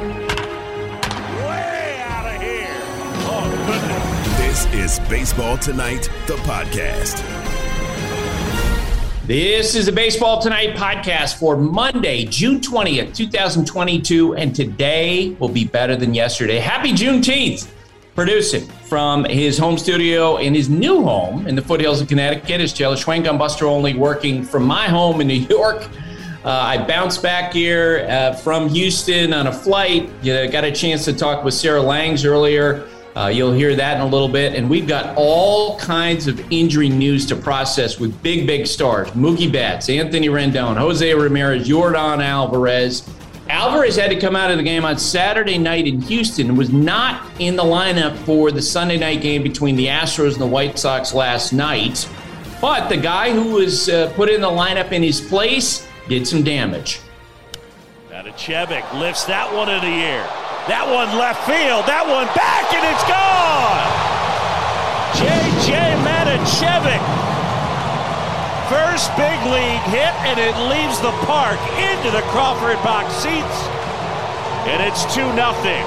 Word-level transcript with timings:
Way 0.00 0.06
out 2.06 2.34
of 2.34 2.40
here. 2.40 2.70
Oh, 3.28 3.44
goodness. 3.66 4.64
This 4.64 4.72
is 4.72 4.98
Baseball 5.10 5.58
Tonight, 5.58 6.08
the 6.26 6.36
podcast. 6.36 7.22
This 9.26 9.74
is 9.74 9.84
the 9.84 9.92
Baseball 9.92 10.40
Tonight 10.40 10.74
podcast 10.74 11.38
for 11.38 11.58
Monday, 11.58 12.24
June 12.24 12.60
20th, 12.60 13.14
2022. 13.14 14.36
And 14.36 14.56
today 14.56 15.36
will 15.38 15.50
be 15.50 15.66
better 15.66 15.96
than 15.96 16.14
yesterday. 16.14 16.60
Happy 16.60 16.92
Juneteenth. 16.92 17.70
Producing 18.14 18.66
from 18.66 19.24
his 19.24 19.58
home 19.58 19.76
studio 19.76 20.38
in 20.38 20.54
his 20.54 20.70
new 20.70 21.02
home 21.02 21.46
in 21.46 21.54
the 21.54 21.62
foothills 21.62 22.00
of 22.00 22.08
Connecticut 22.08 22.62
is 22.62 22.72
Jelly 22.72 22.96
Schwenk. 22.96 23.38
Buster 23.38 23.66
Olney 23.66 23.92
working 23.94 24.44
from 24.44 24.64
my 24.64 24.88
home 24.88 25.20
in 25.20 25.26
New 25.26 25.34
York. 25.34 25.86
Uh, 26.42 26.48
I 26.48 26.86
bounced 26.86 27.22
back 27.22 27.52
here 27.52 28.06
uh, 28.08 28.32
from 28.32 28.70
Houston 28.70 29.34
on 29.34 29.48
a 29.48 29.52
flight. 29.52 30.10
You 30.22 30.32
know, 30.32 30.50
got 30.50 30.64
a 30.64 30.72
chance 30.72 31.04
to 31.04 31.12
talk 31.12 31.44
with 31.44 31.52
Sarah 31.52 31.82
Langs 31.82 32.24
earlier. 32.24 32.88
Uh, 33.14 33.26
you'll 33.26 33.52
hear 33.52 33.76
that 33.76 33.96
in 33.96 34.02
a 34.02 34.06
little 34.06 34.28
bit. 34.28 34.54
And 34.54 34.70
we've 34.70 34.88
got 34.88 35.14
all 35.16 35.78
kinds 35.78 36.28
of 36.28 36.40
injury 36.50 36.88
news 36.88 37.26
to 37.26 37.36
process 37.36 38.00
with 38.00 38.22
big, 38.22 38.46
big 38.46 38.66
stars 38.66 39.10
Mookie 39.10 39.52
Betts, 39.52 39.90
Anthony 39.90 40.28
Rendon, 40.28 40.76
Jose 40.78 41.12
Ramirez, 41.12 41.68
Yordan 41.68 42.24
Alvarez. 42.24 43.06
Alvarez 43.50 43.96
had 43.96 44.10
to 44.10 44.18
come 44.18 44.36
out 44.36 44.50
of 44.50 44.56
the 44.56 44.62
game 44.62 44.84
on 44.84 44.96
Saturday 44.96 45.58
night 45.58 45.86
in 45.86 46.00
Houston 46.02 46.48
and 46.50 46.56
was 46.56 46.70
not 46.70 47.26
in 47.38 47.56
the 47.56 47.64
lineup 47.64 48.16
for 48.18 48.50
the 48.50 48.62
Sunday 48.62 48.96
night 48.96 49.20
game 49.20 49.42
between 49.42 49.76
the 49.76 49.86
Astros 49.86 50.32
and 50.32 50.40
the 50.40 50.46
White 50.46 50.78
Sox 50.78 51.12
last 51.12 51.52
night. 51.52 52.08
But 52.60 52.88
the 52.88 52.96
guy 52.96 53.32
who 53.32 53.56
was 53.56 53.88
uh, 53.88 54.12
put 54.14 54.30
in 54.30 54.40
the 54.40 54.48
lineup 54.48 54.92
in 54.92 55.02
his 55.02 55.20
place 55.20 55.89
did 56.10 56.26
some 56.26 56.42
damage. 56.42 56.98
Now 58.10 58.22
to 58.22 58.34
lifts 58.98 59.24
that 59.30 59.46
one 59.54 59.70
in 59.70 59.78
the 59.78 59.96
air. 60.02 60.26
That 60.66 60.82
one 60.82 61.06
left 61.14 61.46
field. 61.46 61.86
That 61.86 62.02
one 62.02 62.26
back, 62.34 62.66
and 62.74 62.82
it's 62.82 63.06
gone. 63.06 63.86
J.J. 65.14 65.70
Matijevic. 66.02 66.98
First 68.66 69.14
big 69.14 69.38
league 69.54 69.86
hit, 69.94 70.10
and 70.26 70.34
it 70.42 70.50
leaves 70.66 70.98
the 70.98 71.14
park 71.30 71.62
into 71.78 72.10
the 72.10 72.26
Crawford 72.34 72.82
box 72.82 73.14
seats. 73.14 73.58
And 74.66 74.82
it's 74.82 75.06
2 75.14 75.22
nothing. 75.38 75.86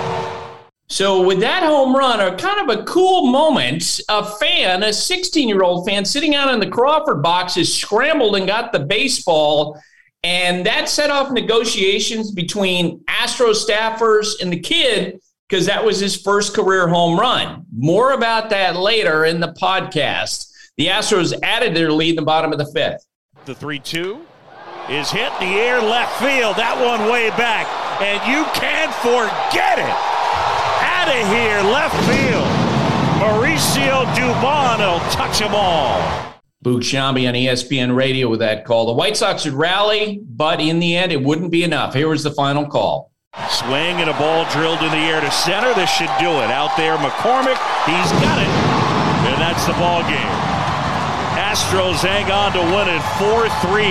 So, 0.87 1.27
with 1.27 1.41
that 1.41 1.63
home 1.63 1.93
run, 1.93 2.21
a 2.21 2.37
kind 2.37 2.63
of 2.63 2.79
a 2.79 2.83
cool 2.83 3.27
moment, 3.27 3.99
a 4.07 4.23
fan, 4.23 4.83
a 4.83 4.93
16 4.93 5.49
year 5.49 5.63
old 5.63 5.85
fan 5.85 6.05
sitting 6.05 6.33
out 6.33 6.53
in 6.53 6.61
the 6.61 6.69
Crawford 6.69 7.21
box, 7.21 7.55
has 7.55 7.73
scrambled 7.73 8.37
and 8.37 8.47
got 8.47 8.71
the 8.71 8.79
baseball 8.79 9.77
and 10.23 10.65
that 10.65 10.87
set 10.87 11.09
off 11.09 11.31
negotiations 11.31 12.31
between 12.31 13.03
Astro 13.07 13.49
staffers 13.49 14.41
and 14.41 14.51
the 14.51 14.59
kid 14.59 15.19
because 15.49 15.65
that 15.65 15.83
was 15.83 15.99
his 15.99 16.15
first 16.15 16.55
career 16.55 16.87
home 16.87 17.19
run. 17.19 17.65
More 17.75 18.13
about 18.13 18.49
that 18.51 18.75
later 18.75 19.25
in 19.25 19.39
the 19.39 19.53
podcast. 19.61 20.49
The 20.77 20.87
Astros 20.87 21.37
added 21.43 21.75
their 21.75 21.91
lead 21.91 22.11
in 22.11 22.15
the 22.15 22.21
bottom 22.21 22.51
of 22.51 22.57
the 22.57 22.71
fifth. 22.73 23.05
The 23.45 23.53
3 23.53 23.79
2 23.79 24.25
is 24.89 25.11
hit 25.11 25.31
the 25.39 25.45
air 25.45 25.81
left 25.81 26.19
field. 26.19 26.55
That 26.55 26.79
one 26.79 27.11
way 27.11 27.29
back. 27.31 27.67
And 28.01 28.19
you 28.25 28.45
can't 28.55 28.93
forget 29.03 29.77
it. 29.77 29.95
Out 30.81 31.09
of 31.09 31.27
here, 31.29 31.61
left 31.71 31.95
field. 32.07 32.47
Mauricio 33.21 34.05
Dubon 34.15 34.79
will 34.79 34.99
touch 35.11 35.39
them 35.39 35.53
all. 35.53 36.32
Boog 36.63 36.79
Sciambi 36.79 37.27
on 37.27 37.35
ESPN 37.35 37.93
radio 37.93 38.29
with 38.29 38.39
that 38.39 38.63
call. 38.63 38.85
The 38.85 38.93
White 38.93 39.17
Sox 39.17 39.43
would 39.43 39.53
rally, 39.53 40.21
but 40.23 40.61
in 40.61 40.79
the 40.79 40.95
end, 40.95 41.11
it 41.11 41.21
wouldn't 41.21 41.51
be 41.51 41.63
enough. 41.65 41.93
Here 41.93 42.07
was 42.07 42.23
the 42.23 42.31
final 42.31 42.65
call. 42.65 43.11
Swing 43.49 43.99
and 43.99 44.09
a 44.09 44.13
ball 44.13 44.45
drilled 44.49 44.79
in 44.79 44.91
the 44.91 45.03
air 45.11 45.19
to 45.19 45.29
center. 45.29 45.73
This 45.73 45.89
should 45.91 46.11
do 46.19 46.29
it. 46.29 46.49
Out 46.55 46.77
there, 46.77 46.95
McCormick. 46.95 47.59
He's 47.83 48.11
got 48.23 48.39
it. 48.39 48.47
And 49.27 49.41
that's 49.41 49.65
the 49.65 49.73
ball 49.73 50.03
game. 50.03 50.53
Astros 51.35 51.99
hang 51.99 52.31
on 52.31 52.53
to 52.53 52.59
win 52.59 52.87
it 52.87 53.03
4 53.19 53.49
3, 53.67 53.83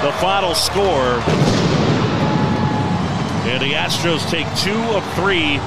the 0.00 0.12
final 0.18 0.54
score. 0.54 1.20
And 3.50 3.62
the 3.62 3.72
Astros 3.72 4.28
take 4.30 4.46
two 4.56 4.80
of 4.96 5.04
three 5.14 5.58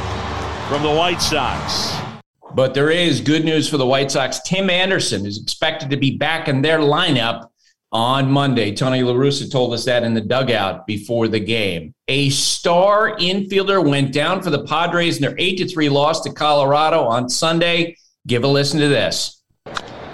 from 0.68 0.82
the 0.82 0.90
White 0.90 1.22
Sox. 1.22 2.11
But 2.54 2.74
there 2.74 2.92
is 2.92 3.22
good 3.22 3.46
news 3.46 3.70
for 3.70 3.78
the 3.78 3.86
White 3.86 4.12
Sox. 4.12 4.42
Tim 4.42 4.70
Anderson 4.70 5.26
is 5.26 5.42
expected 5.42 5.90
to 5.90 5.98
be 5.98 6.18
back 6.18 6.48
in 6.48 6.62
their 6.62 6.80
lineup 6.80 7.48
on 7.92 8.30
Monday. 8.32 8.74
Tony 8.74 9.04
La 9.04 9.14
Russa 9.14 9.50
told 9.50 9.74
us 9.74 9.86
that 9.86 10.04
in 10.04 10.14
the 10.14 10.22
dugout 10.22 10.86
before 10.86 11.28
the 11.28 11.40
game. 11.40 11.94
A 12.08 12.30
star 12.30 13.16
infielder 13.18 13.88
went 13.88 14.14
down 14.14 14.42
for 14.42 14.50
the 14.50 14.64
Padres 14.66 15.18
in 15.18 15.22
their 15.22 15.36
8 15.38 15.72
3 15.72 15.90
loss 15.90 16.22
to 16.22 16.32
Colorado 16.32 17.04
on 17.04 17.30
Sunday. 17.30 17.96
Give 18.28 18.44
a 18.44 18.48
listen 18.48 18.80
to 18.80 18.88
this. 18.88 19.42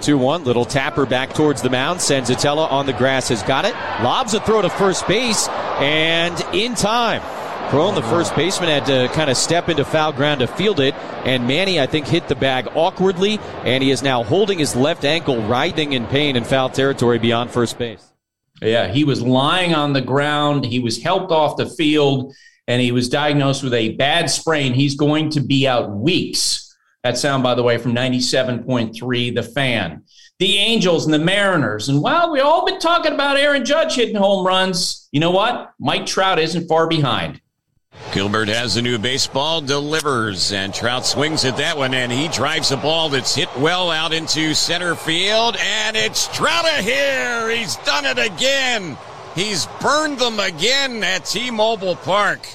2 0.00 0.16
1, 0.16 0.44
little 0.44 0.64
tapper 0.64 1.06
back 1.06 1.32
towards 1.32 1.60
the 1.60 1.70
mound. 1.70 1.98
Senzatela 1.98 2.70
on 2.70 2.86
the 2.86 2.92
grass 2.92 3.28
has 3.28 3.42
got 3.42 3.64
it. 3.64 3.74
Lobs 4.02 4.34
a 4.34 4.40
throw 4.40 4.62
to 4.62 4.70
first 4.70 5.06
base, 5.08 5.48
and 5.48 6.40
in 6.54 6.74
time. 6.74 7.22
Cron, 7.68 7.94
the 7.94 8.02
first 8.02 8.34
baseman, 8.34 8.70
had 8.70 8.86
to 8.86 9.08
kind 9.14 9.28
of 9.28 9.36
step 9.36 9.68
into 9.68 9.84
foul 9.84 10.10
ground 10.10 10.40
to 10.40 10.46
field 10.46 10.80
it. 10.80 10.94
And 11.26 11.46
Manny, 11.46 11.78
I 11.78 11.86
think, 11.86 12.06
hit 12.06 12.26
the 12.26 12.34
bag 12.34 12.66
awkwardly, 12.74 13.38
and 13.64 13.84
he 13.84 13.90
is 13.90 14.02
now 14.02 14.22
holding 14.22 14.58
his 14.58 14.74
left 14.74 15.04
ankle, 15.04 15.42
writhing 15.42 15.92
in 15.92 16.06
pain 16.06 16.34
in 16.34 16.44
foul 16.44 16.70
territory 16.70 17.18
beyond 17.18 17.50
first 17.50 17.76
base. 17.76 18.12
Yeah, 18.62 18.88
he 18.88 19.04
was 19.04 19.20
lying 19.20 19.74
on 19.74 19.92
the 19.92 20.00
ground. 20.00 20.64
He 20.64 20.78
was 20.78 21.02
helped 21.02 21.30
off 21.30 21.58
the 21.58 21.68
field, 21.68 22.34
and 22.66 22.80
he 22.80 22.90
was 22.90 23.10
diagnosed 23.10 23.62
with 23.62 23.74
a 23.74 23.96
bad 23.96 24.30
sprain. 24.30 24.72
He's 24.72 24.96
going 24.96 25.28
to 25.30 25.40
be 25.40 25.68
out 25.68 25.90
weeks. 25.90 26.74
That 27.04 27.18
sound, 27.18 27.42
by 27.42 27.54
the 27.54 27.62
way, 27.62 27.76
from 27.76 27.94
97.3, 27.94 29.34
The 29.34 29.42
Fan. 29.42 30.04
The 30.38 30.56
Angels 30.56 31.04
and 31.04 31.12
the 31.12 31.18
Mariners. 31.18 31.90
And 31.90 32.00
while 32.00 32.32
we've 32.32 32.42
all 32.42 32.64
been 32.64 32.78
talking 32.78 33.12
about 33.12 33.36
Aaron 33.36 33.64
Judge 33.64 33.94
hitting 33.94 34.16
home 34.16 34.46
runs, 34.46 35.08
you 35.12 35.20
know 35.20 35.32
what? 35.32 35.72
Mike 35.78 36.06
Trout 36.06 36.38
isn't 36.38 36.66
far 36.66 36.86
behind. 36.86 37.40
Gilbert 38.12 38.48
has 38.48 38.76
a 38.76 38.82
new 38.82 38.98
baseball, 38.98 39.60
delivers, 39.60 40.52
and 40.52 40.72
Trout 40.72 41.04
swings 41.04 41.44
at 41.44 41.56
that 41.58 41.76
one, 41.76 41.92
and 41.92 42.10
he 42.10 42.28
drives 42.28 42.70
a 42.72 42.76
ball 42.76 43.08
that's 43.08 43.34
hit 43.34 43.48
well 43.58 43.90
out 43.90 44.12
into 44.12 44.54
center 44.54 44.94
field, 44.94 45.56
and 45.60 45.96
it's 45.96 46.26
Trout 46.34 46.66
here. 46.80 47.50
He's 47.50 47.76
done 47.76 48.06
it 48.06 48.18
again. 48.18 48.96
He's 49.34 49.66
burned 49.80 50.18
them 50.18 50.40
again 50.40 51.04
at 51.04 51.26
T-Mobile 51.26 51.96
Park. 51.96 52.46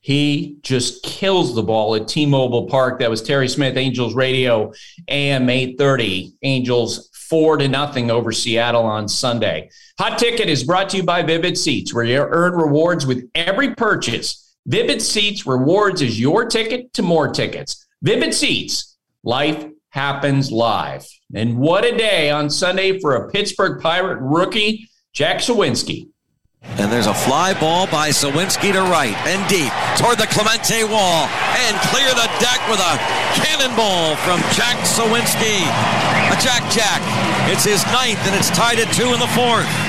He 0.00 0.56
just 0.62 1.02
kills 1.02 1.54
the 1.54 1.62
ball 1.62 1.94
at 1.94 2.08
T-Mobile 2.08 2.66
Park. 2.66 3.00
That 3.00 3.10
was 3.10 3.22
Terry 3.22 3.48
Smith, 3.48 3.76
Angels 3.76 4.14
Radio, 4.14 4.72
AM 5.08 5.50
830. 5.50 6.32
Angels 6.42 7.10
four 7.12 7.58
to 7.58 7.68
nothing 7.68 8.10
over 8.10 8.32
Seattle 8.32 8.84
on 8.84 9.06
Sunday. 9.06 9.68
Hot 9.98 10.18
Ticket 10.18 10.48
is 10.48 10.64
brought 10.64 10.88
to 10.90 10.96
you 10.96 11.02
by 11.02 11.22
Vivid 11.22 11.58
Seats, 11.58 11.92
where 11.92 12.04
you 12.04 12.18
earn 12.20 12.54
rewards 12.54 13.04
with 13.04 13.28
every 13.34 13.74
purchase. 13.74 14.47
Vivid 14.68 15.00
Seats 15.00 15.46
Rewards 15.46 16.02
is 16.02 16.20
your 16.20 16.44
ticket 16.44 16.92
to 16.92 17.00
more 17.00 17.32
tickets. 17.32 17.86
Vivid 18.02 18.34
Seats, 18.34 18.98
life 19.24 19.64
happens 19.88 20.52
live. 20.52 21.06
And 21.34 21.56
what 21.56 21.86
a 21.86 21.96
day 21.96 22.30
on 22.30 22.50
Sunday 22.50 23.00
for 23.00 23.14
a 23.14 23.30
Pittsburgh 23.30 23.80
Pirate 23.80 24.18
rookie, 24.20 24.90
Jack 25.14 25.38
Suwinski. 25.38 26.08
And 26.76 26.92
there's 26.92 27.06
a 27.06 27.14
fly 27.14 27.58
ball 27.58 27.86
by 27.86 28.10
Suwinski 28.10 28.72
to 28.74 28.82
right 28.92 29.16
and 29.24 29.40
deep 29.48 29.72
toward 29.96 30.18
the 30.18 30.28
Clemente 30.28 30.84
wall 30.84 31.24
and 31.64 31.74
clear 31.88 32.12
the 32.12 32.28
deck 32.36 32.60
with 32.68 32.80
a 32.84 33.00
cannonball 33.40 34.16
from 34.20 34.36
Jack 34.52 34.76
Suwinski. 34.84 35.64
A 36.28 36.36
Jack 36.44 36.60
Jack. 36.70 37.00
It's 37.48 37.64
his 37.64 37.82
ninth 37.86 38.20
and 38.28 38.36
it's 38.36 38.50
tied 38.50 38.78
at 38.80 38.92
two 38.92 39.14
in 39.14 39.18
the 39.18 39.32
fourth. 39.32 39.87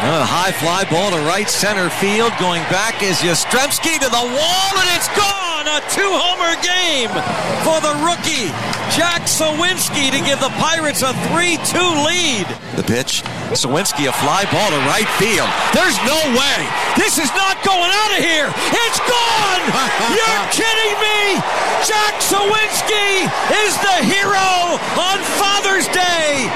A 0.00 0.24
high 0.24 0.48
fly 0.48 0.88
ball 0.88 1.12
to 1.12 1.20
right 1.28 1.44
center 1.44 1.92
field. 2.00 2.32
Going 2.40 2.64
back 2.72 3.04
is 3.04 3.20
Yastrzemski 3.20 4.00
to 4.00 4.08
the 4.08 4.26
wall, 4.32 4.72
and 4.80 4.88
it's 4.96 5.12
gone! 5.12 5.68
A 5.68 5.84
two-homer 5.92 6.56
game 6.64 7.12
for 7.60 7.76
the 7.84 7.92
rookie, 8.00 8.48
Jack 8.96 9.28
Suwinski, 9.28 10.08
to 10.08 10.24
give 10.24 10.40
the 10.40 10.48
Pirates 10.56 11.04
a 11.04 11.12
3-2 11.28 11.76
lead. 12.08 12.48
The 12.80 12.86
pitch, 12.88 13.20
Suwinski, 13.52 14.08
a 14.08 14.14
fly 14.24 14.48
ball 14.48 14.72
to 14.72 14.80
right 14.88 15.04
field. 15.20 15.52
There's 15.76 16.00
no 16.08 16.16
way! 16.32 16.58
This 16.96 17.20
is 17.20 17.28
not 17.36 17.60
going 17.60 17.92
out 17.92 18.12
of 18.16 18.24
here! 18.24 18.48
It's 18.72 19.00
gone! 19.04 19.62
You're 20.16 20.48
kidding 20.48 20.96
me! 20.96 21.44
Jack 21.84 22.16
Suwinski 22.24 23.28
is 23.68 23.76
the 23.84 24.00
hero 24.08 24.80
on 24.96 25.20
Father's 25.36 25.92
Day! 25.92 26.48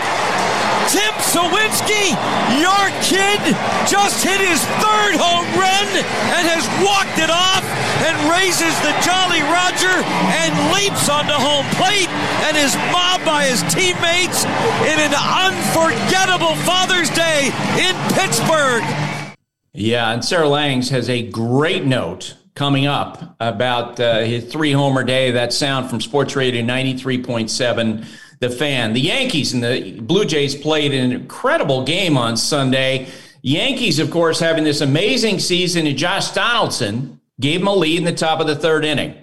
Tim 0.93 1.15
Suwinski, 1.33 2.13
your 2.61 2.87
kid, 3.01 3.41
just 3.89 4.25
hit 4.25 4.41
his 4.41 4.61
third 4.81 5.17
home 5.17 5.49
run 5.57 5.89
and 6.37 6.45
has 6.45 6.65
walked 6.85 7.19
it 7.19 7.31
off 7.31 7.65
and 8.05 8.15
raises 8.29 8.75
the 8.85 8.93
Jolly 9.01 9.41
Roger 9.49 9.95
and 10.45 10.53
leaps 10.75 11.09
onto 11.09 11.33
home 11.33 11.65
plate 11.81 12.09
and 12.45 12.57
is 12.57 12.77
mobbed 12.93 13.25
by 13.25 13.45
his 13.45 13.63
teammates 13.73 14.45
in 14.85 14.99
an 15.01 15.15
unforgettable 15.17 16.55
Father's 16.65 17.11
Day 17.11 17.49
in 17.81 17.95
Pittsburgh. 18.13 18.85
Yeah, 19.73 20.13
and 20.13 20.25
Sarah 20.25 20.49
Langs 20.49 20.91
has 20.91 21.09
a 21.09 21.23
great 21.23 21.85
note 21.85 22.37
coming 22.55 22.87
up 22.87 23.37
about 23.41 23.99
uh, 23.99 24.21
his 24.21 24.45
three 24.45 24.73
homer 24.73 25.03
day. 25.03 25.33
That 25.33 25.53
sound 25.53 25.91
from 25.91 26.01
Sports 26.01 26.37
Radio 26.37 26.63
93.7, 26.63 28.07
The 28.49 28.55
Fan. 28.55 28.93
The 28.93 29.01
Yankees 29.01 29.55
and 29.55 29.65
the 29.65 30.01
Blue 30.01 30.27
Jays 30.27 30.55
played 30.55 30.93
an 30.93 31.13
incredible 31.13 31.83
game 31.83 32.19
on 32.19 32.37
Sunday. 32.37 33.09
Yankees, 33.41 33.99
of 33.99 34.11
course, 34.11 34.39
having 34.39 34.65
this 34.65 34.83
amazing 34.83 35.39
season, 35.39 35.87
and 35.87 35.97
Josh 35.97 36.31
Donaldson 36.33 37.21
gave 37.41 37.61
them 37.61 37.69
a 37.69 37.75
lead 37.75 37.97
in 37.99 38.05
the 38.05 38.13
top 38.13 38.41
of 38.41 38.47
the 38.47 38.55
third 38.55 38.85
inning. 38.85 39.15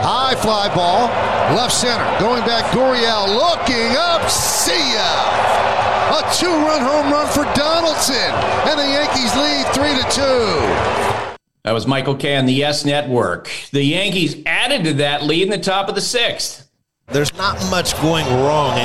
High 0.00 0.34
fly 0.36 0.74
ball, 0.74 1.06
left 1.54 1.74
center. 1.74 2.04
Going 2.18 2.44
back, 2.44 2.64
Gurriel 2.72 3.28
looking 3.28 3.96
up. 3.96 4.28
See 4.28 4.94
ya! 4.94 6.18
A 6.18 6.34
two-run 6.34 6.80
home 6.80 7.12
run 7.12 7.28
for 7.28 7.44
Donaldson, 7.56 8.16
and 8.16 8.78
the 8.78 8.84
Yankees 8.84 9.34
lead 9.36 9.66
three 9.74 9.94
to 9.94 10.08
two. 10.10 11.38
That 11.62 11.72
was 11.72 11.86
Michael 11.86 12.16
Kay 12.16 12.36
on 12.36 12.46
the 12.46 12.52
Yes 12.52 12.84
Network. 12.84 13.50
The 13.72 13.82
Yankees 13.82 14.42
added 14.46 14.84
to 14.84 14.92
that 14.94 15.22
lead 15.22 15.42
in 15.42 15.50
the 15.50 15.58
top 15.58 15.88
of 15.88 15.94
the 15.94 16.00
sixth. 16.00 16.67
There's 17.10 17.32
not 17.38 17.56
much 17.70 17.96
going 18.02 18.26
wrong 18.26 18.76
in 18.76 18.84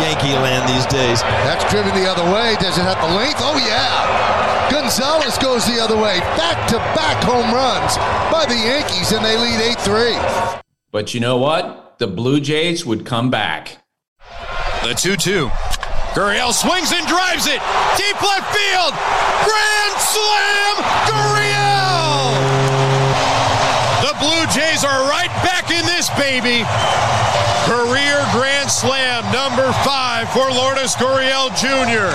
Yankee 0.00 0.34
land 0.38 0.68
these 0.68 0.86
days. 0.86 1.20
That's 1.42 1.68
driven 1.68 1.92
the 1.94 2.08
other 2.08 2.22
way. 2.32 2.54
Does 2.60 2.78
it 2.78 2.82
have 2.82 3.00
the 3.02 3.16
length? 3.16 3.40
Oh, 3.40 3.58
yeah. 3.58 4.70
Gonzalez 4.70 5.36
goes 5.38 5.66
the 5.66 5.82
other 5.82 5.96
way. 5.96 6.20
Back 6.38 6.68
to 6.68 6.76
back 6.94 7.24
home 7.24 7.52
runs 7.52 7.96
by 8.30 8.46
the 8.46 8.54
Yankees, 8.54 9.10
and 9.10 9.24
they 9.24 9.36
lead 9.36 9.60
8 9.60 9.80
3. 9.80 10.62
But 10.92 11.12
you 11.12 11.18
know 11.18 11.38
what? 11.38 11.98
The 11.98 12.06
Blue 12.06 12.40
Jays 12.40 12.86
would 12.86 13.04
come 13.04 13.30
back. 13.30 13.78
The 14.84 14.94
2 14.94 15.16
2. 15.16 15.48
Gurriel 16.14 16.52
swings 16.52 16.92
and 16.92 17.04
drives 17.08 17.48
it. 17.48 17.60
Deep 17.96 18.22
left 18.22 18.46
field. 18.54 18.94
Grand 19.42 19.96
slam. 19.98 20.76
Gurriel. 21.10 22.59
Blue 24.20 24.44
Jays 24.52 24.84
are 24.84 25.08
right 25.08 25.32
back 25.42 25.70
in 25.70 25.84
this 25.86 26.10
baby. 26.20 26.62
Career 27.64 28.20
grand 28.32 28.70
slam 28.70 29.24
number 29.32 29.72
five 29.80 30.28
for 30.30 30.50
Lourdes 30.50 30.94
Gurriel 30.96 31.48
Jr. 31.56 32.12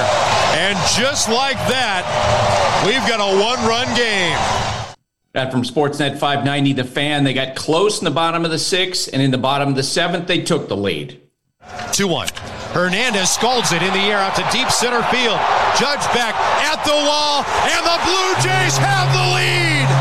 And 0.56 0.78
just 0.96 1.30
like 1.30 1.58
that, 1.68 2.06
we've 2.86 3.06
got 3.10 3.20
a 3.20 3.40
one 3.42 3.60
run 3.68 3.88
game. 3.96 4.38
That 5.34 5.52
from 5.52 5.64
Sportsnet 5.64 6.20
590, 6.20 6.74
the 6.74 6.84
fan. 6.84 7.24
They 7.24 7.34
got 7.34 7.56
close 7.56 8.00
in 8.00 8.06
the 8.06 8.12
bottom 8.12 8.46
of 8.46 8.52
the 8.52 8.60
sixth, 8.60 9.10
and 9.12 9.22
in 9.22 9.32
the 9.32 9.38
bottom 9.38 9.70
of 9.70 9.76
the 9.76 9.84
seventh, 9.84 10.28
they 10.28 10.42
took 10.42 10.68
the 10.68 10.78
lead. 10.78 11.20
2 11.92 12.08
1. 12.08 12.28
Hernandez 12.72 13.32
scalds 13.32 13.72
it 13.72 13.82
in 13.82 13.92
the 13.94 14.00
air 14.00 14.20
out 14.20 14.36
to 14.36 14.48
deep 14.52 14.70
center 14.70 15.02
field. 15.10 15.40
Judge 15.80 16.06
back 16.14 16.36
at 16.62 16.84
the 16.86 16.92
wall, 16.92 17.44
and 17.66 17.82
the 17.84 17.98
Blue 18.06 18.34
Jays 18.44 18.78
have 18.78 19.12
the 19.12 19.26
lead. 19.36 19.95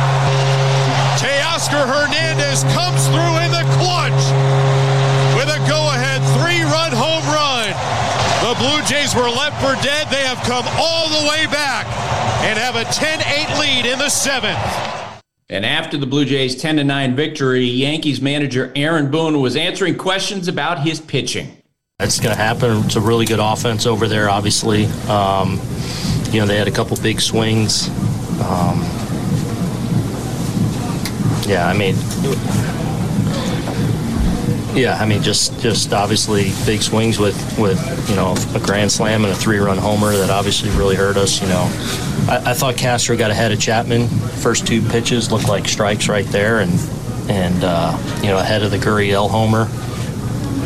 Teoscar 1.54 1.86
Hernandez 1.86 2.64
comes 2.74 3.06
through 3.06 3.38
in 3.38 3.50
the 3.52 3.62
clutch 3.78 4.10
with 5.38 5.46
a 5.46 5.64
go 5.68 5.86
ahead 5.94 6.20
three 6.34 6.64
run 6.64 6.90
home 6.90 7.22
run. 7.30 7.70
The 8.42 8.58
Blue 8.58 8.82
Jays 8.82 9.14
were 9.14 9.30
left 9.30 9.62
for 9.62 9.80
dead. 9.80 10.08
They 10.10 10.26
have 10.26 10.38
come 10.38 10.64
all 10.76 11.08
the 11.10 11.28
way 11.28 11.46
back 11.46 11.86
and 12.42 12.58
have 12.58 12.74
a 12.74 12.82
10 12.92 13.20
8 13.20 13.60
lead 13.60 13.86
in 13.86 14.00
the 14.00 14.08
seventh. 14.08 14.58
And 15.48 15.64
after 15.64 15.96
the 15.96 16.06
Blue 16.06 16.24
Jays 16.24 16.60
10 16.60 16.84
9 16.84 17.14
victory, 17.14 17.66
Yankees 17.66 18.20
manager 18.20 18.72
Aaron 18.74 19.12
Boone 19.12 19.40
was 19.40 19.54
answering 19.54 19.96
questions 19.96 20.48
about 20.48 20.80
his 20.80 21.00
pitching. 21.00 21.56
It's 22.00 22.18
going 22.18 22.34
to 22.34 22.42
happen. 22.42 22.78
It's 22.78 22.96
a 22.96 23.00
really 23.00 23.26
good 23.26 23.38
offense 23.38 23.86
over 23.86 24.08
there, 24.08 24.28
obviously. 24.28 24.86
Um, 25.06 25.60
you 26.32 26.40
know, 26.40 26.46
they 26.46 26.56
had 26.56 26.66
a 26.66 26.72
couple 26.72 26.96
big 26.96 27.20
swings. 27.20 27.90
Um, 28.40 29.03
yeah, 31.46 31.68
I 31.68 31.76
mean, 31.76 31.94
yeah, 34.74 34.98
I 35.00 35.06
mean, 35.06 35.22
just 35.22 35.60
just 35.60 35.92
obviously 35.92 36.50
big 36.66 36.82
swings 36.82 37.18
with 37.18 37.36
with 37.58 37.78
you 38.08 38.16
know 38.16 38.34
a 38.54 38.60
grand 38.60 38.90
slam 38.90 39.24
and 39.24 39.32
a 39.32 39.36
three 39.36 39.58
run 39.58 39.78
homer 39.78 40.16
that 40.16 40.30
obviously 40.30 40.70
really 40.70 40.96
hurt 40.96 41.16
us. 41.16 41.40
You 41.40 41.48
know, 41.48 41.62
I, 42.28 42.42
I 42.46 42.54
thought 42.54 42.76
Castro 42.76 43.16
got 43.16 43.30
ahead 43.30 43.52
of 43.52 43.60
Chapman. 43.60 44.08
First 44.08 44.66
two 44.66 44.82
pitches 44.82 45.30
looked 45.30 45.48
like 45.48 45.68
strikes 45.68 46.08
right 46.08 46.26
there, 46.26 46.60
and 46.60 46.72
and 47.28 47.62
uh, 47.62 47.96
you 48.22 48.28
know 48.28 48.38
ahead 48.38 48.62
of 48.62 48.70
the 48.70 48.78
Gurriel 48.78 49.30
homer. 49.30 49.68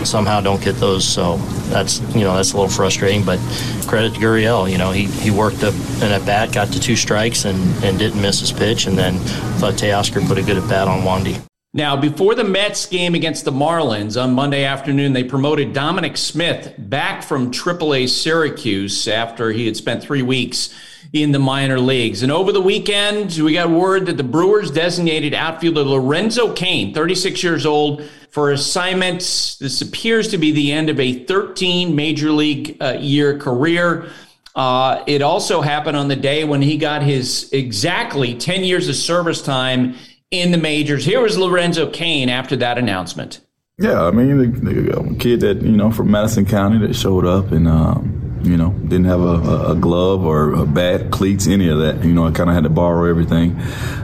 Somehow 0.05 0.41
don't 0.41 0.62
get 0.62 0.77
those, 0.77 1.06
so 1.06 1.37
that's 1.71 2.00
you 2.15 2.23
know 2.23 2.35
that's 2.37 2.53
a 2.53 2.56
little 2.56 2.71
frustrating. 2.71 3.25
But 3.25 3.39
credit 3.87 4.15
to 4.15 4.21
Gurriel, 4.21 4.71
you 4.71 4.79
know 4.79 4.91
he, 4.91 5.05
he 5.05 5.31
worked 5.31 5.62
up 5.62 5.75
an 6.03 6.12
at 6.12 6.25
bat, 6.27 6.53
got 6.53 6.73
to 6.73 6.81
two 6.81 6.97
strikes, 6.97 7.45
and 7.45 7.59
and 7.85 7.99
didn't 7.99 8.21
miss 8.21 8.41
his 8.41 8.53
pitch, 8.53 8.87
and 8.87 8.97
then 8.97 9.19
thought 9.59 9.75
Teoscar 9.75 10.27
put 10.27 10.39
a 10.39 10.43
good 10.43 10.56
at 10.56 10.69
bat 10.69 10.89
on 10.89 11.03
Wandy. 11.03 11.41
Now, 11.75 11.97
before 11.97 12.35
the 12.35 12.45
Mets 12.45 12.87
game 12.87 13.15
against 13.15 13.45
the 13.45 13.53
Marlins 13.53 14.21
on 14.21 14.33
Monday 14.33 14.65
afternoon, 14.65 15.12
they 15.12 15.23
promoted 15.23 15.75
Dominic 15.75 16.17
Smith 16.17 16.75
back 16.79 17.23
from 17.23 17.50
AAA 17.50 18.09
Syracuse 18.09 19.06
after 19.06 19.53
he 19.53 19.67
had 19.67 19.77
spent 19.77 20.03
three 20.03 20.23
weeks 20.23 20.75
in 21.12 21.31
the 21.33 21.39
minor 21.39 21.79
leagues. 21.79 22.23
And 22.23 22.33
over 22.33 22.53
the 22.53 22.61
weekend, 22.61 23.37
we 23.37 23.53
got 23.53 23.69
word 23.71 24.06
that 24.06 24.17
the 24.17 24.25
Brewers 24.25 24.71
designated 24.71 25.35
outfielder 25.35 25.83
Lorenzo 25.83 26.55
Cain, 26.55 26.95
36 26.95 27.43
years 27.43 27.67
old, 27.67 28.03
for 28.38 28.52
assignments. 28.52 29.56
This 29.56 29.82
appears 29.82 30.29
to 30.29 30.38
be 30.38 30.52
the 30.52 30.70
end 30.70 30.90
of 30.90 31.00
a 31.00 31.25
13 31.25 31.96
major 31.96 32.31
league 32.31 32.76
uh, 32.81 32.96
year 33.00 33.37
career. 33.37 34.11
Uh, 34.55 35.02
it 35.08 35.23
also 35.23 35.61
happened 35.61 35.96
on 35.96 36.06
the 36.06 36.14
day 36.14 36.44
when 36.44 36.62
he 36.62 36.76
got 36.76 37.02
his 37.02 37.50
exactly 37.52 38.37
10 38.37 38.62
years 38.62 38.88
of 38.88 38.94
service 38.94 39.43
time 39.43 39.96
in 40.31 40.52
the 40.52 40.56
majors. 40.56 41.05
Here 41.05 41.20
was 41.20 41.37
Lorenzo 41.37 41.90
Cain 41.90 42.29
after 42.29 42.55
that 42.58 42.79
announcement. 42.79 43.40
Yeah, 43.76 44.05
I 44.05 44.12
mean, 44.12 44.38
the, 44.38 44.46
the 44.46 45.17
kid 45.19 45.40
that, 45.40 45.61
you 45.62 45.76
know, 45.76 45.90
from 45.90 46.08
Madison 46.08 46.46
County 46.46 46.79
that 46.87 46.94
showed 46.94 47.26
up 47.26 47.50
and, 47.50 47.67
um, 47.67 48.40
you 48.44 48.56
know, 48.56 48.70
didn't 48.70 49.06
have 49.06 49.20
a, 49.20 49.70
a, 49.73 49.75
glove 49.75 50.25
or 50.25 50.52
a 50.55 50.64
bat, 50.64 51.11
cleats, 51.11 51.49
any 51.49 51.69
of 51.69 51.81
that. 51.81 52.05
You 52.05 52.12
know, 52.12 52.25
I 52.25 52.31
kind 52.31 52.49
of 52.49 52.55
had 52.55 52.62
to 52.62 52.70
borrow 52.70 53.11
everything 53.11 53.56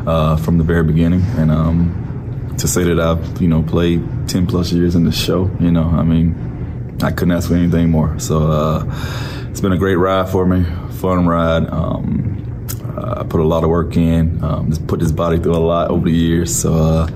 uh, 0.09 0.39
from 0.39 0.59
the 0.59 0.65
very 0.65 0.83
beginning. 0.83 1.23
And 1.37 1.53
um, 1.53 2.05
to 2.59 2.69
say 2.69 2.85
that 2.85 3.01
I've, 3.01 3.41
you 3.41 3.49
know, 3.49 3.63
played 3.63 4.29
10 4.29 4.47
plus 4.47 4.73
years 4.73 4.95
in 4.95 5.05
the 5.05 5.13
show, 5.13 5.51
you 5.61 5.71
know, 5.71 5.85
I 5.85 6.03
mean, 6.03 6.99
I 7.03 7.11
couldn't 7.11 7.33
ask 7.33 7.49
for 7.49 7.55
anything 7.55 7.91
more. 7.91 8.19
So 8.19 8.51
uh, 8.51 8.85
it's 9.51 9.61
been 9.61 9.73
a 9.73 9.79
great 9.79 9.97
ride 9.97 10.29
for 10.29 10.47
me, 10.47 10.65
fun 10.95 11.27
ride. 11.27 11.69
Um, 11.69 12.67
uh, 12.97 13.21
I 13.21 13.25
put 13.25 13.41
a 13.41 13.45
lot 13.45 13.65
of 13.65 13.71
work 13.71 13.97
in, 13.97 14.43
um, 14.45 14.71
just 14.71 14.87
put 14.87 15.01
this 15.01 15.13
body 15.13 15.39
through 15.39 15.57
a 15.57 15.59
lot 15.59 15.91
over 15.91 16.05
the 16.05 16.15
years. 16.15 16.55
So 16.55 16.75
uh, 16.75 17.07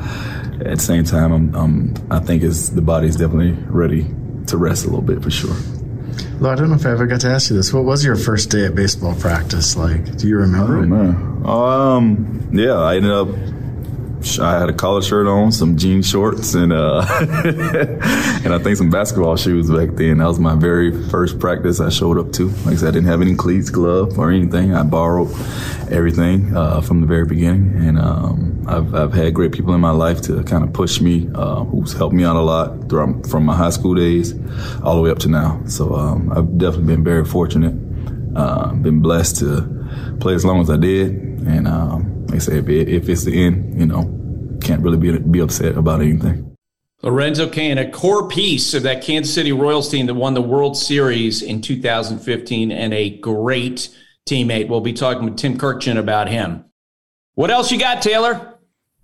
at 0.61 0.77
the 0.77 0.83
same 0.83 1.05
time, 1.05 1.33
I'm, 1.33 1.55
I'm, 1.55 1.95
i 2.11 2.19
think 2.19 2.43
it's, 2.43 2.71
the 2.71 2.83
body's 2.83 3.17
definitely 3.17 3.53
ready 3.69 4.07
to 4.47 4.57
rest 4.57 4.85
a 4.85 4.89
little 4.89 5.03
bit 5.03 5.23
for 5.23 5.31
sure. 5.31 5.57
Well, 6.41 6.53
I 6.53 6.55
don't 6.55 6.71
know 6.71 6.77
if 6.77 6.87
I 6.87 6.91
ever 6.91 7.07
got 7.07 7.21
to 7.23 7.29
ask 7.29 7.51
you 7.51 7.57
this. 7.57 7.73
What 7.73 7.85
was 7.85 8.05
your 8.05 8.17
first 8.17 8.51
day 8.51 8.65
at 8.65 8.75
baseball 8.75 9.15
practice 9.15 9.77
like? 9.77 10.17
Do 10.17 10.29
you 10.29 10.37
remember 10.37 10.79
oh? 10.79 10.87
Man. 10.87 11.47
Um, 11.47 12.51
yeah, 12.53 12.75
I 12.75 12.97
ended 12.97 13.11
up 13.11 13.29
I 14.41 14.59
had 14.59 14.69
a 14.69 14.73
collar 14.73 15.01
shirt 15.01 15.27
on, 15.27 15.53
some 15.53 15.77
jean 15.77 16.03
shorts, 16.03 16.55
and 16.55 16.73
uh, 16.73 17.07
and 17.45 18.53
I 18.53 18.59
think 18.59 18.77
some 18.77 18.91
basketball 18.91 19.37
shoes 19.37 19.71
back 19.71 19.91
then. 19.97 20.19
That 20.19 20.27
was 20.27 20.39
my 20.39 20.55
very 20.57 20.91
first 21.09 21.39
practice 21.39 21.81
I 21.81 21.89
showed 21.89 22.19
up 22.19 22.33
to. 22.33 22.49
Like 22.49 22.75
I 22.75 22.77
said, 22.77 22.89
I 22.89 22.91
didn't 22.93 23.09
have 23.09 23.23
any 23.23 23.35
cleats, 23.35 23.71
glove, 23.71 24.19
or 24.19 24.31
anything. 24.31 24.75
I 24.75 24.83
borrowed 24.83 25.31
everything 25.91 26.57
uh, 26.57 26.81
from 26.81 27.01
the 27.01 27.07
very 27.07 27.27
beginning, 27.27 27.75
and 27.77 27.99
um, 27.99 28.65
I've, 28.69 28.95
I've 28.95 29.13
had 29.13 29.35
great 29.35 29.53
people 29.53 29.73
in 29.75 29.81
my 29.81 29.91
life 29.91 30.21
to 30.23 30.43
kind 30.45 30.65
of 30.65 30.73
push 30.73 31.01
me, 31.01 31.29
uh, 31.35 31.65
who's 31.65 31.93
helped 31.93 32.15
me 32.15 32.25
out 32.25 32.37
a 32.37 32.41
lot 32.41 32.89
through, 32.89 33.23
from 33.25 33.45
my 33.45 33.57
high 33.57 33.71
school 33.71 33.95
days 33.95 34.35
all 34.83 34.97
the 34.97 35.03
way 35.03 35.11
up 35.11 35.19
to 35.21 35.29
now. 35.29 35.63
So 35.67 35.95
um, 35.95 36.33
I've 36.33 36.59
definitely 36.59 36.95
been 36.95 37.05
very 37.05 37.25
fortunate, 37.25 37.75
uh, 38.37 38.73
been 38.73 39.01
blessed 39.01 39.37
to 39.39 40.17
play 40.21 40.35
as 40.35 40.45
long 40.45 40.61
as 40.61 40.71
I 40.71 40.77
did, 40.77 41.28
and. 41.49 41.67
Um, 41.67 42.19
like 42.29 42.37
I 42.37 42.39
say, 42.39 42.59
if, 42.59 42.69
it, 42.69 42.89
if 42.89 43.09
it's 43.09 43.25
the 43.25 43.47
end, 43.47 43.81
you 43.81 43.87
know, 43.87 44.05
can't 44.61 44.83
really 44.83 44.99
be, 44.99 45.19
be 45.19 45.41
upset 45.41 45.77
about 45.77 46.03
anything. 46.03 46.55
Lorenzo 47.03 47.49
Cain, 47.49 47.79
a 47.79 47.91
core 47.91 48.29
piece 48.29 48.75
of 48.75 48.83
that 48.83 49.03
Kansas 49.03 49.33
City 49.33 49.53
Royals 49.53 49.89
team 49.89 50.07
that 50.07 50.15
won 50.15 50.35
the 50.35 50.43
World 50.43 50.77
Series 50.77 51.43
in 51.43 51.63
2015 51.63 52.73
and 52.73 52.93
a 52.93 53.19
great 53.19 53.89
teammate. 54.29 54.69
We'll 54.69 54.81
be 54.81 54.93
talking 54.93 55.25
with 55.25 55.37
Tim 55.37 55.57
Kurkjian 55.57 55.97
about 55.97 56.29
him. 56.29 56.65
What 57.35 57.51
else 57.51 57.71
you 57.71 57.79
got, 57.79 58.03
Taylor? 58.03 58.58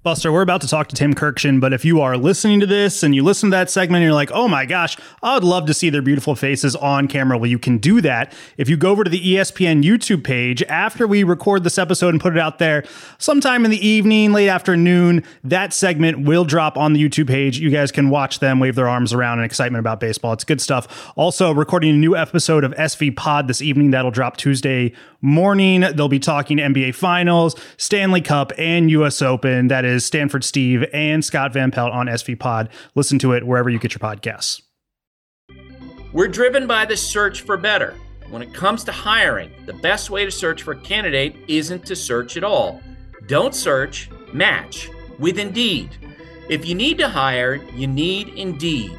Buster, 0.05 0.31
we're 0.31 0.43
about 0.43 0.61
to 0.61 0.69
talk 0.69 0.89
to 0.89 0.95
Tim 0.95 1.15
Kurkjian, 1.15 1.63
but 1.63 1.73
if 1.73 1.83
you 1.83 2.03
are 2.03 2.19
listening 2.19 2.61
to 2.61 2.67
this 2.67 3.03
and 3.03 3.15
you 3.15 3.23
listen 3.23 3.51
to 3.51 3.57
that 3.57 3.71
segment 3.71 4.03
and 4.03 4.05
you're 4.05 4.13
like, 4.13 4.31
oh 4.33 4.47
my 4.47 4.67
gosh, 4.67 4.99
I 5.23 5.33
would 5.33 5.45
love 5.45 5.65
to 5.65 5.73
see 5.73 5.89
their 5.89 6.03
beautiful 6.03 6.37
faces 6.37 6.77
on 6.77 7.09
camera. 7.09 7.39
Well, 7.39 7.49
you 7.49 7.59
can 7.59 7.79
do 7.79 8.03
that 8.03 8.35
if 8.59 8.69
you 8.69 8.77
go 8.77 8.91
over 8.91 9.03
to 9.03 9.09
the 9.09 9.19
ESPN 9.19 9.83
YouTube 9.83 10.23
page 10.23 10.63
after 10.65 11.07
we 11.07 11.25
record 11.25 11.65
this 11.65 11.79
episode 11.79 12.11
and 12.11 12.21
put 12.21 12.37
it 12.37 12.39
out 12.39 12.59
there 12.59 12.85
sometime 13.17 13.65
in 13.65 13.71
the 13.71 13.79
evening, 13.79 14.33
late 14.33 14.51
afternoon. 14.51 15.25
That 15.43 15.73
segment 15.73 16.27
will 16.27 16.45
drop 16.45 16.77
on 16.77 16.93
the 16.93 17.03
YouTube 17.03 17.29
page. 17.29 17.59
You 17.59 17.71
guys 17.71 17.91
can 17.91 18.11
watch 18.11 18.41
them 18.41 18.61
wave 18.61 18.75
their 18.75 18.91
arms 18.91 19.15
around 19.15 19.39
in 19.39 19.47
excitement 19.47 19.81
about 19.81 20.01
baseball. 20.01 20.35
It's 20.35 20.45
good 20.45 20.61
stuff. 20.61 21.15
Also, 21.17 21.51
recording 21.51 21.95
a 21.95 21.97
new 21.97 22.15
episode 22.15 22.63
of 22.63 22.73
SV 22.73 23.17
Pod 23.17 23.49
this 23.49 23.63
evening 23.63 23.93
that'll 23.93 24.11
drop 24.11 24.37
Tuesday 24.37 24.93
morning. 25.23 25.81
They'll 25.81 26.09
be 26.09 26.19
talking 26.19 26.59
NBA 26.59 26.95
Finals, 26.95 27.57
Stanley 27.79 28.21
Cup, 28.21 28.53
and 28.59 28.91
US 28.91 29.23
Open. 29.23 29.69
That 29.69 29.87
is 29.87 29.94
Stanford 30.01 30.45
Steve 30.45 30.85
and 30.93 31.25
Scott 31.25 31.53
Van 31.53 31.71
Pelt 31.71 31.93
on 31.93 32.07
SV 32.07 32.39
Pod. 32.39 32.69
Listen 32.95 33.19
to 33.21 33.33
it 33.33 33.47
wherever 33.47 33.71
you 33.71 33.79
get 33.79 33.93
your 33.93 34.01
podcasts. 34.01 34.63
We're 36.13 36.29
driven 36.29 36.67
by 36.67 36.85
the 36.85 36.97
search 36.97 37.43
for 37.43 37.57
better. 37.57 37.95
When 38.31 38.41
it 38.41 38.55
comes 38.55 38.85
to 38.85 38.93
hiring, 38.93 39.53
the 39.67 39.73
best 39.73 40.11
way 40.11 40.25
to 40.25 40.31
search 40.31 40.63
for 40.63 40.73
a 40.73 40.81
candidate 40.81 41.37
isn't 41.49 41.85
to 41.87 41.97
search 41.97 42.37
at 42.37 42.45
all. 42.45 42.81
Don't 43.27 43.55
search, 43.55 44.11
match 44.33 44.89
with 45.19 45.39
Indeed. 45.39 45.91
If 46.49 46.67
you 46.67 46.75
need 46.75 46.99
to 46.99 47.09
hire, 47.09 47.57
you 47.75 47.87
need 47.87 48.29
Indeed. 48.31 48.99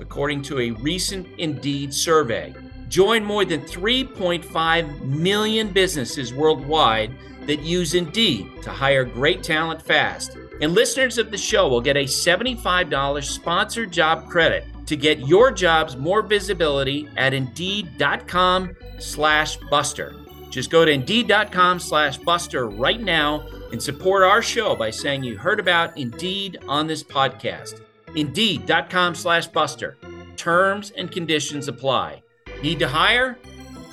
according 0.00 0.42
to 0.42 0.60
a 0.60 0.70
recent 0.72 1.26
Indeed 1.38 1.92
survey. 1.92 2.54
Join 2.88 3.24
more 3.24 3.44
than 3.44 3.62
3.5 3.62 5.00
million 5.02 5.72
businesses 5.72 6.32
worldwide 6.32 7.12
that 7.46 7.60
use 7.60 7.94
Indeed 7.94 8.62
to 8.62 8.70
hire 8.70 9.04
great 9.04 9.42
talent 9.42 9.82
fast. 9.82 10.36
And 10.60 10.72
listeners 10.72 11.18
of 11.18 11.30
the 11.30 11.38
show 11.38 11.68
will 11.68 11.80
get 11.80 11.96
a 11.96 12.04
$75 12.04 13.24
sponsored 13.24 13.92
job 13.92 14.28
credit 14.28 14.64
to 14.86 14.96
get 14.96 15.26
your 15.26 15.50
jobs 15.50 15.96
more 15.96 16.22
visibility 16.22 17.08
at 17.16 17.34
Indeed.com 17.34 18.74
slash 18.98 19.56
Buster. 19.70 20.14
Just 20.50 20.70
go 20.70 20.84
to 20.84 20.90
Indeed.com 20.90 21.78
slash 21.80 22.18
Buster 22.18 22.68
right 22.68 23.00
now 23.00 23.46
and 23.72 23.82
support 23.82 24.22
our 24.22 24.42
show 24.42 24.76
by 24.76 24.90
saying 24.90 25.24
you 25.24 25.36
heard 25.36 25.60
about 25.60 25.96
Indeed 25.98 26.58
on 26.68 26.86
this 26.86 27.02
podcast. 27.02 27.85
Indeed.com 28.14 29.14
slash 29.14 29.46
Buster. 29.48 29.96
Terms 30.36 30.92
and 30.96 31.10
conditions 31.10 31.68
apply. 31.68 32.22
Need 32.62 32.78
to 32.78 32.88
hire? 32.88 33.38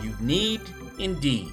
You 0.01 0.13
need 0.19 0.61
Indeed. 0.99 1.51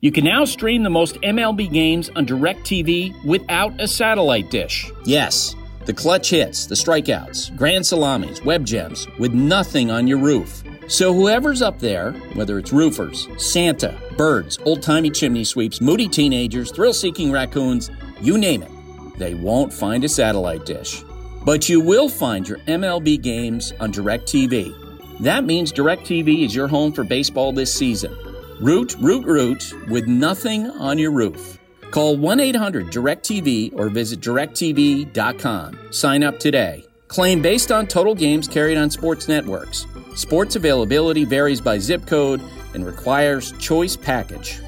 You 0.00 0.12
can 0.12 0.24
now 0.24 0.44
stream 0.44 0.82
the 0.82 0.90
most 0.90 1.14
MLB 1.22 1.72
games 1.72 2.10
on 2.14 2.26
DirecTV 2.26 3.24
without 3.24 3.80
a 3.80 3.88
satellite 3.88 4.50
dish. 4.50 4.90
Yes, 5.06 5.56
the 5.86 5.94
clutch 5.94 6.28
hits, 6.28 6.66
the 6.66 6.74
strikeouts, 6.74 7.56
grand 7.56 7.86
salamis, 7.86 8.44
web 8.44 8.66
gems, 8.66 9.08
with 9.18 9.32
nothing 9.32 9.90
on 9.90 10.06
your 10.06 10.18
roof. 10.18 10.62
So 10.88 11.14
whoever's 11.14 11.62
up 11.62 11.78
there, 11.78 12.12
whether 12.34 12.58
it's 12.58 12.72
roofers, 12.72 13.28
Santa, 13.38 13.98
birds, 14.18 14.58
old 14.66 14.82
timey 14.82 15.08
chimney 15.08 15.44
sweeps, 15.44 15.80
moody 15.80 16.06
teenagers, 16.08 16.70
thrill 16.70 16.92
seeking 16.92 17.32
raccoons, 17.32 17.90
you 18.20 18.36
name 18.36 18.62
it 18.62 18.73
they 19.18 19.34
won't 19.34 19.72
find 19.72 20.04
a 20.04 20.08
satellite 20.08 20.66
dish. 20.66 21.04
But 21.44 21.68
you 21.68 21.80
will 21.80 22.08
find 22.08 22.48
your 22.48 22.58
MLB 22.58 23.20
games 23.20 23.72
on 23.80 23.92
DirecTV. 23.92 25.20
That 25.20 25.44
means 25.44 25.72
DirecTV 25.72 26.44
is 26.44 26.54
your 26.54 26.68
home 26.68 26.92
for 26.92 27.04
baseball 27.04 27.52
this 27.52 27.72
season. 27.72 28.16
Root, 28.60 28.94
root, 29.00 29.24
root 29.24 29.72
with 29.88 30.06
nothing 30.06 30.70
on 30.70 30.98
your 30.98 31.10
roof. 31.10 31.58
Call 31.90 32.16
1 32.16 32.40
800 32.40 32.86
DirecTV 32.86 33.78
or 33.78 33.88
visit 33.88 34.20
directv.com. 34.20 35.78
Sign 35.92 36.22
up 36.24 36.38
today. 36.38 36.84
Claim 37.08 37.40
based 37.40 37.70
on 37.70 37.86
total 37.86 38.14
games 38.14 38.48
carried 38.48 38.76
on 38.76 38.90
sports 38.90 39.28
networks. 39.28 39.86
Sports 40.16 40.56
availability 40.56 41.24
varies 41.24 41.60
by 41.60 41.78
zip 41.78 42.06
code 42.06 42.42
and 42.74 42.84
requires 42.84 43.52
choice 43.58 43.96
package. 43.96 44.60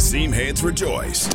Seam 0.00 0.32
heads 0.32 0.64
rejoice. 0.64 1.28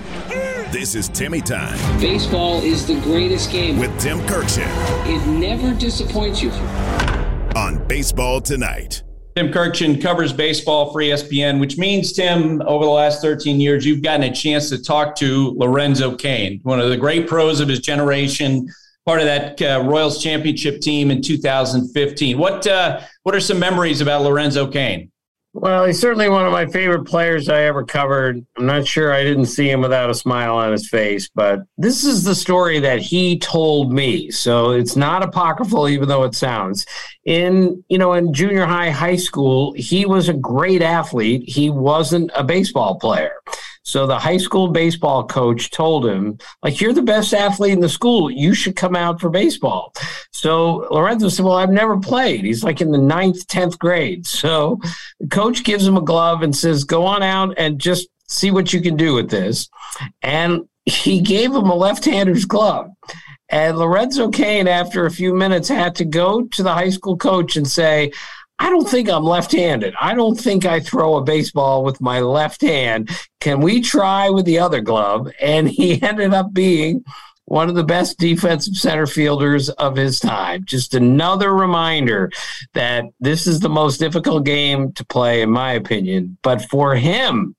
This 0.72 0.96
is 0.96 1.08
Timmy 1.10 1.40
time. 1.40 1.78
Baseball 2.02 2.64
is 2.64 2.86
the 2.88 3.00
greatest 3.02 3.52
game. 3.52 3.78
With 3.78 3.98
Tim 4.00 4.20
Kurkjian. 4.22 4.68
It 5.06 5.26
never 5.28 5.72
disappoints 5.76 6.42
you. 6.42 6.50
On 7.56 7.86
Baseball 7.88 8.42
Tonight. 8.42 9.04
Tim 9.36 9.52
Kurkjian 9.52 10.02
covers 10.02 10.34
baseball 10.34 10.92
for 10.92 11.00
ESPN, 11.00 11.60
which 11.60 11.78
means, 11.78 12.12
Tim, 12.12 12.64
over 12.64 12.84
the 12.84 12.92
last 12.92 13.22
13 13.22 13.60
years, 13.60 13.86
you've 13.86 14.02
gotten 14.02 14.24
a 14.24 14.34
chance 14.34 14.68
to 14.70 14.82
talk 14.82 15.16
to 15.18 15.54
Lorenzo 15.56 16.16
Cain, 16.16 16.60
one 16.64 16.80
of 16.80 16.90
the 16.90 16.98
great 16.98 17.28
pros 17.28 17.60
of 17.60 17.68
his 17.68 17.80
generation, 17.80 18.68
part 19.06 19.20
of 19.20 19.26
that 19.26 19.62
uh, 19.62 19.84
Royals 19.86 20.22
championship 20.24 20.82
team 20.82 21.12
in 21.12 21.22
2015. 21.22 22.38
What, 22.38 22.66
uh, 22.66 23.00
what 23.22 23.36
are 23.36 23.40
some 23.40 23.60
memories 23.60 24.02
about 24.02 24.24
Lorenzo 24.24 24.66
Cain? 24.66 25.12
Well, 25.58 25.86
he's 25.86 26.02
certainly 26.02 26.28
one 26.28 26.46
of 26.46 26.52
my 26.52 26.66
favorite 26.66 27.06
players 27.06 27.48
I 27.48 27.62
ever 27.62 27.86
covered. 27.86 28.46
I'm 28.58 28.66
not 28.66 28.86
sure 28.86 29.14
I 29.14 29.24
didn't 29.24 29.46
see 29.46 29.70
him 29.70 29.80
without 29.80 30.10
a 30.10 30.14
smile 30.14 30.58
on 30.58 30.74
his 30.74 30.90
face, 30.90 31.30
but 31.34 31.62
this 31.78 32.04
is 32.04 32.26
the 32.26 32.36
story 32.36 32.82
that 32.82 33.00
he 33.00 33.40
told 33.40 33.94
me. 33.94 34.30
So 34.32 34.72
it's 34.72 34.98
not 34.98 35.24
apocryphal, 35.24 35.88
even 35.88 36.10
though 36.10 36.24
it 36.24 36.36
sounds. 36.36 36.86
In 37.24 37.82
you 37.88 37.98
know, 37.98 38.12
in 38.14 38.34
junior 38.34 38.66
high, 38.66 38.90
high 38.90 39.16
school, 39.16 39.72
he 39.78 40.06
was 40.06 40.28
a 40.28 40.34
great 40.34 40.82
athlete. 40.82 41.44
He 41.48 41.70
wasn't 41.70 42.32
a 42.36 42.44
baseball 42.44 43.00
player. 43.00 43.36
So 43.86 44.08
the 44.08 44.18
high 44.18 44.38
school 44.38 44.68
baseball 44.68 45.28
coach 45.28 45.70
told 45.70 46.08
him, 46.08 46.40
like, 46.64 46.82
you're 46.82 46.92
the 46.92 47.04
best 47.04 47.36
athlete 47.36 47.74
in 47.74 47.82
the 47.82 47.88
school. 47.88 48.32
You 48.32 48.56
should 48.56 48.76
come 48.76 48.96
out 48.96 49.22
for 49.22 49.30
baseball. 49.30 49.94
So 50.32 50.88
Lorenzo 50.90 51.30
said, 51.30 51.46
well, 51.46 51.58
I've 51.58 51.70
never 51.70 52.00
played. 52.00 52.46
He's 52.46 52.64
like 52.64 52.82
in 52.82 52.92
the 52.92 52.98
ninth, 52.98 53.46
10th 53.48 53.78
grade. 53.78 54.26
So 54.26 54.82
the 55.20 55.28
coach 55.28 55.64
gives 55.64 55.86
him 55.86 55.98
a 55.98 56.02
glove 56.02 56.42
and 56.42 56.56
says, 56.56 56.84
go 56.84 57.06
on 57.06 57.22
out 57.22 57.54
and 57.60 57.80
just 57.80 58.10
see 58.28 58.50
what 58.50 58.74
you 58.74 58.82
can 58.82 58.98
do 58.98 59.14
with 59.14 59.30
this. 59.30 59.70
And 60.24 60.68
he 60.86 61.22
gave 61.22 61.52
him 61.52 61.70
a 61.70 61.76
left-hander's 61.76 62.46
glove. 62.46 62.90
And 63.50 63.78
Lorenzo 63.78 64.32
Cain, 64.32 64.68
after 64.68 65.06
a 65.06 65.12
few 65.12 65.36
minutes, 65.36 65.68
had 65.68 65.94
to 65.98 66.06
go 66.06 66.48
to 66.48 66.64
the 66.64 66.74
high 66.74 66.90
school 66.90 67.18
coach 67.18 67.56
and 67.56 67.68
say, 67.68 68.12
I 68.58 68.70
don't 68.70 68.90
think 68.90 69.10
I'm 69.10 69.26
left 69.26 69.52
handed. 69.52 69.94
I 70.00 70.14
don't 70.14 70.36
think 70.36 70.66
I 70.66 70.80
throw 70.80 71.16
a 71.16 71.24
baseball 71.24 71.84
with 71.84 72.00
my 72.00 72.22
left 72.22 72.62
hand. 72.62 73.10
Can 73.42 73.60
we 73.60 73.82
try 73.82 74.30
with 74.30 74.46
the 74.46 74.60
other 74.60 74.82
glove? 74.82 75.30
And 75.42 75.70
he 75.70 76.02
ended 76.02 76.34
up 76.34 76.54
being 76.54 77.04
one 77.46 77.70
of 77.70 77.76
the 77.76 77.84
best 77.84 78.18
defensive 78.18 78.76
center 78.76 79.06
fielders 79.06 79.70
of 79.70 79.96
his 79.96 80.20
time. 80.20 80.64
Just 80.66 80.96
another 80.96 81.54
reminder 81.54 82.32
that 82.74 83.06
this 83.20 83.46
is 83.46 83.60
the 83.60 83.70
most 83.70 83.98
difficult 84.00 84.46
game 84.46 84.94
to 84.94 85.06
play, 85.06 85.42
in 85.42 85.52
my 85.52 85.74
opinion. 85.74 86.38
But 86.42 86.64
for 86.64 86.96
him, 86.96 87.56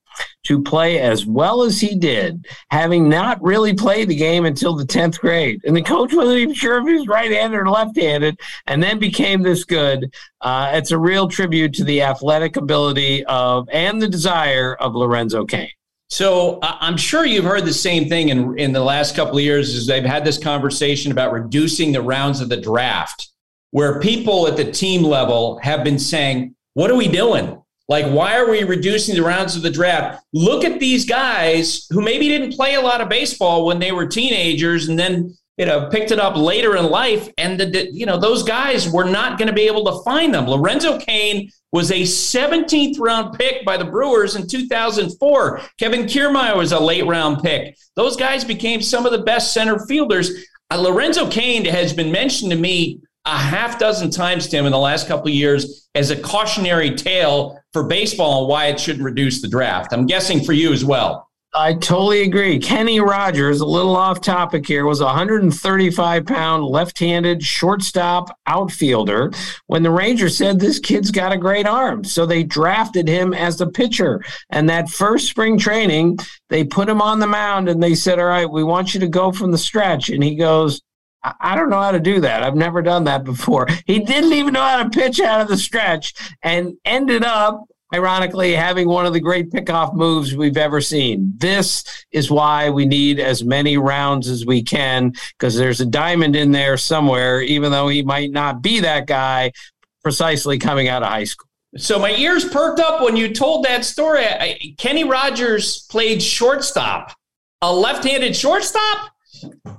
to 0.47 0.61
play 0.61 0.99
as 0.99 1.25
well 1.25 1.61
as 1.61 1.81
he 1.81 1.93
did, 1.93 2.47
having 2.71 3.09
not 3.09 3.41
really 3.43 3.73
played 3.73 4.07
the 4.07 4.15
game 4.15 4.45
until 4.45 4.75
the 4.75 4.85
10th 4.85 5.19
grade. 5.19 5.59
And 5.65 5.75
the 5.75 5.81
coach 5.81 6.13
wasn't 6.13 6.39
even 6.39 6.55
sure 6.55 6.77
if 6.77 6.87
he 6.87 6.93
was 6.93 7.07
right 7.07 7.29
handed 7.29 7.57
or 7.57 7.69
left 7.69 7.97
handed, 7.97 8.39
and 8.65 8.81
then 8.81 8.97
became 8.97 9.41
this 9.41 9.65
good. 9.65 10.13
Uh, 10.39 10.71
it's 10.73 10.91
a 10.91 10.97
real 10.97 11.27
tribute 11.27 11.73
to 11.73 11.83
the 11.83 12.01
athletic 12.01 12.55
ability 12.55 13.25
of 13.25 13.67
and 13.73 14.01
the 14.01 14.07
desire 14.07 14.75
of 14.75 14.95
Lorenzo 14.95 15.45
Cain. 15.45 15.69
So 16.09 16.59
I'm 16.61 16.95
sure 16.95 17.25
you've 17.25 17.43
heard 17.43 17.65
the 17.65 17.73
same 17.73 18.07
thing 18.07 18.29
in, 18.29 18.57
in 18.57 18.71
the 18.71 18.79
last 18.79 19.13
couple 19.13 19.37
of 19.37 19.43
years 19.43 19.75
as 19.75 19.85
they've 19.85 20.05
had 20.05 20.23
this 20.23 20.37
conversation 20.37 21.11
about 21.11 21.33
reducing 21.33 21.91
the 21.91 22.01
rounds 22.01 22.39
of 22.39 22.47
the 22.47 22.55
draft, 22.55 23.29
where 23.71 23.99
people 23.99 24.47
at 24.47 24.55
the 24.55 24.71
team 24.71 25.03
level 25.03 25.59
have 25.61 25.83
been 25.83 25.99
saying, 25.99 26.55
what 26.75 26.89
are 26.89 26.95
we 26.95 27.09
doing? 27.09 27.61
Like, 27.89 28.05
why 28.05 28.37
are 28.37 28.49
we 28.49 28.63
reducing 28.63 29.15
the 29.15 29.23
rounds 29.23 29.55
of 29.55 29.61
the 29.61 29.69
draft? 29.69 30.23
Look 30.33 30.65
at 30.65 30.79
these 30.79 31.05
guys 31.05 31.87
who 31.89 32.01
maybe 32.01 32.27
didn't 32.27 32.53
play 32.53 32.75
a 32.75 32.81
lot 32.81 33.01
of 33.01 33.09
baseball 33.09 33.65
when 33.65 33.79
they 33.79 33.91
were 33.91 34.07
teenagers 34.07 34.89
and 34.89 34.99
then 34.99 35.37
you 35.57 35.65
know, 35.65 35.89
picked 35.89 36.11
it 36.11 36.19
up 36.19 36.37
later 36.37 36.77
in 36.77 36.85
life, 36.85 37.29
and 37.39 37.59
the, 37.59 37.89
you 37.91 38.05
know 38.05 38.19
those 38.19 38.43
guys 38.43 38.87
were 38.87 39.03
not 39.03 39.39
going 39.39 39.47
to 39.47 39.53
be 39.53 39.65
able 39.65 39.85
to 39.85 40.03
find 40.03 40.33
them. 40.33 40.45
Lorenzo 40.45 40.99
Cain 40.99 41.49
was 41.71 41.91
a 41.91 42.01
17th 42.01 42.99
round 42.99 43.37
pick 43.37 43.65
by 43.65 43.75
the 43.75 43.85
Brewers 43.85 44.35
in 44.35 44.47
2004. 44.47 45.61
Kevin 45.79 46.03
Kiermaier 46.03 46.55
was 46.55 46.71
a 46.71 46.79
late 46.79 47.05
round 47.07 47.41
pick. 47.41 47.75
Those 47.95 48.15
guys 48.15 48.43
became 48.43 48.81
some 48.81 49.05
of 49.05 49.11
the 49.11 49.23
best 49.23 49.51
center 49.51 49.79
fielders. 49.87 50.45
Uh, 50.69 50.79
Lorenzo 50.79 51.29
Cain 51.29 51.65
has 51.65 51.91
been 51.91 52.11
mentioned 52.11 52.51
to 52.51 52.57
me 52.57 53.01
a 53.27 53.37
half 53.37 53.77
dozen 53.77 54.09
times, 54.09 54.47
Tim, 54.47 54.65
in 54.65 54.71
the 54.71 54.77
last 54.77 55.07
couple 55.07 55.27
of 55.27 55.33
years 55.33 55.89
as 55.95 56.11
a 56.11 56.15
cautionary 56.15 56.95
tale 56.95 57.59
for 57.73 57.83
baseball 57.83 58.41
and 58.41 58.49
why 58.49 58.67
it 58.67 58.79
shouldn't 58.79 59.03
reduce 59.03 59.41
the 59.41 59.49
draft. 59.49 59.91
I'm 59.91 60.05
guessing 60.05 60.43
for 60.43 60.53
you 60.53 60.71
as 60.71 60.85
well. 60.85 61.27
I 61.53 61.73
totally 61.73 62.21
agree. 62.21 62.59
Kenny 62.59 62.99
Rogers, 62.99 63.61
a 63.61 63.65
little 63.65 63.95
off 63.95 64.21
topic 64.21 64.67
here, 64.67 64.85
was 64.85 65.01
a 65.01 65.05
135 65.05 66.25
pound 66.25 66.63
left 66.65 66.99
handed 66.99 67.41
shortstop 67.41 68.37
outfielder 68.45 69.31
when 69.65 69.81
the 69.81 69.89
Rangers 69.89 70.37
said 70.37 70.59
this 70.59 70.77
kid's 70.77 71.09
got 71.09 71.31
a 71.31 71.37
great 71.37 71.65
arm. 71.65 72.03
So 72.03 72.25
they 72.25 72.43
drafted 72.43 73.07
him 73.07 73.33
as 73.33 73.57
the 73.57 73.67
pitcher. 73.67 74.23
And 74.51 74.69
that 74.69 74.89
first 74.89 75.27
spring 75.27 75.57
training, 75.57 76.19
they 76.49 76.63
put 76.63 76.89
him 76.89 77.01
on 77.01 77.19
the 77.19 77.27
mound 77.27 77.69
and 77.69 77.81
they 77.81 77.95
said, 77.95 78.19
All 78.19 78.25
right, 78.25 78.49
we 78.49 78.63
want 78.63 78.93
you 78.93 78.99
to 78.99 79.07
go 79.07 79.31
from 79.31 79.51
the 79.51 79.57
stretch. 79.57 80.09
And 80.09 80.23
he 80.23 80.35
goes, 80.35 80.81
I 81.23 81.55
don't 81.55 81.69
know 81.69 81.81
how 81.81 81.91
to 81.91 81.99
do 81.99 82.21
that. 82.21 82.43
I've 82.43 82.55
never 82.55 82.81
done 82.81 83.03
that 83.05 83.23
before. 83.23 83.67
He 83.85 83.99
didn't 83.99 84.33
even 84.33 84.53
know 84.53 84.61
how 84.61 84.83
to 84.83 84.89
pitch 84.89 85.19
out 85.19 85.41
of 85.41 85.47
the 85.47 85.57
stretch 85.57 86.13
and 86.41 86.73
ended 86.85 87.23
up 87.23 87.65
ironically 87.93 88.53
having 88.53 88.87
one 88.87 89.05
of 89.05 89.13
the 89.13 89.19
great 89.19 89.49
pickoff 89.49 89.93
moves 89.93 90.35
we've 90.35 90.57
ever 90.57 90.81
seen. 90.81 91.33
This 91.37 91.83
is 92.11 92.29
why 92.29 92.69
we 92.69 92.85
need 92.85 93.19
as 93.19 93.43
many 93.43 93.77
rounds 93.77 94.27
as 94.27 94.45
we 94.45 94.61
can 94.61 95.13
because 95.37 95.55
there's 95.55 95.81
a 95.81 95.85
diamond 95.85 96.35
in 96.35 96.51
there 96.51 96.77
somewhere, 96.77 97.41
even 97.41 97.71
though 97.71 97.87
he 97.87 98.03
might 98.03 98.31
not 98.31 98.61
be 98.61 98.81
that 98.81 99.07
guy 99.07 99.51
precisely 100.03 100.57
coming 100.57 100.87
out 100.87 101.03
of 101.03 101.09
high 101.09 101.23
school. 101.23 101.47
So 101.77 101.99
my 101.99 102.11
ears 102.11 102.45
perked 102.45 102.79
up 102.79 103.01
when 103.01 103.15
you 103.15 103.33
told 103.33 103.65
that 103.65 103.85
story. 103.85 104.25
I, 104.25 104.57
Kenny 104.77 105.03
Rogers 105.03 105.85
played 105.89 106.21
shortstop, 106.21 107.13
a 107.61 107.73
left-handed 107.73 108.35
shortstop. 108.35 109.11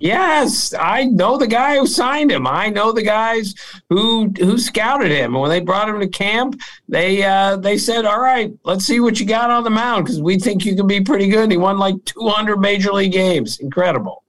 Yes, 0.01 0.75
I 0.79 1.05
know 1.05 1.37
the 1.37 1.47
guy 1.47 1.77
who 1.77 1.87
signed 1.87 2.31
him. 2.31 2.47
I 2.47 2.69
know 2.69 2.93
the 2.93 3.03
guys 3.03 3.55
who 3.89 4.33
who 4.39 4.59
scouted 4.59 5.11
him. 5.11 5.35
And 5.35 5.41
when 5.41 5.51
they 5.51 5.61
brought 5.61 5.89
him 5.89 5.99
to 6.01 6.09
camp, 6.09 6.61
they 6.89 7.25
uh, 7.25 7.57
they 7.57 7.79
said, 7.79 8.05
"All 8.05 8.21
right, 8.21 8.53
let's 8.65 8.85
see 8.85 9.01
what 9.01 9.19
you 9.19 9.27
got 9.27 9.51
on 9.51 9.65
the 9.65 9.71
mound 9.71 10.05
because 10.05 10.21
we 10.21 10.39
think 10.39 10.65
you 10.65 10.77
can 10.77 10.87
be 10.87 11.01
pretty 11.01 11.29
good." 11.29 11.45
And 11.45 11.53
he 11.53 11.59
won 11.59 11.79
like 11.79 11.97
200 12.05 12.59
major 12.59 12.93
league 12.93 13.13
games. 13.13 13.59
Incredible. 13.59 14.23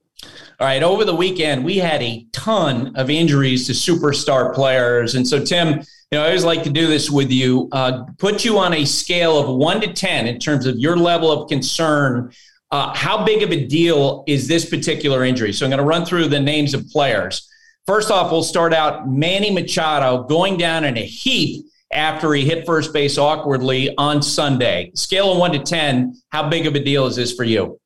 All 0.58 0.66
right, 0.66 0.82
over 0.82 1.04
the 1.04 1.14
weekend 1.14 1.64
we 1.64 1.78
had 1.78 2.02
a 2.02 2.26
ton 2.32 2.94
of 2.96 3.08
injuries 3.08 3.66
to 3.66 3.72
superstar 3.72 4.54
players, 4.54 5.14
and 5.14 5.26
so 5.26 5.42
Tim, 5.42 5.78
you 5.78 5.84
know, 6.12 6.22
I 6.22 6.26
always 6.26 6.44
like 6.44 6.64
to 6.64 6.70
do 6.70 6.86
this 6.86 7.10
with 7.10 7.30
you. 7.30 7.68
Uh, 7.72 8.04
put 8.18 8.44
you 8.44 8.58
on 8.58 8.74
a 8.74 8.84
scale 8.84 9.38
of 9.38 9.56
one 9.56 9.80
to 9.80 9.92
ten 9.92 10.26
in 10.26 10.38
terms 10.38 10.66
of 10.66 10.76
your 10.78 10.96
level 10.96 11.30
of 11.30 11.48
concern 11.48 12.32
uh, 12.70 12.94
how 12.94 13.24
big 13.24 13.42
of 13.42 13.50
a 13.50 13.66
deal 13.66 14.24
is 14.26 14.46
this 14.46 14.68
particular 14.68 15.24
injury? 15.24 15.52
So 15.52 15.66
I'm 15.66 15.70
going 15.70 15.78
to 15.78 15.86
run 15.86 16.04
through 16.04 16.28
the 16.28 16.40
names 16.40 16.74
of 16.74 16.88
players. 16.88 17.48
First 17.86 18.10
off, 18.10 18.30
we'll 18.30 18.42
start 18.42 18.72
out 18.72 19.08
Manny 19.08 19.50
Machado 19.50 20.24
going 20.24 20.56
down 20.56 20.84
in 20.84 20.96
a 20.96 21.04
heap 21.04 21.66
after 21.92 22.32
he 22.32 22.44
hit 22.44 22.66
first 22.66 22.92
base 22.92 23.18
awkwardly 23.18 23.94
on 23.96 24.22
Sunday. 24.22 24.92
Scale 24.94 25.32
of 25.32 25.38
one 25.38 25.52
to 25.52 25.58
10, 25.58 26.14
how 26.30 26.48
big 26.48 26.66
of 26.66 26.74
a 26.76 26.84
deal 26.84 27.06
is 27.06 27.16
this 27.16 27.34
for 27.34 27.42
you? 27.42 27.80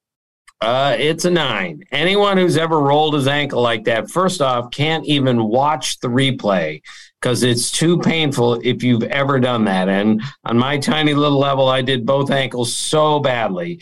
Uh, 0.61 0.97
it's 0.99 1.25
a 1.25 1.31
nine. 1.31 1.83
Anyone 1.91 2.37
who's 2.37 2.57
ever 2.57 2.79
rolled 2.79 3.15
his 3.15 3.27
ankle 3.27 3.61
like 3.61 3.85
that, 3.85 4.11
first 4.11 4.41
off, 4.41 4.71
can't 4.71 5.05
even 5.07 5.45
watch 5.45 5.99
the 6.01 6.09
replay 6.09 6.83
because 7.21 7.43
it's 7.43 7.71
too 7.71 7.99
painful 7.99 8.61
if 8.63 8.83
you've 8.83 9.03
ever 9.05 9.41
done 9.41 9.65
that. 9.65 9.89
And 9.89 10.23
on 10.45 10.59
my 10.59 10.79
tiny 10.79 11.15
little 11.15 11.39
level, 11.39 11.69
I 11.69 11.83
did 11.83 12.07
both 12.07 12.31
ankles 12.31 12.75
so 12.75 13.21
badly 13.21 13.81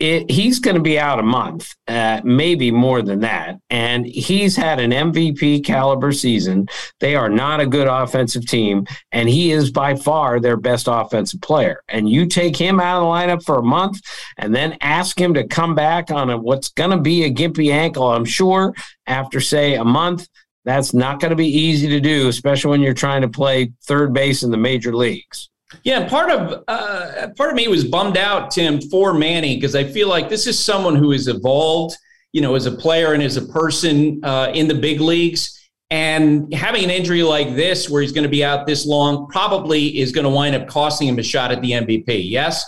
it, 0.00 0.28
he's 0.30 0.58
going 0.58 0.74
to 0.74 0.82
be 0.82 0.98
out 0.98 1.20
a 1.20 1.22
month, 1.22 1.72
uh, 1.86 2.20
maybe 2.24 2.70
more 2.70 3.00
than 3.00 3.20
that. 3.20 3.58
And 3.70 4.04
he's 4.04 4.56
had 4.56 4.80
an 4.80 4.90
MVP 4.90 5.64
caliber 5.64 6.10
season. 6.12 6.68
They 6.98 7.14
are 7.14 7.28
not 7.28 7.60
a 7.60 7.66
good 7.66 7.86
offensive 7.86 8.46
team, 8.46 8.86
and 9.12 9.28
he 9.28 9.52
is 9.52 9.70
by 9.70 9.94
far 9.94 10.40
their 10.40 10.56
best 10.56 10.88
offensive 10.90 11.40
player. 11.40 11.82
And 11.88 12.08
you 12.08 12.26
take 12.26 12.56
him 12.56 12.80
out 12.80 12.98
of 12.98 13.04
the 13.04 13.08
lineup 13.08 13.44
for 13.44 13.58
a 13.58 13.62
month 13.62 14.00
and 14.36 14.54
then 14.54 14.76
ask 14.80 15.18
him 15.18 15.34
to 15.34 15.46
come 15.46 15.74
back 15.74 16.10
on 16.10 16.28
a, 16.30 16.36
what's 16.36 16.70
going 16.70 16.90
to 16.90 17.00
be 17.00 17.24
a 17.24 17.32
gimpy 17.32 17.70
ankle, 17.70 18.10
I'm 18.10 18.24
sure, 18.24 18.74
after, 19.06 19.40
say, 19.40 19.74
a 19.74 19.84
month. 19.84 20.28
That's 20.64 20.94
not 20.94 21.20
going 21.20 21.30
to 21.30 21.36
be 21.36 21.46
easy 21.46 21.88
to 21.88 22.00
do, 22.00 22.28
especially 22.28 22.70
when 22.70 22.80
you're 22.80 22.94
trying 22.94 23.20
to 23.20 23.28
play 23.28 23.72
third 23.82 24.14
base 24.14 24.42
in 24.42 24.50
the 24.50 24.56
major 24.56 24.94
leagues. 24.96 25.50
Yeah, 25.82 26.08
part 26.08 26.30
of 26.30 26.64
uh, 26.68 27.28
part 27.36 27.50
of 27.50 27.56
me 27.56 27.68
was 27.68 27.84
bummed 27.84 28.16
out, 28.16 28.50
Tim, 28.50 28.80
for 28.80 29.12
Manny 29.12 29.56
because 29.56 29.74
I 29.74 29.84
feel 29.84 30.08
like 30.08 30.28
this 30.28 30.46
is 30.46 30.58
someone 30.58 30.96
who 30.96 31.10
has 31.10 31.28
evolved, 31.28 31.96
you 32.32 32.40
know, 32.40 32.54
as 32.54 32.66
a 32.66 32.72
player 32.72 33.12
and 33.12 33.22
as 33.22 33.36
a 33.36 33.46
person 33.46 34.20
uh, 34.24 34.50
in 34.54 34.68
the 34.68 34.74
big 34.74 35.00
leagues. 35.00 35.50
And 35.90 36.52
having 36.52 36.82
an 36.82 36.90
injury 36.90 37.22
like 37.22 37.54
this, 37.54 37.88
where 37.88 38.02
he's 38.02 38.12
going 38.12 38.24
to 38.24 38.30
be 38.30 38.42
out 38.42 38.66
this 38.66 38.86
long, 38.86 39.28
probably 39.28 39.98
is 39.98 40.12
going 40.12 40.24
to 40.24 40.30
wind 40.30 40.56
up 40.56 40.66
costing 40.66 41.08
him 41.08 41.18
a 41.18 41.22
shot 41.22 41.52
at 41.52 41.60
the 41.60 41.72
MVP. 41.72 42.28
Yes. 42.30 42.64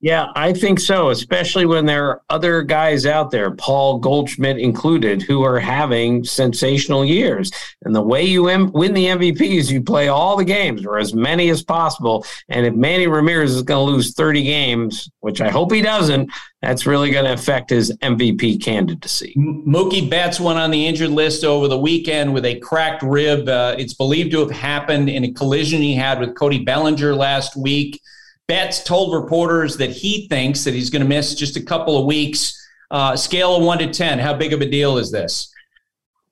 Yeah, 0.00 0.26
I 0.36 0.52
think 0.52 0.78
so, 0.78 1.10
especially 1.10 1.66
when 1.66 1.84
there 1.84 2.08
are 2.08 2.22
other 2.30 2.62
guys 2.62 3.04
out 3.04 3.32
there, 3.32 3.50
Paul 3.50 3.98
Goldschmidt 3.98 4.56
included, 4.56 5.22
who 5.22 5.42
are 5.42 5.58
having 5.58 6.22
sensational 6.22 7.04
years. 7.04 7.50
And 7.82 7.92
the 7.92 8.02
way 8.02 8.22
you 8.22 8.44
win 8.44 8.94
the 8.94 9.06
MVP 9.06 9.40
is 9.40 9.72
you 9.72 9.82
play 9.82 10.06
all 10.06 10.36
the 10.36 10.44
games 10.44 10.86
or 10.86 10.98
as 10.98 11.14
many 11.14 11.50
as 11.50 11.64
possible. 11.64 12.24
And 12.48 12.64
if 12.64 12.74
Manny 12.74 13.08
Ramirez 13.08 13.56
is 13.56 13.62
going 13.62 13.88
to 13.88 13.92
lose 13.92 14.14
30 14.14 14.44
games, 14.44 15.10
which 15.18 15.40
I 15.40 15.48
hope 15.48 15.72
he 15.72 15.82
doesn't, 15.82 16.30
that's 16.62 16.86
really 16.86 17.10
going 17.10 17.24
to 17.24 17.32
affect 17.32 17.70
his 17.70 17.90
MVP 17.98 18.62
candidacy. 18.62 19.34
Mookie 19.36 20.08
Betts 20.08 20.38
went 20.38 20.60
on 20.60 20.70
the 20.70 20.86
injured 20.86 21.10
list 21.10 21.42
over 21.42 21.66
the 21.66 21.78
weekend 21.78 22.32
with 22.32 22.44
a 22.44 22.60
cracked 22.60 23.02
rib. 23.02 23.48
Uh, 23.48 23.74
it's 23.76 23.94
believed 23.94 24.30
to 24.30 24.40
have 24.40 24.50
happened 24.52 25.08
in 25.08 25.24
a 25.24 25.32
collision 25.32 25.82
he 25.82 25.94
had 25.94 26.20
with 26.20 26.36
Cody 26.36 26.62
Bellinger 26.62 27.16
last 27.16 27.56
week. 27.56 28.00
Betts 28.48 28.82
told 28.82 29.12
reporters 29.12 29.76
that 29.76 29.90
he 29.90 30.26
thinks 30.26 30.64
that 30.64 30.72
he's 30.72 30.88
going 30.88 31.02
to 31.02 31.08
miss 31.08 31.34
just 31.34 31.58
a 31.58 31.62
couple 31.62 31.98
of 31.98 32.06
weeks. 32.06 32.54
Uh, 32.90 33.14
scale 33.14 33.54
of 33.56 33.62
one 33.62 33.78
to 33.78 33.92
10, 33.92 34.18
how 34.18 34.32
big 34.32 34.54
of 34.54 34.62
a 34.62 34.66
deal 34.66 34.96
is 34.96 35.10
this? 35.10 35.52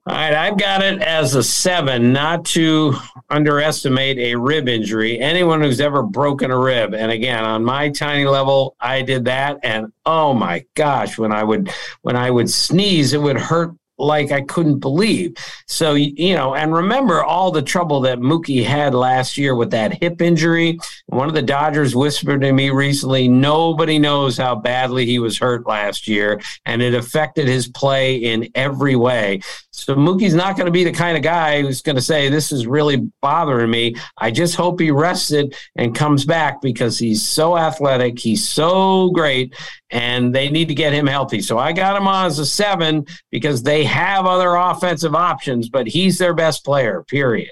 All 0.07 0.15
right, 0.15 0.33
I've 0.33 0.57
got 0.57 0.83
it 0.83 1.03
as 1.03 1.35
a 1.35 1.43
seven, 1.43 2.15
not 2.15 2.47
to 2.47 2.95
underestimate 3.29 4.17
a 4.19 4.35
rib 4.35 4.67
injury. 4.67 5.19
Anyone 5.19 5.61
who's 5.61 5.81
ever 5.81 6.03
broken 6.03 6.51
a 6.51 6.59
rib, 6.59 6.95
and 6.95 7.11
again, 7.11 7.45
on 7.45 7.63
my 7.63 7.91
tiny 7.91 8.25
level, 8.25 8.77
I 8.81 9.03
did 9.03 9.27
that, 9.27 9.59
and 9.63 9.93
oh 10.07 10.33
my 10.33 10.65
gosh, 10.75 11.19
when 11.19 11.33
I 11.33 11.43
would 11.43 11.71
when 12.03 12.17
I 12.17 12.31
would 12.31 12.49
sneeze, 12.49 13.13
it 13.13 13.21
would 13.21 13.37
hurt 13.37 13.75
like 13.99 14.33
I 14.33 14.43
couldn't 14.43 14.79
believe. 14.79 15.37
So, 15.67 15.95
you 15.95 16.35
know, 16.35 16.55
and 16.55 16.73
remember 16.73 17.25
all 17.25 17.51
the 17.51 17.63
trouble 17.63 18.01
that 18.03 18.19
Mookie 18.19 18.65
had 18.65 18.95
last 18.95 19.37
year 19.39 19.55
with 19.55 19.71
that 19.71 20.03
hip 20.03 20.21
injury. 20.21 20.79
One 21.07 21.29
of 21.29 21.35
the 21.35 21.43
Dodgers 21.43 21.97
whispered 21.97 22.41
to 22.43 22.53
me 22.53 22.71
recently 22.71 23.29
nobody 23.29 23.99
knows 23.99 24.37
how 24.37 24.57
badly 24.57 25.07
he 25.07 25.19
was 25.19 25.39
hurt 25.39 25.67
last 25.67 26.09
year, 26.09 26.41
and 26.65 26.83
it 26.83 26.95
affected 26.95 27.49
his 27.49 27.69
play 27.69 28.17
in 28.17 28.51
every 28.55 28.97
way. 28.97 29.41
So, 29.77 29.95
Mookie's 29.95 30.35
not 30.35 30.57
going 30.57 30.65
to 30.65 30.73
be 30.73 30.85
the 30.85 30.93
kind 30.93 31.19
of 31.19 31.23
guy 31.23 31.61
who's 31.61 31.83
going 31.83 31.97
to 31.97 32.03
say, 32.03 32.31
This 32.31 32.51
is 32.51 32.67
really 32.67 33.11
bothering 33.21 33.71
me. 33.71 33.95
I 34.17 34.31
just 34.31 34.55
hope 34.55 34.81
he 34.81 34.91
rests 34.91 35.33
it 35.33 35.55
and 35.77 35.95
comes 35.95 36.25
back 36.25 36.63
because 36.63 36.99
he's 36.99 37.23
so 37.23 37.59
athletic. 37.59 38.19
He's 38.19 38.49
so 38.49 39.11
great 39.11 39.55
and 39.91 40.35
they 40.35 40.49
need 40.49 40.69
to 40.69 40.75
get 40.75 40.95
him 40.95 41.07
healthy. 41.07 41.43
So 41.43 41.59
I 41.59 41.73
got 41.73 41.95
him 41.95 42.09
on 42.09 42.25
as 42.25 42.39
a 42.39 42.47
seven 42.47 43.05
because 43.31 43.63
they 43.63 43.85
have 43.85 44.25
other 44.25 44.55
offensive 44.55 45.15
options, 45.15 45.69
but 45.69 45.87
he's 45.87 46.17
their 46.17 46.33
best 46.33 46.65
player, 46.65 47.05
period. 47.07 47.51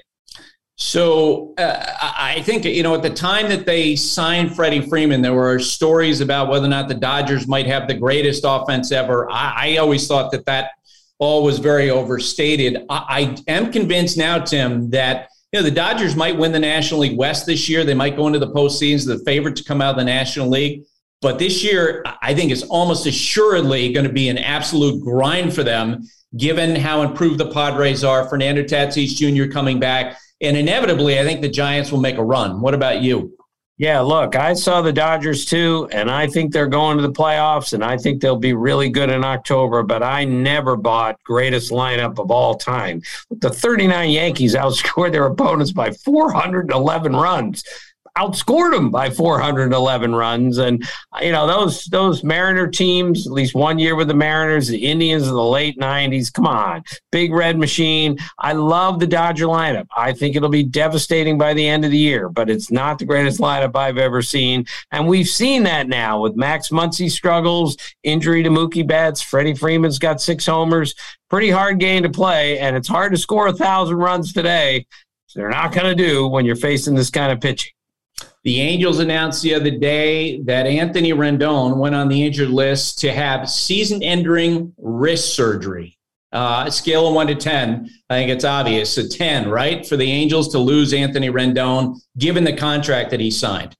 So 0.77 1.53
uh, 1.59 1.95
I 2.01 2.41
think, 2.43 2.65
you 2.65 2.81
know, 2.81 2.95
at 2.95 3.03
the 3.03 3.09
time 3.11 3.49
that 3.49 3.67
they 3.67 3.95
signed 3.95 4.55
Freddie 4.55 4.81
Freeman, 4.81 5.21
there 5.21 5.33
were 5.35 5.59
stories 5.59 6.21
about 6.21 6.49
whether 6.49 6.65
or 6.65 6.69
not 6.69 6.87
the 6.87 6.95
Dodgers 6.95 7.47
might 7.47 7.67
have 7.67 7.87
the 7.87 7.93
greatest 7.93 8.43
offense 8.45 8.91
ever. 8.91 9.31
I, 9.31 9.53
I 9.55 9.77
always 9.77 10.07
thought 10.07 10.31
that 10.31 10.45
that 10.47 10.71
all 11.19 11.43
was 11.43 11.59
very 11.59 11.89
overstated. 11.89 12.85
I, 12.89 13.35
I 13.47 13.51
am 13.51 13.71
convinced 13.71 14.17
now, 14.17 14.39
Tim, 14.39 14.89
that 14.91 15.29
you 15.51 15.59
know, 15.59 15.63
the 15.63 15.71
Dodgers 15.71 16.15
might 16.15 16.37
win 16.37 16.51
the 16.51 16.59
National 16.59 16.99
League 16.99 17.17
West 17.17 17.45
this 17.45 17.69
year. 17.69 17.85
They 17.85 17.93
might 17.93 18.17
go 18.17 18.27
into 18.27 18.39
the 18.39 18.51
postseason, 18.51 19.07
the 19.07 19.23
favorite 19.23 19.55
to 19.57 19.63
come 19.63 19.81
out 19.81 19.91
of 19.91 19.97
the 19.97 20.03
National 20.03 20.49
League. 20.49 20.83
But 21.21 21.39
this 21.39 21.63
year, 21.63 22.03
I 22.21 22.33
think 22.33 22.51
is 22.51 22.63
almost 22.63 23.05
assuredly 23.05 23.93
going 23.93 24.05
to 24.05 24.11
be 24.11 24.29
an 24.29 24.37
absolute 24.37 25.01
grind 25.01 25.55
for 25.55 25.63
them, 25.63 26.03
given 26.37 26.75
how 26.75 27.01
improved 27.01 27.39
the 27.39 27.49
Padres 27.49 28.03
are. 28.03 28.27
Fernando 28.27 28.63
Tatis 28.63 29.15
Jr. 29.15 29.51
coming 29.51 29.79
back. 29.79 30.17
And 30.41 30.57
inevitably, 30.57 31.17
I 31.17 31.23
think 31.23 31.41
the 31.41 31.49
Giants 31.49 31.91
will 31.91 32.01
make 32.01 32.17
a 32.17 32.23
run. 32.23 32.59
What 32.59 32.73
about 32.73 33.01
you? 33.01 33.35
Yeah, 33.77 33.99
look, 33.99 34.37
I 34.37 34.53
saw 34.53 34.81
the 34.81 34.93
Dodgers 34.93 35.43
too, 35.43 35.89
and 35.91 36.09
I 36.09 36.27
think 36.27 36.53
they're 36.53 36.67
going 36.67 36.95
to 36.95 37.03
the 37.03 37.11
playoffs, 37.11 37.73
and 37.73 37.83
I 37.83 37.97
think 37.97 38.21
they'll 38.21 38.37
be 38.37 38.53
really 38.53 38.89
good 38.89 39.09
in 39.09 39.25
October. 39.25 39.83
But 39.83 40.01
I 40.01 40.23
never 40.23 40.77
bought 40.77 41.21
greatest 41.25 41.71
lineup 41.71 42.17
of 42.17 42.31
all 42.31 42.55
time. 42.55 43.01
The 43.29 43.49
39 43.49 44.11
Yankees 44.11 44.55
outscored 44.55 45.11
their 45.11 45.25
opponents 45.25 45.73
by 45.73 45.91
411 45.91 47.15
runs 47.15 47.63
outscored 48.17 48.71
them 48.71 48.89
by 48.89 49.09
411 49.09 50.15
runs. 50.15 50.57
And 50.57 50.87
you 51.21 51.31
know 51.31 51.47
those 51.47 51.85
those 51.85 52.23
Mariner 52.23 52.67
teams, 52.67 53.27
at 53.27 53.33
least 53.33 53.55
one 53.55 53.79
year 53.79 53.95
with 53.95 54.07
the 54.07 54.13
Mariners, 54.13 54.67
the 54.67 54.85
Indians 54.85 55.27
in 55.27 55.33
the 55.33 55.43
late 55.43 55.77
90s. 55.77 56.31
Come 56.31 56.47
on, 56.47 56.83
big 57.11 57.33
red 57.33 57.57
machine. 57.57 58.17
I 58.39 58.53
love 58.53 58.99
the 58.99 59.07
Dodger 59.07 59.45
lineup. 59.45 59.87
I 59.95 60.13
think 60.13 60.35
it'll 60.35 60.49
be 60.49 60.63
devastating 60.63 61.37
by 61.37 61.53
the 61.53 61.67
end 61.67 61.85
of 61.85 61.91
the 61.91 61.97
year, 61.97 62.29
but 62.29 62.49
it's 62.49 62.71
not 62.71 62.99
the 62.99 63.05
greatest 63.05 63.39
lineup 63.39 63.75
I've 63.75 63.97
ever 63.97 64.21
seen. 64.21 64.65
And 64.91 65.07
we've 65.07 65.27
seen 65.27 65.63
that 65.63 65.87
now 65.87 66.21
with 66.21 66.35
Max 66.35 66.69
Muncy 66.69 67.09
struggles, 67.09 67.77
injury 68.03 68.43
to 68.43 68.49
Mookie 68.49 68.87
Betts. 68.87 69.21
Freddie 69.21 69.55
Freeman's 69.55 69.99
got 69.99 70.21
six 70.21 70.45
homers. 70.45 70.95
Pretty 71.29 71.49
hard 71.49 71.79
game 71.79 72.03
to 72.03 72.09
play, 72.09 72.59
and 72.59 72.75
it's 72.75 72.87
hard 72.87 73.11
to 73.11 73.17
score 73.17 73.47
a 73.47 73.53
thousand 73.53 73.97
runs 73.97 74.31
today. 74.31 74.85
They're 75.35 75.49
not 75.49 75.73
going 75.73 75.85
to 75.85 75.95
do 75.95 76.27
when 76.27 76.45
you're 76.45 76.55
facing 76.55 76.95
this 76.95 77.09
kind 77.09 77.31
of 77.31 77.41
pitching. 77.41 77.74
The 78.45 78.61
Angels 78.61 78.99
announced 78.99 79.41
the 79.41 79.55
other 79.55 79.71
day 79.71 80.39
that 80.43 80.67
Anthony 80.67 81.13
Rendon 81.13 81.77
went 81.77 81.95
on 81.95 82.09
the 82.09 82.23
injured 82.23 82.51
list 82.51 82.99
to 82.99 83.11
have 83.11 83.49
season 83.49 84.03
ending 84.03 84.71
wrist 84.77 85.35
surgery. 85.35 85.97
Uh, 86.31 86.69
scale 86.69 87.07
of 87.07 87.15
one 87.15 87.25
to 87.25 87.33
10, 87.33 87.89
I 88.07 88.13
think 88.13 88.29
it's 88.29 88.45
obvious. 88.45 88.99
A 88.99 89.09
10, 89.09 89.49
right? 89.49 89.83
For 89.83 89.97
the 89.97 90.11
Angels 90.11 90.49
to 90.49 90.59
lose 90.59 90.93
Anthony 90.93 91.31
Rendon, 91.31 91.95
given 92.19 92.43
the 92.43 92.55
contract 92.55 93.09
that 93.09 93.19
he 93.19 93.31
signed. 93.31 93.75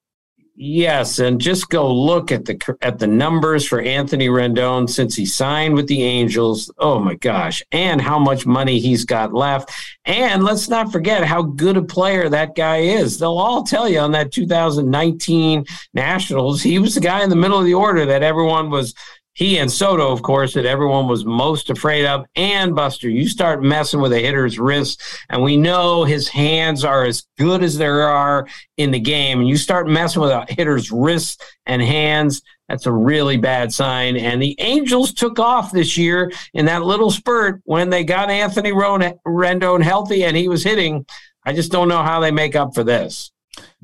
Yes, 0.57 1.19
and 1.19 1.41
just 1.41 1.67
go 1.67 1.93
look 1.93 2.31
at 2.31 2.45
the 2.45 2.77
at 2.81 2.97
the 2.97 3.07
numbers 3.07 3.67
for 3.67 3.81
Anthony 3.81 4.29
Rendon 4.29 4.89
since 4.89 5.13
he 5.13 5.25
signed 5.25 5.75
with 5.75 5.87
the 5.87 6.01
Angels. 6.01 6.71
Oh 6.77 6.97
my 6.97 7.15
gosh, 7.15 7.61
and 7.73 7.99
how 7.99 8.17
much 8.17 8.45
money 8.45 8.79
he's 8.79 9.03
got 9.03 9.33
left. 9.33 9.69
And 10.05 10.45
let's 10.45 10.69
not 10.69 10.93
forget 10.93 11.25
how 11.25 11.41
good 11.41 11.75
a 11.75 11.81
player 11.81 12.29
that 12.29 12.55
guy 12.55 12.77
is. 12.77 13.19
They'll 13.19 13.37
all 13.37 13.63
tell 13.63 13.89
you 13.89 13.99
on 13.99 14.13
that 14.13 14.31
2019 14.31 15.65
Nationals, 15.93 16.61
he 16.61 16.79
was 16.79 16.95
the 16.95 17.01
guy 17.01 17.21
in 17.21 17.29
the 17.29 17.35
middle 17.35 17.59
of 17.59 17.65
the 17.65 17.73
order 17.73 18.05
that 18.05 18.23
everyone 18.23 18.69
was 18.69 18.93
he 19.35 19.59
and 19.59 19.69
Soto, 19.69 20.11
of 20.11 20.21
course, 20.21 20.53
that 20.53 20.65
everyone 20.65 21.09
was 21.09 21.25
most 21.25 21.69
afraid 21.69 22.05
of. 22.05 22.25
And 22.37 22.73
Buster, 22.73 23.09
you 23.09 23.27
start 23.27 23.61
messing 23.61 23.99
with 23.99 24.13
a 24.13 24.19
hitter's 24.19 24.57
wrist, 24.57 25.01
and 25.29 25.43
we 25.43 25.57
know 25.57 26.05
his 26.05 26.29
hands 26.29 26.85
are 26.85 27.03
as 27.03 27.27
good 27.37 27.61
as 27.61 27.77
there 27.77 28.07
are 28.07 28.47
in 28.77 28.91
the 28.91 28.99
game. 28.99 29.39
And 29.41 29.49
you 29.49 29.57
start 29.57 29.89
messing 29.89 30.21
with 30.21 30.31
a 30.31 30.45
hitter's 30.47 30.89
wrists 30.89 31.37
and 31.65 31.81
hands, 31.81 32.41
that's 32.69 32.85
a 32.85 32.91
really 32.93 33.35
bad 33.35 33.73
sign. 33.73 34.15
And 34.15 34.41
the 34.41 34.55
Angels 34.59 35.13
took 35.13 35.37
off 35.37 35.71
this 35.71 35.97
year 35.97 36.31
in 36.53 36.65
that 36.65 36.83
little 36.83 37.11
spurt 37.11 37.61
when 37.65 37.89
they 37.89 38.05
got 38.05 38.31
Anthony 38.31 38.71
Rendon 38.71 39.83
healthy 39.83 40.23
and 40.23 40.35
he 40.35 40.47
was 40.47 40.63
hitting. 40.63 41.05
I 41.45 41.53
just 41.53 41.71
don't 41.71 41.89
know 41.89 42.01
how 42.01 42.21
they 42.21 42.31
make 42.31 42.55
up 42.55 42.73
for 42.73 42.83
this. 42.83 43.31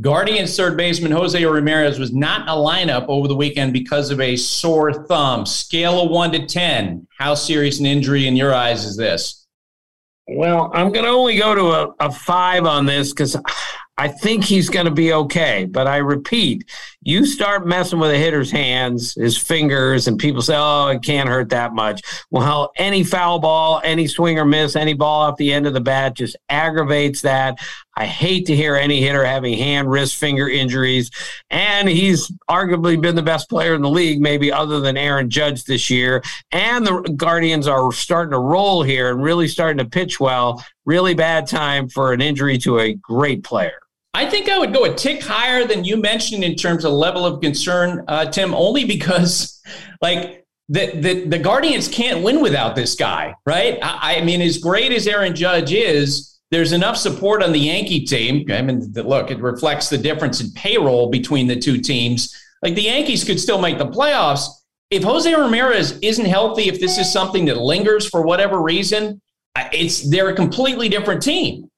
Guardians 0.01 0.55
third 0.55 0.77
baseman 0.77 1.11
Jose 1.11 1.45
Ramirez 1.45 1.99
was 1.99 2.13
not 2.13 2.41
in 2.41 2.47
a 2.47 2.55
lineup 2.55 3.05
over 3.07 3.27
the 3.27 3.35
weekend 3.35 3.73
because 3.73 4.09
of 4.09 4.19
a 4.19 4.35
sore 4.35 5.05
thumb. 5.05 5.45
Scale 5.45 6.01
of 6.01 6.09
one 6.09 6.31
to 6.31 6.45
10. 6.45 7.07
How 7.17 7.35
serious 7.35 7.79
an 7.79 7.85
injury 7.85 8.27
in 8.27 8.35
your 8.35 8.53
eyes 8.53 8.85
is 8.85 8.97
this? 8.97 9.45
Well, 10.27 10.71
I'm 10.73 10.91
going 10.91 11.05
to 11.05 11.11
only 11.11 11.37
go 11.37 11.53
to 11.55 11.65
a, 11.71 12.07
a 12.07 12.11
five 12.11 12.65
on 12.65 12.85
this 12.85 13.11
because 13.11 13.35
I 13.97 14.07
think 14.07 14.43
he's 14.43 14.69
going 14.69 14.85
to 14.85 14.91
be 14.91 15.13
okay. 15.13 15.65
But 15.65 15.87
I 15.87 15.97
repeat, 15.97 16.69
you 17.03 17.25
start 17.25 17.65
messing 17.65 17.97
with 17.97 18.11
a 18.11 18.17
hitter's 18.17 18.51
hands, 18.51 19.15
his 19.15 19.35
fingers, 19.35 20.07
and 20.07 20.19
people 20.19 20.41
say, 20.41 20.55
oh, 20.55 20.87
it 20.87 21.01
can't 21.01 21.27
hurt 21.27 21.49
that 21.49 21.73
much. 21.73 22.01
Well, 22.29 22.71
any 22.75 23.03
foul 23.03 23.39
ball, 23.39 23.81
any 23.83 24.05
swing 24.05 24.37
or 24.37 24.45
miss, 24.45 24.75
any 24.75 24.93
ball 24.93 25.23
off 25.23 25.37
the 25.37 25.51
end 25.51 25.65
of 25.65 25.73
the 25.73 25.81
bat 25.81 26.13
just 26.13 26.37
aggravates 26.49 27.21
that. 27.21 27.57
I 27.97 28.05
hate 28.05 28.45
to 28.45 28.55
hear 28.55 28.75
any 28.75 29.01
hitter 29.01 29.25
having 29.25 29.57
hand, 29.57 29.89
wrist, 29.89 30.15
finger 30.15 30.47
injuries. 30.47 31.09
And 31.49 31.89
he's 31.89 32.31
arguably 32.47 33.01
been 33.01 33.15
the 33.15 33.23
best 33.23 33.49
player 33.49 33.73
in 33.73 33.81
the 33.81 33.89
league, 33.89 34.21
maybe 34.21 34.51
other 34.51 34.79
than 34.79 34.95
Aaron 34.95 35.29
Judge 35.29 35.65
this 35.65 35.89
year. 35.89 36.21
And 36.51 36.85
the 36.85 37.01
Guardians 37.15 37.67
are 37.67 37.91
starting 37.91 38.31
to 38.31 38.39
roll 38.39 38.83
here 38.83 39.09
and 39.09 39.23
really 39.23 39.47
starting 39.47 39.79
to 39.79 39.89
pitch 39.89 40.19
well. 40.19 40.63
Really 40.85 41.15
bad 41.15 41.47
time 41.47 41.89
for 41.89 42.13
an 42.13 42.21
injury 42.21 42.59
to 42.59 42.79
a 42.79 42.93
great 42.93 43.43
player. 43.43 43.81
I 44.13 44.29
think 44.29 44.49
I 44.49 44.59
would 44.59 44.73
go 44.73 44.85
a 44.85 44.93
tick 44.93 45.23
higher 45.23 45.65
than 45.65 45.85
you 45.85 45.95
mentioned 45.95 46.43
in 46.43 46.55
terms 46.55 46.83
of 46.83 46.91
level 46.91 47.25
of 47.25 47.41
concern, 47.41 48.03
uh, 48.07 48.25
Tim, 48.25 48.53
only 48.53 48.83
because, 48.83 49.61
like, 50.01 50.45
the, 50.67 50.91
the, 50.95 51.25
the 51.27 51.39
Guardians 51.39 51.87
can't 51.87 52.23
win 52.23 52.41
without 52.41 52.75
this 52.75 52.95
guy, 52.95 53.33
right? 53.45 53.77
I, 53.81 54.17
I, 54.17 54.21
mean, 54.21 54.41
as 54.41 54.57
great 54.57 54.91
as 54.91 55.07
Aaron 55.07 55.35
Judge 55.35 55.73
is, 55.73 56.39
there's 56.49 56.71
enough 56.71 56.97
support 56.97 57.41
on 57.41 57.51
the 57.51 57.59
Yankee 57.59 58.05
team. 58.05 58.45
I 58.51 58.61
mean, 58.61 58.91
look, 58.93 59.31
it 59.31 59.39
reflects 59.39 59.89
the 59.89 59.97
difference 59.97 60.41
in 60.41 60.51
payroll 60.51 61.09
between 61.09 61.47
the 61.47 61.57
two 61.57 61.77
teams. 61.77 62.33
Like, 62.61 62.75
the 62.75 62.83
Yankees 62.83 63.23
could 63.23 63.39
still 63.39 63.59
make 63.59 63.77
the 63.77 63.87
playoffs. 63.87 64.47
If 64.89 65.03
Jose 65.03 65.33
Ramirez 65.33 65.97
isn't 66.01 66.25
healthy, 66.25 66.63
if 66.67 66.79
this 66.81 66.97
is 66.97 67.11
something 67.11 67.45
that 67.45 67.57
lingers 67.57 68.07
for 68.07 68.21
whatever 68.21 68.61
reason, 68.61 69.21
it's 69.55 70.09
they're 70.09 70.29
a 70.29 70.35
completely 70.35 70.89
different 70.89 71.21
team. 71.21 71.70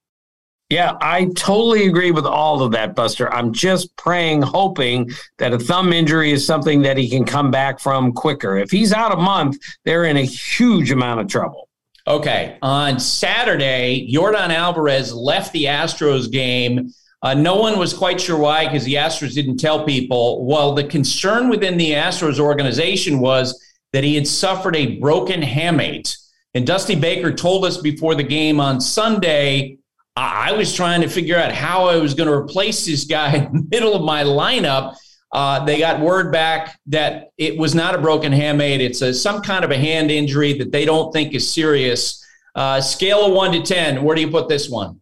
Yeah, 0.74 0.96
I 1.00 1.26
totally 1.36 1.86
agree 1.86 2.10
with 2.10 2.26
all 2.26 2.60
of 2.60 2.72
that, 2.72 2.96
Buster. 2.96 3.32
I'm 3.32 3.52
just 3.52 3.94
praying, 3.94 4.42
hoping 4.42 5.08
that 5.38 5.52
a 5.52 5.58
thumb 5.60 5.92
injury 5.92 6.32
is 6.32 6.44
something 6.44 6.82
that 6.82 6.96
he 6.96 7.08
can 7.08 7.24
come 7.24 7.52
back 7.52 7.78
from 7.78 8.12
quicker. 8.12 8.56
If 8.56 8.72
he's 8.72 8.92
out 8.92 9.12
a 9.12 9.16
month, 9.16 9.56
they're 9.84 10.02
in 10.06 10.16
a 10.16 10.24
huge 10.24 10.90
amount 10.90 11.20
of 11.20 11.28
trouble. 11.28 11.68
Okay. 12.08 12.58
On 12.60 12.98
Saturday, 12.98 14.10
Yordan 14.12 14.48
Alvarez 14.48 15.14
left 15.14 15.52
the 15.52 15.66
Astros 15.66 16.28
game. 16.28 16.92
Uh, 17.22 17.34
no 17.34 17.54
one 17.54 17.78
was 17.78 17.94
quite 17.94 18.20
sure 18.20 18.36
why 18.36 18.64
because 18.64 18.82
the 18.82 18.94
Astros 18.94 19.32
didn't 19.32 19.58
tell 19.58 19.84
people. 19.84 20.44
Well, 20.44 20.74
the 20.74 20.82
concern 20.82 21.50
within 21.50 21.76
the 21.76 21.92
Astros 21.92 22.40
organization 22.40 23.20
was 23.20 23.64
that 23.92 24.02
he 24.02 24.16
had 24.16 24.26
suffered 24.26 24.74
a 24.74 24.98
broken 24.98 25.40
hamate. 25.40 26.16
And 26.52 26.66
Dusty 26.66 26.96
Baker 26.96 27.32
told 27.32 27.64
us 27.64 27.76
before 27.76 28.16
the 28.16 28.24
game 28.24 28.58
on 28.58 28.80
Sunday 28.80 29.78
I 30.16 30.52
was 30.52 30.72
trying 30.74 31.00
to 31.00 31.08
figure 31.08 31.36
out 31.36 31.52
how 31.52 31.86
I 31.86 31.96
was 31.96 32.14
going 32.14 32.28
to 32.28 32.34
replace 32.34 32.86
this 32.86 33.04
guy 33.04 33.34
in 33.34 33.52
the 33.52 33.66
middle 33.70 33.94
of 33.94 34.02
my 34.02 34.22
lineup. 34.22 34.96
Uh, 35.32 35.64
they 35.64 35.78
got 35.78 36.00
word 36.00 36.30
back 36.30 36.78
that 36.86 37.30
it 37.36 37.58
was 37.58 37.74
not 37.74 37.96
a 37.96 37.98
broken 37.98 38.32
hamate. 38.32 38.78
It's 38.78 39.02
a, 39.02 39.12
some 39.12 39.42
kind 39.42 39.64
of 39.64 39.72
a 39.72 39.76
hand 39.76 40.12
injury 40.12 40.52
that 40.58 40.70
they 40.70 40.84
don't 40.84 41.12
think 41.12 41.34
is 41.34 41.52
serious. 41.52 42.24
Uh, 42.54 42.80
scale 42.80 43.26
of 43.26 43.32
one 43.32 43.50
to 43.50 43.62
10, 43.62 44.04
where 44.04 44.14
do 44.14 44.22
you 44.22 44.30
put 44.30 44.48
this 44.48 44.70
one? 44.70 45.00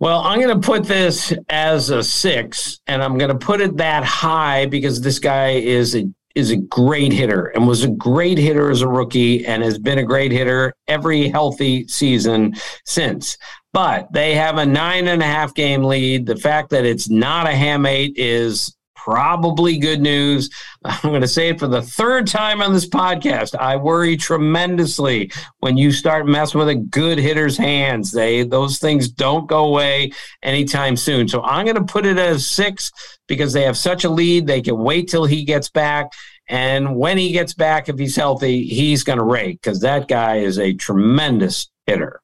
Well, 0.00 0.20
I'm 0.20 0.40
going 0.40 0.58
to 0.60 0.66
put 0.66 0.84
this 0.84 1.32
as 1.48 1.90
a 1.90 2.02
six, 2.02 2.80
and 2.86 3.02
I'm 3.02 3.18
going 3.18 3.30
to 3.30 3.38
put 3.38 3.60
it 3.60 3.76
that 3.76 4.02
high 4.02 4.66
because 4.66 5.00
this 5.00 5.18
guy 5.18 5.50
is 5.50 5.94
a 5.94 6.08
is 6.34 6.50
a 6.50 6.56
great 6.56 7.12
hitter 7.12 7.46
and 7.54 7.66
was 7.66 7.84
a 7.84 7.88
great 7.88 8.38
hitter 8.38 8.70
as 8.70 8.82
a 8.82 8.88
rookie 8.88 9.46
and 9.46 9.62
has 9.62 9.78
been 9.78 9.98
a 9.98 10.04
great 10.04 10.32
hitter 10.32 10.74
every 10.88 11.28
healthy 11.28 11.86
season 11.88 12.54
since 12.84 13.36
but 13.72 14.12
they 14.12 14.34
have 14.34 14.58
a 14.58 14.66
nine 14.66 15.08
and 15.08 15.22
a 15.22 15.26
half 15.26 15.54
game 15.54 15.82
lead. 15.82 16.26
The 16.26 16.36
fact 16.36 16.70
that 16.70 16.84
it's 16.84 17.08
not 17.08 17.46
a 17.46 17.50
hamate 17.50 18.12
is 18.16 18.76
probably 19.04 19.78
good 19.78 20.00
news. 20.00 20.48
I'm 20.84 21.10
going 21.10 21.22
to 21.22 21.28
say 21.28 21.48
it 21.48 21.58
for 21.58 21.66
the 21.66 21.82
third 21.82 22.26
time 22.26 22.62
on 22.62 22.72
this 22.72 22.88
podcast. 22.88 23.54
I 23.58 23.76
worry 23.76 24.16
tremendously 24.16 25.32
when 25.58 25.76
you 25.76 25.90
start 25.90 26.26
messing 26.26 26.60
with 26.60 26.68
a 26.68 26.74
good 26.76 27.18
hitter's 27.18 27.56
hands. 27.56 28.12
They 28.12 28.44
those 28.44 28.78
things 28.78 29.08
don't 29.08 29.48
go 29.48 29.64
away 29.64 30.12
anytime 30.42 30.96
soon. 30.96 31.28
So 31.28 31.42
I'm 31.42 31.64
going 31.64 31.76
to 31.76 31.84
put 31.84 32.06
it 32.06 32.18
as 32.18 32.46
six 32.46 32.92
because 33.26 33.52
they 33.52 33.62
have 33.62 33.76
such 33.76 34.04
a 34.04 34.10
lead. 34.10 34.46
They 34.46 34.62
can 34.62 34.78
wait 34.78 35.08
till 35.08 35.24
he 35.24 35.44
gets 35.44 35.68
back. 35.68 36.12
And 36.48 36.96
when 36.96 37.18
he 37.18 37.32
gets 37.32 37.54
back, 37.54 37.88
if 37.88 37.98
he's 37.98 38.16
healthy, 38.16 38.64
he's 38.66 39.04
going 39.04 39.18
to 39.18 39.24
rake 39.24 39.60
because 39.62 39.80
that 39.80 40.06
guy 40.06 40.36
is 40.38 40.58
a 40.58 40.74
tremendous 40.74 41.70
hitter. 41.86 42.20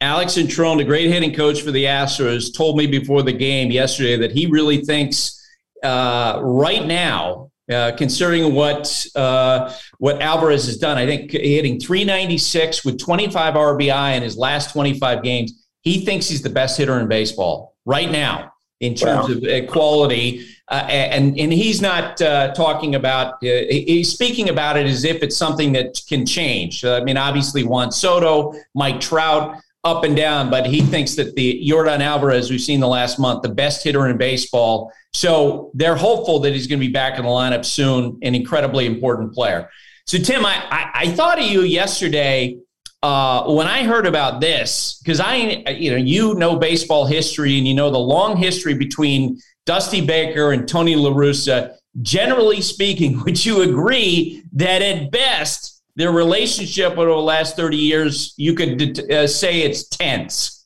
Alex 0.00 0.34
Cintron, 0.34 0.76
the 0.76 0.84
great 0.84 1.10
hitting 1.10 1.34
coach 1.34 1.62
for 1.62 1.70
the 1.70 1.84
Astros, 1.84 2.54
told 2.54 2.76
me 2.76 2.86
before 2.86 3.22
the 3.22 3.32
game 3.32 3.70
yesterday 3.70 4.16
that 4.16 4.32
he 4.32 4.46
really 4.46 4.84
thinks 4.84 5.37
uh, 5.82 6.40
right 6.42 6.86
now, 6.86 7.50
uh, 7.70 7.92
considering 7.96 8.54
what 8.54 9.06
uh, 9.14 9.72
what 9.98 10.22
Alvarez 10.22 10.66
has 10.66 10.78
done, 10.78 10.96
I 10.96 11.06
think 11.06 11.32
hitting 11.32 11.78
396 11.78 12.84
with 12.84 12.98
25 12.98 13.54
RBI 13.54 14.16
in 14.16 14.22
his 14.22 14.36
last 14.36 14.72
25 14.72 15.22
games, 15.22 15.66
he 15.82 16.04
thinks 16.04 16.28
he's 16.28 16.42
the 16.42 16.50
best 16.50 16.78
hitter 16.78 16.98
in 16.98 17.08
baseball 17.08 17.76
right 17.84 18.10
now 18.10 18.52
in 18.80 18.94
terms 18.94 19.28
wow. 19.28 19.34
of 19.34 19.44
uh, 19.44 19.66
quality. 19.70 20.46
Uh, 20.70 20.84
and 20.88 21.38
and 21.38 21.52
he's 21.52 21.80
not 21.80 22.20
uh, 22.20 22.52
talking 22.54 22.94
about. 22.94 23.34
Uh, 23.34 23.64
he's 23.70 24.12
speaking 24.12 24.50
about 24.50 24.76
it 24.76 24.86
as 24.86 25.04
if 25.04 25.22
it's 25.22 25.36
something 25.36 25.72
that 25.72 25.98
can 26.08 26.26
change. 26.26 26.84
I 26.84 27.00
mean, 27.00 27.16
obviously, 27.16 27.64
Juan 27.64 27.90
Soto, 27.90 28.52
Mike 28.74 29.00
Trout 29.00 29.56
up 29.84 30.04
and 30.04 30.16
down, 30.16 30.50
but 30.50 30.66
he 30.66 30.80
thinks 30.80 31.14
that 31.14 31.34
the 31.36 31.64
Yordan 31.66 32.00
Alvarez 32.00 32.50
we've 32.50 32.60
seen 32.60 32.80
the 32.80 32.88
last 32.88 33.18
month, 33.18 33.42
the 33.42 33.48
best 33.48 33.84
hitter 33.84 34.08
in 34.08 34.16
baseball. 34.16 34.92
So 35.12 35.70
they're 35.74 35.96
hopeful 35.96 36.40
that 36.40 36.52
he's 36.52 36.66
going 36.66 36.80
to 36.80 36.86
be 36.86 36.92
back 36.92 37.18
in 37.18 37.24
the 37.24 37.30
lineup 37.30 37.64
soon, 37.64 38.18
an 38.22 38.34
incredibly 38.34 38.86
important 38.86 39.32
player. 39.32 39.70
So 40.06 40.18
Tim, 40.18 40.44
I 40.44 40.64
I, 40.70 40.90
I 40.94 41.08
thought 41.12 41.38
of 41.38 41.44
you 41.44 41.62
yesterday 41.62 42.58
uh, 43.02 43.44
when 43.44 43.68
I 43.68 43.84
heard 43.84 44.06
about 44.06 44.40
this 44.40 45.00
because 45.02 45.20
I 45.20 45.36
you 45.36 45.90
know 45.90 45.96
you 45.96 46.34
know 46.34 46.56
baseball 46.56 47.06
history 47.06 47.56
and 47.58 47.66
you 47.66 47.74
know 47.74 47.90
the 47.90 47.98
long 47.98 48.36
history 48.36 48.74
between 48.74 49.38
Dusty 49.66 50.04
Baker 50.04 50.52
and 50.52 50.68
Tony 50.68 50.96
La 50.96 51.10
Russa. 51.10 51.74
Generally 52.02 52.62
speaking, 52.62 53.20
would 53.24 53.44
you 53.44 53.62
agree 53.62 54.42
that 54.52 54.82
at 54.82 55.10
best 55.10 55.77
their 55.98 56.12
relationship 56.12 56.92
over 56.92 57.10
the 57.10 57.16
last 57.16 57.56
30 57.56 57.76
years, 57.76 58.32
you 58.36 58.54
could 58.54 59.10
uh, 59.10 59.26
say 59.26 59.62
it's 59.62 59.88
tense. 59.88 60.64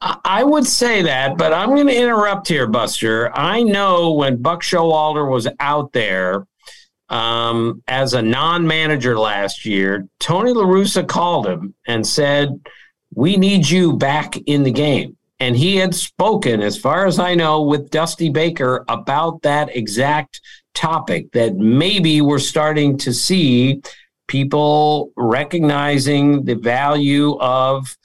I 0.00 0.42
would 0.42 0.66
say 0.66 1.02
that, 1.02 1.38
but 1.38 1.54
I'm 1.54 1.70
going 1.70 1.86
to 1.86 1.96
interrupt 1.96 2.48
here, 2.48 2.66
Buster. 2.66 3.30
I 3.32 3.62
know 3.62 4.12
when 4.12 4.42
Buck 4.42 4.60
Showalter 4.62 5.30
was 5.30 5.46
out 5.60 5.92
there 5.92 6.46
um, 7.08 7.80
as 7.86 8.12
a 8.12 8.22
non-manager 8.22 9.16
last 9.16 9.64
year, 9.64 10.08
Tony 10.18 10.52
La 10.52 10.64
Russa 10.64 11.06
called 11.06 11.46
him 11.46 11.72
and 11.86 12.04
said, 12.04 12.60
"We 13.14 13.36
need 13.36 13.70
you 13.70 13.96
back 13.96 14.36
in 14.36 14.64
the 14.64 14.72
game." 14.72 15.16
And 15.38 15.56
he 15.56 15.76
had 15.76 15.94
spoken, 15.94 16.60
as 16.60 16.76
far 16.76 17.06
as 17.06 17.18
I 17.20 17.34
know, 17.34 17.62
with 17.62 17.90
Dusty 17.90 18.30
Baker 18.30 18.84
about 18.88 19.42
that 19.42 19.74
exact 19.74 20.40
topic. 20.74 21.30
That 21.32 21.54
maybe 21.54 22.20
we're 22.20 22.38
starting 22.40 22.98
to 22.98 23.12
see 23.12 23.80
people 24.28 25.12
recognizing 25.16 26.44
the 26.44 26.54
value 26.54 27.36
of 27.38 27.96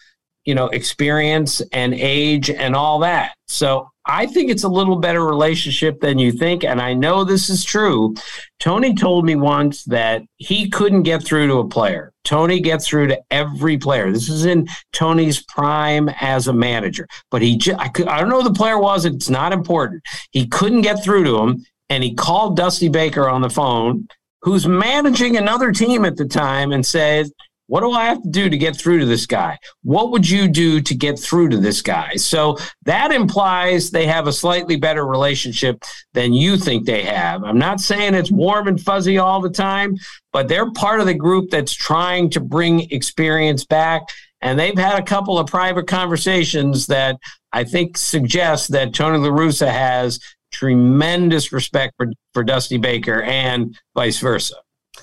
you 0.45 0.55
know 0.55 0.67
experience 0.69 1.61
and 1.73 1.93
age 1.93 2.49
and 2.49 2.75
all 2.75 2.99
that. 2.99 3.33
So 3.47 3.89
i 4.09 4.25
think 4.25 4.49
it's 4.49 4.63
a 4.63 4.67
little 4.67 4.95
better 4.95 5.23
relationship 5.23 6.01
than 6.01 6.17
you 6.17 6.31
think 6.31 6.63
and 6.63 6.81
i 6.81 6.93
know 6.93 7.23
this 7.23 7.49
is 7.49 7.63
true. 7.63 8.15
Tony 8.59 8.95
told 8.95 9.25
me 9.25 9.35
once 9.35 9.83
that 9.85 10.23
he 10.37 10.69
couldn't 10.69 11.03
get 11.03 11.23
through 11.23 11.47
to 11.47 11.59
a 11.59 11.67
player. 11.67 12.11
Tony 12.23 12.59
gets 12.59 12.87
through 12.87 13.07
to 13.07 13.21
every 13.31 13.77
player. 13.77 14.11
This 14.11 14.27
is 14.27 14.45
in 14.45 14.67
tony's 14.93 15.43
prime 15.43 16.09
as 16.19 16.47
a 16.47 16.53
manager 16.53 17.07
but 17.29 17.41
he 17.41 17.57
just, 17.57 17.79
I, 17.79 17.89
could, 17.89 18.07
I 18.07 18.19
don't 18.19 18.29
know 18.29 18.41
who 18.41 18.49
the 18.49 18.53
player 18.53 18.79
was 18.79 19.05
it's 19.05 19.29
not 19.29 19.53
important. 19.53 20.01
He 20.31 20.47
couldn't 20.47 20.81
get 20.81 21.03
through 21.03 21.25
to 21.25 21.37
him 21.37 21.65
and 21.89 22.03
he 22.03 22.13
called 22.15 22.57
dusty 22.57 22.89
baker 22.89 23.29
on 23.29 23.41
the 23.41 23.49
phone 23.49 24.07
who's 24.41 24.67
managing 24.67 25.37
another 25.37 25.71
team 25.71 26.05
at 26.05 26.17
the 26.17 26.25
time 26.25 26.71
and 26.71 26.85
says, 26.85 27.31
what 27.69 27.81
do 27.81 27.91
I 27.91 28.05
have 28.05 28.23
to 28.23 28.29
do 28.29 28.49
to 28.49 28.57
get 28.57 28.75
through 28.75 28.97
to 28.99 29.05
this 29.05 29.27
guy? 29.27 29.55
What 29.83 30.09
would 30.09 30.27
you 30.27 30.47
do 30.47 30.81
to 30.81 30.95
get 30.95 31.19
through 31.19 31.49
to 31.49 31.57
this 31.57 31.83
guy? 31.83 32.15
So 32.15 32.57
that 32.85 33.11
implies 33.11 33.91
they 33.91 34.07
have 34.07 34.25
a 34.25 34.33
slightly 34.33 34.75
better 34.75 35.05
relationship 35.05 35.83
than 36.13 36.33
you 36.33 36.57
think 36.57 36.85
they 36.87 37.03
have. 37.03 37.43
I'm 37.43 37.59
not 37.59 37.79
saying 37.79 38.15
it's 38.15 38.31
warm 38.31 38.67
and 38.67 38.81
fuzzy 38.81 39.19
all 39.19 39.39
the 39.39 39.51
time, 39.51 39.95
but 40.33 40.47
they're 40.47 40.71
part 40.71 40.99
of 40.99 41.05
the 41.05 41.13
group 41.13 41.51
that's 41.51 41.75
trying 41.75 42.31
to 42.31 42.39
bring 42.39 42.89
experience 42.91 43.65
back. 43.65 44.01
And 44.41 44.57
they've 44.57 44.75
had 44.75 44.99
a 44.99 45.05
couple 45.05 45.37
of 45.37 45.45
private 45.45 45.85
conversations 45.85 46.87
that 46.87 47.17
I 47.51 47.65
think 47.65 47.97
suggest 47.97 48.71
that 48.71 48.95
Tony 48.95 49.19
La 49.19 49.29
Russa 49.29 49.71
has 49.71 50.19
tremendous 50.51 51.51
respect 51.51 51.93
for, 51.97 52.11
for 52.33 52.43
Dusty 52.43 52.77
Baker 52.77 53.21
and 53.21 53.77
vice 53.95 54.19
versa. 54.19 54.55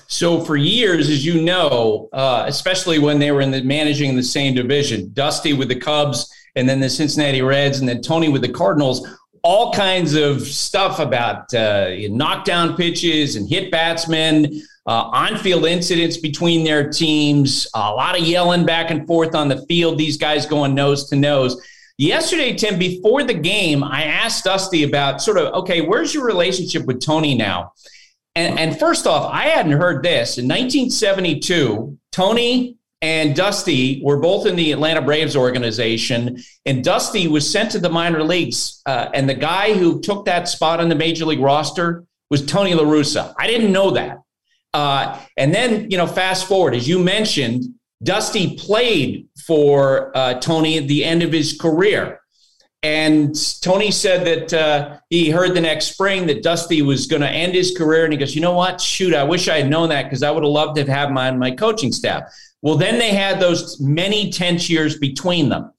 So 0.07 0.41
for 0.41 0.55
years, 0.55 1.09
as 1.09 1.25
you 1.25 1.41
know, 1.41 2.09
uh, 2.13 2.45
especially 2.47 2.99
when 2.99 3.19
they 3.19 3.31
were 3.31 3.41
in 3.41 3.51
the 3.51 3.63
managing 3.63 4.15
the 4.15 4.23
same 4.23 4.53
division, 4.53 5.11
Dusty 5.13 5.53
with 5.53 5.69
the 5.69 5.79
Cubs 5.79 6.31
and 6.55 6.67
then 6.67 6.79
the 6.79 6.89
Cincinnati 6.89 7.41
Reds 7.41 7.79
and 7.79 7.89
then 7.89 8.01
Tony 8.01 8.29
with 8.29 8.41
the 8.41 8.49
Cardinals, 8.49 9.07
all 9.43 9.71
kinds 9.73 10.13
of 10.13 10.41
stuff 10.41 10.99
about 10.99 11.53
uh, 11.53 11.91
knockdown 12.09 12.75
pitches 12.75 13.35
and 13.35 13.47
hit 13.47 13.71
batsmen, 13.71 14.61
uh, 14.85 15.09
on-field 15.13 15.65
incidents 15.65 16.17
between 16.17 16.63
their 16.63 16.89
teams, 16.89 17.67
a 17.75 17.91
lot 17.91 18.19
of 18.19 18.25
yelling 18.25 18.65
back 18.65 18.91
and 18.91 19.05
forth 19.07 19.35
on 19.35 19.47
the 19.47 19.65
field. 19.65 19.97
These 19.97 20.17
guys 20.17 20.45
going 20.45 20.73
nose 20.73 21.09
to 21.09 21.15
nose. 21.15 21.61
Yesterday, 21.97 22.53
Tim, 22.53 22.77
before 22.77 23.23
the 23.23 23.33
game, 23.33 23.83
I 23.83 24.03
asked 24.03 24.43
Dusty 24.43 24.83
about 24.83 25.19
sort 25.19 25.39
of, 25.39 25.51
okay, 25.55 25.81
where's 25.81 26.13
your 26.13 26.25
relationship 26.25 26.85
with 26.85 27.01
Tony 27.01 27.33
now? 27.33 27.73
And, 28.35 28.59
and 28.59 28.79
first 28.79 29.07
off, 29.07 29.31
I 29.33 29.47
hadn't 29.47 29.71
heard 29.71 30.03
this. 30.03 30.37
In 30.37 30.45
1972, 30.45 31.97
Tony 32.11 32.77
and 33.01 33.35
Dusty 33.35 33.99
were 34.03 34.17
both 34.17 34.45
in 34.45 34.55
the 34.55 34.71
Atlanta 34.71 35.01
Braves 35.01 35.35
organization, 35.35 36.37
and 36.67 36.83
Dusty 36.83 37.27
was 37.27 37.51
sent 37.51 37.71
to 37.71 37.79
the 37.79 37.89
minor 37.89 38.23
leagues. 38.23 38.79
Uh, 38.85 39.09
and 39.15 39.27
the 39.27 39.33
guy 39.33 39.73
who 39.73 39.99
took 39.99 40.25
that 40.25 40.47
spot 40.47 40.79
on 40.79 40.89
the 40.89 40.95
major 40.95 41.25
league 41.25 41.39
roster 41.39 42.05
was 42.29 42.45
Tony 42.45 42.75
La 42.75 42.83
Russa. 42.83 43.33
I 43.39 43.47
didn't 43.47 43.71
know 43.71 43.89
that. 43.91 44.19
Uh, 44.71 45.19
and 45.35 45.51
then, 45.51 45.89
you 45.89 45.97
know, 45.97 46.05
fast 46.05 46.47
forward, 46.47 46.75
as 46.75 46.87
you 46.87 46.99
mentioned, 46.99 47.63
Dusty 48.03 48.55
played 48.57 49.27
for 49.45 50.15
uh, 50.15 50.35
Tony 50.35 50.77
at 50.77 50.87
the 50.87 51.03
end 51.03 51.23
of 51.23 51.31
his 51.31 51.57
career. 51.59 52.19
And 52.83 53.35
Tony 53.61 53.89
said 53.89 54.25
that 54.25 54.53
uh, 54.53 54.99
he 55.09 55.31
heard 55.31 55.55
the 55.55 55.61
next 55.61 55.93
spring 55.93 56.27
that 56.27 56.43
Dusty 56.43 56.83
was 56.83 57.07
going 57.07 57.23
to 57.23 57.29
end 57.29 57.55
his 57.55 57.75
career. 57.75 58.03
And 58.03 58.13
he 58.13 58.19
goes, 58.19 58.35
You 58.35 58.41
know 58.41 58.53
what? 58.53 58.79
Shoot, 58.79 59.15
I 59.15 59.23
wish 59.23 59.47
I 59.47 59.57
had 59.57 59.69
known 59.69 59.89
that 59.89 60.03
because 60.03 60.21
I 60.21 60.29
would 60.29 60.43
have 60.43 60.51
loved 60.51 60.77
to 60.77 60.89
have 60.91 61.09
him 61.09 61.17
on 61.17 61.39
my 61.39 61.51
coaching 61.51 61.91
staff. 61.91 62.23
Well, 62.61 62.77
then 62.77 62.99
they 62.99 63.13
had 63.13 63.39
those 63.39 63.79
many 63.79 64.31
tense 64.31 64.69
years 64.69 64.97
between 64.97 65.49
them. 65.49 65.71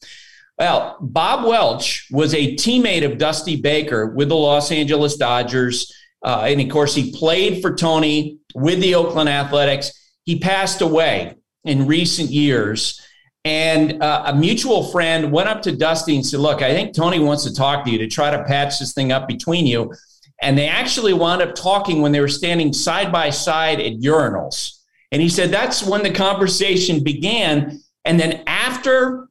Well, 0.58 0.96
Bob 1.00 1.46
Welch 1.46 2.08
was 2.10 2.34
a 2.34 2.56
teammate 2.56 3.04
of 3.04 3.16
Dusty 3.16 3.60
Baker 3.60 4.06
with 4.06 4.28
the 4.28 4.36
Los 4.36 4.72
Angeles 4.72 5.16
Dodgers. 5.16 5.92
Uh, 6.24 6.46
and 6.48 6.60
of 6.60 6.68
course, 6.68 6.96
he 6.96 7.12
played 7.12 7.62
for 7.62 7.76
Tony 7.76 8.38
with 8.56 8.80
the 8.80 8.96
Oakland 8.96 9.28
Athletics. 9.28 9.92
He 10.24 10.40
passed 10.40 10.80
away 10.80 11.37
in 11.68 11.86
recent 11.86 12.30
years. 12.30 13.00
And 13.44 14.02
uh, 14.02 14.24
a 14.26 14.34
mutual 14.34 14.84
friend 14.84 15.30
went 15.30 15.48
up 15.48 15.62
to 15.62 15.76
Dusty 15.76 16.16
and 16.16 16.26
said, 16.26 16.40
Look, 16.40 16.62
I 16.62 16.72
think 16.72 16.94
Tony 16.94 17.18
wants 17.20 17.44
to 17.44 17.54
talk 17.54 17.84
to 17.84 17.90
you 17.90 17.98
to 17.98 18.08
try 18.08 18.30
to 18.30 18.42
patch 18.44 18.78
this 18.78 18.92
thing 18.92 19.12
up 19.12 19.28
between 19.28 19.66
you. 19.66 19.94
And 20.40 20.56
they 20.56 20.68
actually 20.68 21.12
wound 21.12 21.42
up 21.42 21.54
talking 21.54 22.00
when 22.00 22.12
they 22.12 22.20
were 22.20 22.28
standing 22.28 22.72
side 22.72 23.12
by 23.12 23.30
side 23.30 23.80
at 23.80 23.94
urinals. 23.94 24.78
And 25.12 25.22
he 25.22 25.28
said 25.28 25.50
that's 25.50 25.82
when 25.82 26.02
the 26.02 26.12
conversation 26.12 27.02
began. 27.02 27.80
And 28.04 28.18
then 28.18 28.42
after 28.46 29.28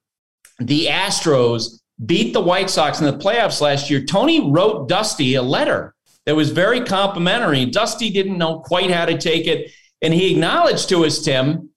the 0.60 0.88
Astros 0.88 1.80
beat 2.06 2.34
the 2.34 2.42
White 2.42 2.70
Sox 2.70 3.00
in 3.00 3.06
the 3.06 3.24
playoffs 3.24 3.62
last 3.62 3.90
year, 3.90 4.04
Tony 4.04 4.52
wrote 4.52 4.90
Dusty 4.90 5.36
a 5.36 5.42
letter 5.42 5.96
that 6.26 6.36
was 6.36 6.52
very 6.52 6.82
complimentary. 6.82 7.66
Dusty 7.66 8.10
didn't 8.10 8.38
know 8.38 8.60
quite 8.60 8.92
how 8.92 9.06
to 9.06 9.18
take 9.18 9.48
it. 9.48 9.72
And 10.02 10.14
he 10.14 10.32
acknowledged 10.32 10.90
to 10.90 11.06
us, 11.06 11.22
Tim, 11.22 11.70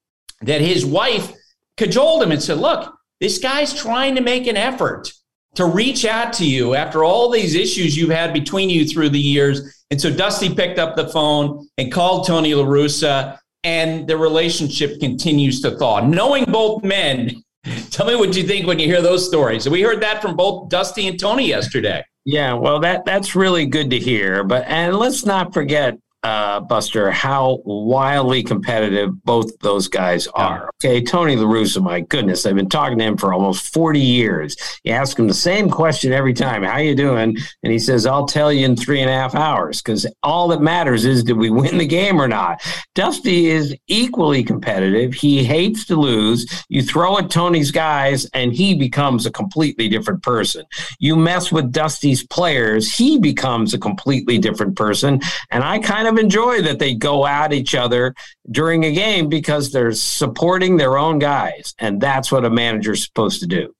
that 0.43 0.61
his 0.61 0.85
wife 0.85 1.33
cajoled 1.77 2.23
him 2.23 2.33
and 2.33 2.43
said, 2.43 2.59
Look, 2.59 2.93
this 3.21 3.39
guy's 3.39 3.75
trying 3.75 4.15
to 4.15 4.21
make 4.21 4.47
an 4.47 4.57
effort 4.57 5.13
to 5.55 5.67
reach 5.67 6.05
out 6.05 6.33
to 6.35 6.47
you 6.47 6.75
after 6.75 7.05
all 7.05 7.31
these 7.31 7.55
issues 7.55 7.97
you've 7.97 8.11
had 8.11 8.33
between 8.33 8.71
you 8.71 8.87
through 8.87 9.11
the 9.11 9.19
years. 9.19 9.85
And 9.91 10.01
so 10.01 10.15
Dusty 10.15 10.55
picked 10.55 10.79
up 10.79 10.97
the 10.97 11.09
phone 11.09 11.69
and 11.77 11.93
called 11.93 12.27
Tony 12.27 12.55
La 12.55 12.65
Russa, 12.65 13.39
and 13.65 14.07
the 14.07 14.17
relationship 14.17 15.01
continues 15.01 15.61
to 15.63 15.77
thaw. 15.77 16.07
Knowing 16.07 16.45
both 16.45 16.85
men, 16.85 17.43
tell 17.91 18.07
me 18.07 18.17
what 18.17 18.37
you 18.37 18.47
think 18.47 18.67
when 18.67 18.79
you 18.79 18.87
hear 18.87 19.03
those 19.03 19.27
stories. 19.27 19.69
We 19.69 19.83
heard 19.83 20.01
that 20.03 20.23
from 20.23 20.37
both 20.37 20.69
Dusty 20.69 21.09
and 21.09 21.19
Tony 21.19 21.49
yesterday. 21.49 22.05
Yeah, 22.25 22.53
well, 22.53 22.81
that 22.81 23.05
that's 23.05 23.35
really 23.35 23.67
good 23.67 23.91
to 23.91 23.99
hear. 23.99 24.45
But 24.45 24.65
and 24.67 24.97
let's 24.97 25.25
not 25.25 25.53
forget 25.53 25.99
uh, 26.23 26.61
Buster, 26.61 27.11
how 27.11 27.61
wildly 27.65 28.43
competitive 28.43 29.23
both 29.25 29.59
those 29.61 29.89
guys 29.89 30.27
are. 30.29 30.71
Okay, 30.77 31.03
Tony 31.03 31.37
La 31.37 31.45
Russa, 31.45 31.83
my 31.83 32.01
goodness, 32.01 32.45
I've 32.45 32.57
been 32.57 32.69
talking 32.69 32.99
to 32.99 33.05
him 33.05 33.17
for 33.17 33.33
almost 33.33 33.73
40 33.73 33.99
years. 33.99 34.57
You 34.85 34.93
ask 34.93 35.19
him 35.19 35.29
the 35.29 35.35
same 35.35 35.71
question 35.71 36.13
every 36.13 36.35
time, 36.35 36.63
how 36.63 36.79
you 36.79 36.95
doing? 36.95 37.37
And 37.63 37.73
he 37.73 37.79
says, 37.79 38.05
I'll 38.05 38.27
tell 38.27 38.53
you 38.53 38.67
in 38.67 38.77
three 38.77 39.01
and 39.01 39.09
a 39.09 39.15
half 39.15 39.35
hours, 39.35 39.81
because 39.81 40.07
all 40.23 40.49
that 40.49 40.61
matters 40.61 41.05
is 41.07 41.25
did 41.25 41.39
we 41.39 41.49
win 41.49 41.79
the 41.79 41.87
game 41.87 42.21
or 42.21 42.29
not? 42.29 42.63
Dusty 42.95 43.47
is 43.47 43.75
equally 43.87 44.43
competitive. 44.45 45.15
He 45.15 45.43
hates 45.43 45.87
to 45.87 45.97
lose. 45.97 46.65
You 46.69 46.83
throw 46.83 47.19
at 47.19 47.31
Tony's 47.31 47.71
guys, 47.71 48.27
and 48.35 48.53
he 48.53 48.75
becomes 48.75 49.25
a 49.25 49.31
completely 49.31 49.89
different 49.89 50.23
person. 50.23 50.67
You 50.99 51.17
mess 51.17 51.51
with 51.51 51.73
Dusty's 51.73 52.27
players, 52.27 52.93
he 52.93 53.19
becomes 53.19 53.73
a 53.73 53.79
completely 53.79 54.39
different 54.39 54.77
person. 54.77 55.21
And 55.51 55.65
I 55.65 55.79
kind 55.79 56.09
of 56.09 56.10
of 56.11 56.19
enjoy 56.19 56.63
that 56.63 56.79
they 56.79 56.95
go 56.95 57.27
at 57.27 57.53
each 57.53 57.75
other 57.75 58.15
during 58.51 58.85
a 58.85 58.93
game 58.93 59.29
because 59.29 59.73
they're 59.73 59.93
supporting 59.93 60.77
their 60.77 60.99
own 60.99 61.19
guys. 61.19 61.75
And 61.79 62.01
that's 62.01 62.31
what 62.31 62.45
a 62.45 62.51
manager's 62.51 63.05
supposed 63.05 63.41
to 63.41 63.47
do. 63.47 63.75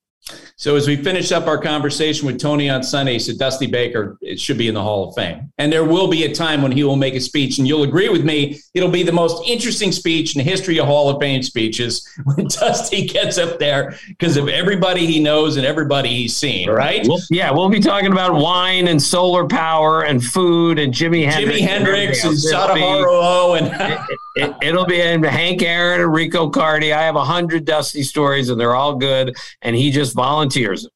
So 0.61 0.77
as 0.77 0.87
we 0.87 0.95
finish 0.97 1.33
up 1.33 1.47
our 1.47 1.57
conversation 1.57 2.27
with 2.27 2.39
Tony 2.39 2.69
on 2.69 2.83
Sunday, 2.83 3.15
he 3.15 3.19
said 3.19 3.39
Dusty 3.39 3.67
Baker 3.67 4.19
it 4.21 4.39
should 4.39 4.59
be 4.59 4.69
in 4.69 4.75
the 4.75 4.83
Hall 4.83 5.09
of 5.09 5.15
Fame, 5.15 5.51
and 5.57 5.73
there 5.73 5.87
will 5.87 6.07
be 6.07 6.25
a 6.25 6.35
time 6.35 6.61
when 6.61 6.71
he 6.71 6.85
will 6.85 6.97
make 6.97 7.15
a 7.15 7.21
speech, 7.21 7.57
and 7.57 7.67
you'll 7.67 7.83
agree 7.83 8.11
with 8.11 8.27
me, 8.27 8.61
it'll 8.75 8.91
be 8.91 9.03
the 9.03 9.11
most 9.11 9.43
interesting 9.49 9.91
speech 9.91 10.37
in 10.37 10.45
the 10.45 10.51
history 10.51 10.79
of 10.79 10.85
Hall 10.85 11.09
of 11.09 11.19
Fame 11.19 11.43
speeches 11.43 12.07
when 12.25 12.47
Dusty 12.47 13.07
gets 13.07 13.39
up 13.39 13.59
there 13.59 13.99
because 14.09 14.37
of 14.37 14.51
everybody 14.51 15.07
he 15.07 15.19
knows 15.19 15.57
and 15.57 15.65
everybody 15.65 16.11
he's 16.11 16.37
seen. 16.37 16.69
Right? 16.69 17.09
We'll, 17.09 17.21
yeah, 17.31 17.51
we'll 17.51 17.71
be 17.71 17.81
talking 17.81 18.13
about 18.13 18.35
wine 18.35 18.89
and 18.89 19.03
solar 19.03 19.47
power 19.47 20.05
and 20.05 20.23
food 20.23 20.79
and 20.79 20.93
Jimi 20.93 21.25
Hendrix. 21.25 21.59
Jimi 21.59 21.67
Hendrix 21.67 22.25
and 22.25 22.35
Sadaharu 22.35 23.59
and 23.59 23.73
oh, 23.75 24.07
it, 24.37 24.55
it, 24.61 24.75
will 24.75 24.85
be 24.85 25.01
and 25.01 25.25
Hank 25.25 25.63
Aaron 25.63 26.03
and 26.03 26.13
Rico 26.13 26.51
Carty. 26.51 26.93
I 26.93 27.01
have 27.01 27.17
a 27.17 27.25
hundred 27.25 27.65
Dusty 27.65 28.03
stories, 28.03 28.51
and 28.51 28.61
they're 28.61 28.75
all 28.75 28.97
good, 28.97 29.35
and 29.63 29.75
he 29.75 29.91
just 29.91 30.15
volunteers 30.15 30.50
volunteers. 30.51 30.89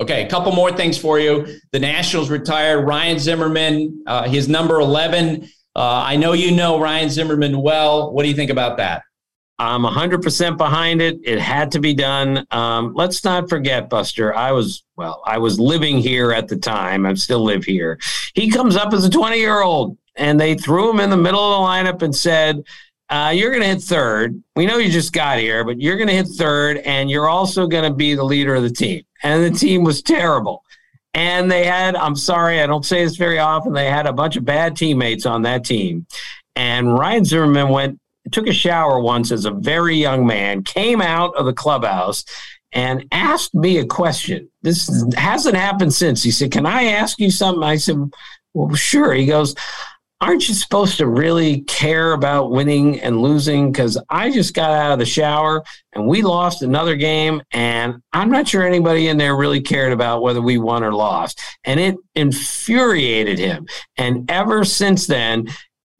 Okay, 0.00 0.24
a 0.24 0.28
couple 0.28 0.52
more 0.52 0.72
things 0.72 0.98
for 0.98 1.20
you. 1.20 1.46
The 1.70 1.78
Nationals 1.78 2.28
retired 2.28 2.84
Ryan 2.84 3.18
Zimmerman, 3.18 4.02
uh, 4.06 4.28
his 4.28 4.48
number 4.48 4.80
11. 4.80 5.48
Uh, 5.76 6.02
I 6.04 6.16
know 6.16 6.32
you 6.32 6.50
know 6.50 6.80
Ryan 6.80 7.10
Zimmerman 7.10 7.60
well. 7.60 8.12
What 8.12 8.24
do 8.24 8.28
you 8.28 8.34
think 8.34 8.50
about 8.50 8.76
that? 8.78 9.02
I'm 9.60 9.82
100% 9.82 10.58
behind 10.58 11.00
it. 11.00 11.20
It 11.22 11.38
had 11.38 11.70
to 11.72 11.80
be 11.80 11.94
done. 11.94 12.44
Um, 12.50 12.92
let's 12.94 13.22
not 13.22 13.48
forget, 13.48 13.88
Buster, 13.88 14.34
I 14.34 14.50
was, 14.50 14.82
well, 14.96 15.22
I 15.24 15.38
was 15.38 15.60
living 15.60 15.98
here 15.98 16.32
at 16.32 16.48
the 16.48 16.56
time. 16.56 17.06
I 17.06 17.14
still 17.14 17.44
live 17.44 17.62
here. 17.62 18.00
He 18.34 18.50
comes 18.50 18.74
up 18.74 18.92
as 18.92 19.04
a 19.04 19.10
20 19.10 19.38
year 19.38 19.62
old, 19.62 19.96
and 20.16 20.40
they 20.40 20.56
threw 20.56 20.90
him 20.90 20.98
in 20.98 21.10
the 21.10 21.16
middle 21.16 21.40
of 21.40 21.60
the 21.60 21.68
lineup 21.68 22.02
and 22.02 22.14
said, 22.14 22.64
uh, 23.08 23.32
you're 23.34 23.50
going 23.50 23.62
to 23.62 23.68
hit 23.68 23.82
third. 23.82 24.42
We 24.56 24.66
know 24.66 24.78
you 24.78 24.90
just 24.90 25.12
got 25.12 25.38
here, 25.38 25.64
but 25.64 25.80
you're 25.80 25.96
going 25.96 26.08
to 26.08 26.14
hit 26.14 26.28
third, 26.28 26.78
and 26.78 27.10
you're 27.10 27.28
also 27.28 27.66
going 27.66 27.84
to 27.84 27.94
be 27.94 28.14
the 28.14 28.24
leader 28.24 28.54
of 28.54 28.62
the 28.62 28.70
team. 28.70 29.02
And 29.22 29.44
the 29.44 29.58
team 29.58 29.84
was 29.84 30.02
terrible. 30.02 30.64
And 31.12 31.50
they 31.50 31.64
had, 31.64 31.94
I'm 31.94 32.16
sorry, 32.16 32.60
I 32.60 32.66
don't 32.66 32.84
say 32.84 33.04
this 33.04 33.16
very 33.16 33.38
often, 33.38 33.72
they 33.72 33.88
had 33.88 34.06
a 34.06 34.12
bunch 34.12 34.36
of 34.36 34.44
bad 34.44 34.76
teammates 34.76 35.26
on 35.26 35.42
that 35.42 35.64
team. 35.64 36.06
And 36.56 36.98
Ryan 36.98 37.24
Zimmerman 37.24 37.68
went, 37.68 38.00
took 38.32 38.46
a 38.46 38.52
shower 38.52 38.98
once 38.98 39.30
as 39.30 39.44
a 39.44 39.50
very 39.50 39.96
young 39.96 40.26
man, 40.26 40.64
came 40.64 41.00
out 41.00 41.36
of 41.36 41.46
the 41.46 41.52
clubhouse 41.52 42.24
and 42.72 43.06
asked 43.12 43.54
me 43.54 43.78
a 43.78 43.86
question. 43.86 44.48
This 44.62 45.04
hasn't 45.16 45.56
happened 45.56 45.94
since. 45.94 46.22
He 46.22 46.32
said, 46.32 46.50
Can 46.50 46.66
I 46.66 46.84
ask 46.84 47.20
you 47.20 47.30
something? 47.30 47.62
I 47.62 47.76
said, 47.76 47.96
Well, 48.52 48.74
sure. 48.74 49.12
He 49.12 49.26
goes, 49.26 49.54
aren't 50.20 50.48
you 50.48 50.54
supposed 50.54 50.96
to 50.98 51.06
really 51.06 51.62
care 51.62 52.12
about 52.12 52.50
winning 52.50 53.00
and 53.00 53.20
losing? 53.20 53.70
Because 53.70 54.00
I 54.08 54.30
just 54.30 54.54
got 54.54 54.70
out 54.70 54.92
of 54.92 54.98
the 54.98 55.06
shower 55.06 55.62
and 55.92 56.06
we 56.06 56.22
lost 56.22 56.62
another 56.62 56.96
game, 56.96 57.42
and 57.50 57.96
I'm 58.12 58.30
not 58.30 58.48
sure 58.48 58.66
anybody 58.66 59.08
in 59.08 59.18
there 59.18 59.36
really 59.36 59.60
cared 59.60 59.92
about 59.92 60.22
whether 60.22 60.40
we 60.40 60.58
won 60.58 60.82
or 60.82 60.94
lost. 60.94 61.40
And 61.64 61.78
it 61.78 61.96
infuriated 62.14 63.38
him. 63.38 63.66
And 63.96 64.30
ever 64.30 64.64
since 64.64 65.06
then, 65.06 65.48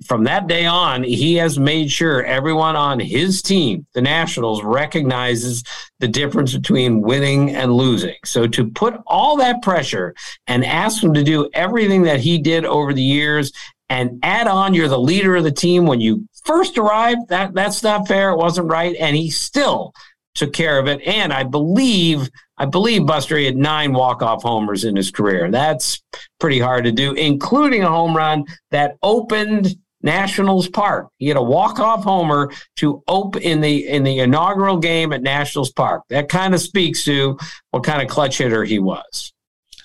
from 0.04 0.24
that 0.24 0.48
day 0.48 0.66
on, 0.66 1.02
he 1.02 1.36
has 1.36 1.58
made 1.58 1.90
sure 1.90 2.24
everyone 2.24 2.76
on 2.76 2.98
his 2.98 3.40
team, 3.40 3.86
the 3.94 4.02
Nationals, 4.02 4.62
recognizes 4.62 5.62
the 6.00 6.08
difference 6.08 6.54
between 6.54 7.00
winning 7.00 7.54
and 7.54 7.72
losing. 7.72 8.16
So 8.24 8.46
to 8.46 8.70
put 8.70 9.00
all 9.06 9.36
that 9.36 9.62
pressure 9.62 10.14
and 10.46 10.64
ask 10.64 11.02
him 11.02 11.14
to 11.14 11.22
do 11.22 11.48
everything 11.54 12.02
that 12.02 12.20
he 12.20 12.38
did 12.38 12.64
over 12.64 12.92
the 12.92 13.02
years 13.02 13.52
and 13.88 14.18
add 14.22 14.46
on 14.46 14.74
you're 14.74 14.88
the 14.88 14.98
leader 14.98 15.36
of 15.36 15.44
the 15.44 15.52
team. 15.52 15.86
When 15.86 16.00
you 16.00 16.26
first 16.44 16.78
arrived 16.78 17.28
that 17.28 17.54
that's 17.54 17.82
not 17.82 18.08
fair. 18.08 18.30
It 18.30 18.38
wasn't 18.38 18.70
right. 18.70 18.96
And 18.98 19.16
he 19.16 19.30
still 19.30 19.92
took 20.34 20.52
care 20.52 20.78
of 20.78 20.88
it. 20.88 21.00
And 21.02 21.32
i 21.32 21.42
believe 21.42 22.28
i 22.58 22.64
believe 22.64 23.06
buster 23.06 23.36
he 23.36 23.46
had 23.46 23.56
nine 23.56 23.92
walk-off 23.92 24.42
homers 24.42 24.84
in 24.84 24.96
his 24.96 25.10
career. 25.10 25.50
That's 25.50 26.02
pretty 26.40 26.58
hard 26.58 26.84
to 26.84 26.92
do 26.92 27.12
including 27.14 27.82
a 27.82 27.88
home 27.88 28.16
run 28.16 28.44
that 28.70 28.96
opened 29.02 29.76
nationals 30.02 30.68
park. 30.68 31.08
He 31.18 31.28
had 31.28 31.36
a 31.36 31.42
walk-off 31.42 32.04
homer 32.04 32.52
to 32.76 33.02
open 33.08 33.42
in 33.42 33.60
the 33.60 33.88
in 33.88 34.02
the 34.02 34.20
inaugural 34.20 34.78
game 34.78 35.12
at 35.12 35.22
nationals 35.22 35.72
park. 35.72 36.02
That 36.10 36.28
kind 36.28 36.54
of 36.54 36.60
speaks 36.60 37.04
to 37.04 37.38
what 37.70 37.84
kind 37.84 38.02
of 38.02 38.08
clutch 38.08 38.38
hitter 38.38 38.64
he 38.64 38.78
was 38.78 39.33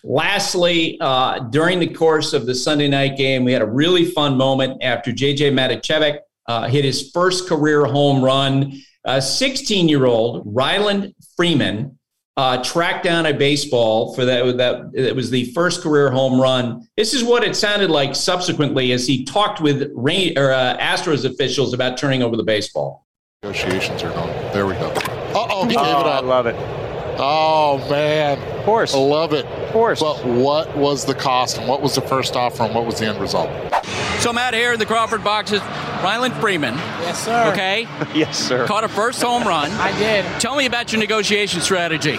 Lastly, 0.03 0.97
uh, 1.01 1.39
during 1.39 1.79
the 1.79 1.87
course 1.87 2.33
of 2.33 2.45
the 2.45 2.55
Sunday 2.55 2.87
night 2.87 3.17
game, 3.17 3.43
we 3.43 3.51
had 3.51 3.61
a 3.61 3.67
really 3.67 4.05
fun 4.05 4.37
moment 4.37 4.81
after 4.83 5.11
JJ 5.11 5.51
Matijevic 5.53 6.19
uh, 6.47 6.67
hit 6.67 6.85
his 6.85 7.11
first 7.11 7.47
career 7.47 7.85
home 7.85 8.23
run. 8.23 8.73
16 9.19 9.89
year 9.89 10.05
old 10.05 10.43
Ryland 10.45 11.15
Freeman 11.35 11.97
uh, 12.39 12.63
tracked 12.63 13.03
down 13.03 13.25
a 13.25 13.33
baseball 13.33 14.13
for 14.13 14.23
that, 14.23 14.55
that. 14.55 14.91
It 14.93 15.13
was 15.13 15.29
the 15.29 15.51
first 15.51 15.81
career 15.81 16.09
home 16.09 16.39
run. 16.39 16.87
This 16.95 17.13
is 17.13 17.21
what 17.21 17.43
it 17.43 17.53
sounded 17.53 17.89
like 17.89 18.15
subsequently 18.15 18.93
as 18.93 19.05
he 19.05 19.25
talked 19.25 19.59
with 19.59 19.91
Rain, 19.93 20.37
or, 20.37 20.53
uh, 20.53 20.77
Astros 20.77 21.25
officials 21.25 21.73
about 21.73 21.97
turning 21.97 22.23
over 22.23 22.37
the 22.37 22.43
baseball. 22.43 23.05
Negotiations 23.43 24.03
are 24.03 24.11
going. 24.11 24.53
There 24.53 24.65
we 24.65 24.73
go. 24.75 24.87
Uh 24.89 25.47
oh, 25.49 25.63
he 25.67 25.75
gave 25.75 25.85
it 25.85 25.91
up. 25.91 26.05
I 26.05 26.25
love 26.25 26.45
it. 26.45 26.88
Oh 27.21 27.85
man, 27.89 28.39
of 28.39 28.63
course, 28.63 28.95
I 28.95 28.97
love 28.97 29.33
it. 29.33 29.45
Of 29.45 29.73
course. 29.73 29.99
But 29.99 30.23
what 30.25 30.75
was 30.77 31.03
the 31.05 31.13
cost, 31.13 31.57
and 31.57 31.67
what 31.67 31.81
was 31.81 31.95
the 31.95 32.01
first 32.01 32.35
offer, 32.35 32.63
and 32.63 32.73
what 32.73 32.85
was 32.85 32.99
the 32.99 33.07
end 33.07 33.19
result? 33.19 33.49
So 34.19 34.31
Matt 34.31 34.53
here 34.53 34.71
in 34.73 34.79
the 34.79 34.85
Crawford 34.85 35.23
boxes, 35.23 35.61
Ryland 36.01 36.33
Freeman. 36.35 36.75
Yes, 36.75 37.25
sir. 37.25 37.51
Okay. 37.51 37.87
yes, 38.15 38.39
sir. 38.39 38.65
Caught 38.65 38.85
a 38.85 38.89
first 38.89 39.21
home 39.21 39.43
run. 39.45 39.69
I 39.71 39.97
did. 39.99 40.23
Tell 40.39 40.55
me 40.55 40.65
about 40.65 40.93
your 40.93 40.99
negotiation 40.99 41.59
strategy. 41.59 42.17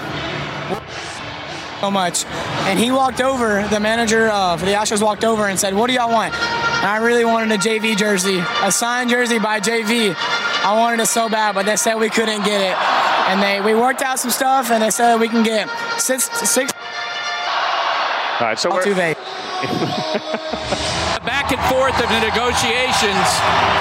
So 1.80 1.90
much, 1.90 2.26
and 2.66 2.78
he 2.78 2.90
walked 2.90 3.22
over. 3.22 3.66
The 3.68 3.80
manager 3.80 4.28
uh, 4.30 4.58
for 4.58 4.66
the 4.66 4.72
Astros 4.72 5.02
walked 5.02 5.24
over 5.24 5.48
and 5.48 5.58
said, 5.58 5.74
"What 5.74 5.86
do 5.86 5.94
y'all 5.94 6.12
want?" 6.12 6.34
And 6.34 6.86
I 6.86 6.98
really 6.98 7.24
wanted 7.24 7.52
a 7.52 7.58
JV 7.58 7.96
jersey, 7.96 8.42
a 8.62 8.70
signed 8.70 9.08
jersey 9.08 9.38
by 9.38 9.60
JV. 9.60 10.14
I 10.62 10.76
wanted 10.78 11.00
it 11.00 11.06
so 11.06 11.28
bad, 11.28 11.54
but 11.54 11.66
they 11.66 11.76
said 11.76 11.94
we 11.94 12.10
couldn't 12.10 12.44
get 12.44 12.60
it 12.60 12.76
and 13.30 13.40
they 13.40 13.60
we 13.60 13.78
worked 13.78 14.02
out 14.02 14.18
some 14.18 14.30
stuff, 14.30 14.70
and 14.70 14.82
they 14.82 14.90
said 14.90 15.20
we 15.20 15.28
can 15.28 15.44
get 15.44 15.70
six 15.98 16.24
six. 16.48 16.72
All 18.40 18.46
right, 18.46 18.58
so 18.58 18.70
we're. 18.70 18.82
back 21.20 21.52
and 21.52 21.60
forth 21.68 21.94
of 22.00 22.08
the 22.08 22.20
negotiations. 22.24 23.28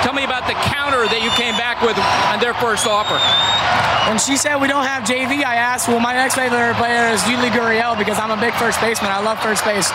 Tell 0.03 0.13
me 0.13 0.25
about 0.25 0.45
the 0.45 0.53
counter 0.67 1.07
that 1.07 1.23
you 1.23 1.31
came 1.39 1.55
back 1.55 1.81
with 1.81 1.95
on 2.27 2.37
their 2.43 2.53
first 2.53 2.85
offer. 2.85 3.15
When 4.11 4.19
she 4.19 4.35
said 4.35 4.59
we 4.59 4.67
don't 4.67 4.83
have 4.83 5.07
JV, 5.07 5.47
I 5.47 5.55
asked, 5.55 5.87
well, 5.87 6.01
my 6.01 6.13
next 6.13 6.35
favorite 6.35 6.75
player 6.75 7.07
is 7.07 7.21
Yuli 7.23 7.49
Gurriel 7.49 7.97
because 7.97 8.19
I'm 8.19 8.31
a 8.31 8.39
big 8.39 8.53
first 8.55 8.81
baseman. 8.81 9.11
I 9.11 9.23
love 9.23 9.39
first 9.39 9.63
base. 9.63 9.89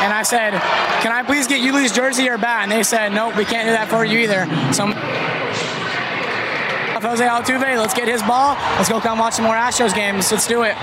And 0.00 0.16
I 0.16 0.22
said, 0.24 0.56
can 1.04 1.12
I 1.12 1.22
please 1.22 1.46
get 1.46 1.60
Yuli's 1.60 1.92
jersey 1.92 2.26
or 2.30 2.38
bat? 2.38 2.62
And 2.64 2.72
they 2.72 2.82
said, 2.82 3.12
nope, 3.12 3.36
we 3.36 3.44
can't 3.44 3.68
do 3.68 3.72
that 3.76 3.88
for 3.88 4.04
you 4.04 4.18
either. 4.24 4.48
So 4.72 4.88
Jose 7.02 7.24
Altuve. 7.24 7.76
Let's 7.76 7.94
get 7.94 8.08
his 8.08 8.22
ball. 8.22 8.54
Let's 8.76 8.88
go 8.88 9.00
come 9.00 9.18
watch 9.18 9.34
some 9.34 9.44
more 9.44 9.54
Astros 9.54 9.94
games. 9.94 10.30
Let's 10.30 10.46
do 10.46 10.62
it. 10.62 10.76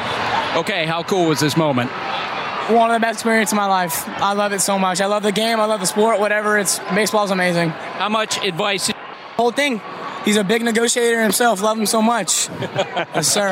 Okay, 0.55 0.85
how 0.85 1.03
cool 1.03 1.27
was 1.27 1.39
this 1.39 1.55
moment? 1.55 1.89
One 2.69 2.91
of 2.91 2.95
the 2.95 2.99
best 2.99 3.17
experiences 3.17 3.53
of 3.53 3.57
my 3.57 3.65
life. 3.65 4.07
I 4.07 4.33
love 4.33 4.51
it 4.53 4.59
so 4.59 4.77
much. 4.77 5.01
I 5.01 5.07
love 5.07 5.23
the 5.23 5.31
game. 5.31 5.59
I 5.59 5.65
love 5.65 5.79
the 5.79 5.87
sport. 5.87 6.19
Whatever. 6.19 6.57
It's 6.57 6.79
baseball's 6.93 7.31
amazing. 7.31 7.69
How 7.69 8.09
much 8.09 8.37
advice? 8.43 8.91
Whole 9.37 9.51
thing. 9.51 9.81
He's 10.25 10.35
a 10.35 10.43
big 10.43 10.61
negotiator 10.63 11.23
himself. 11.23 11.61
Love 11.61 11.79
him 11.79 11.85
so 11.85 12.01
much. 12.01 12.49
yes, 12.59 13.27
sir. 13.27 13.49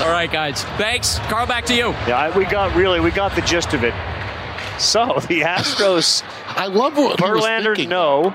All 0.00 0.10
right, 0.10 0.30
guys. 0.32 0.64
Thanks. 0.78 1.18
Carl, 1.28 1.46
back 1.46 1.66
to 1.66 1.74
you. 1.74 1.90
Yeah, 2.08 2.36
we 2.36 2.46
got 2.46 2.74
really 2.74 3.00
we 3.00 3.10
got 3.10 3.34
the 3.34 3.42
gist 3.42 3.74
of 3.74 3.84
it. 3.84 3.94
So 4.78 5.06
the 5.28 5.42
Astros. 5.42 6.24
I 6.46 6.66
love 6.66 6.96
what 6.96 7.18
Verlander. 7.18 7.86
No. 7.86 8.34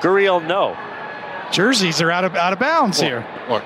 Gurriel. 0.00 0.46
No 0.46 0.76
jerseys 1.52 2.00
are 2.00 2.10
out 2.10 2.24
of 2.24 2.34
out 2.34 2.52
of 2.52 2.58
bounds 2.58 2.98
look, 2.98 3.08
here. 3.08 3.26
Look, 3.48 3.64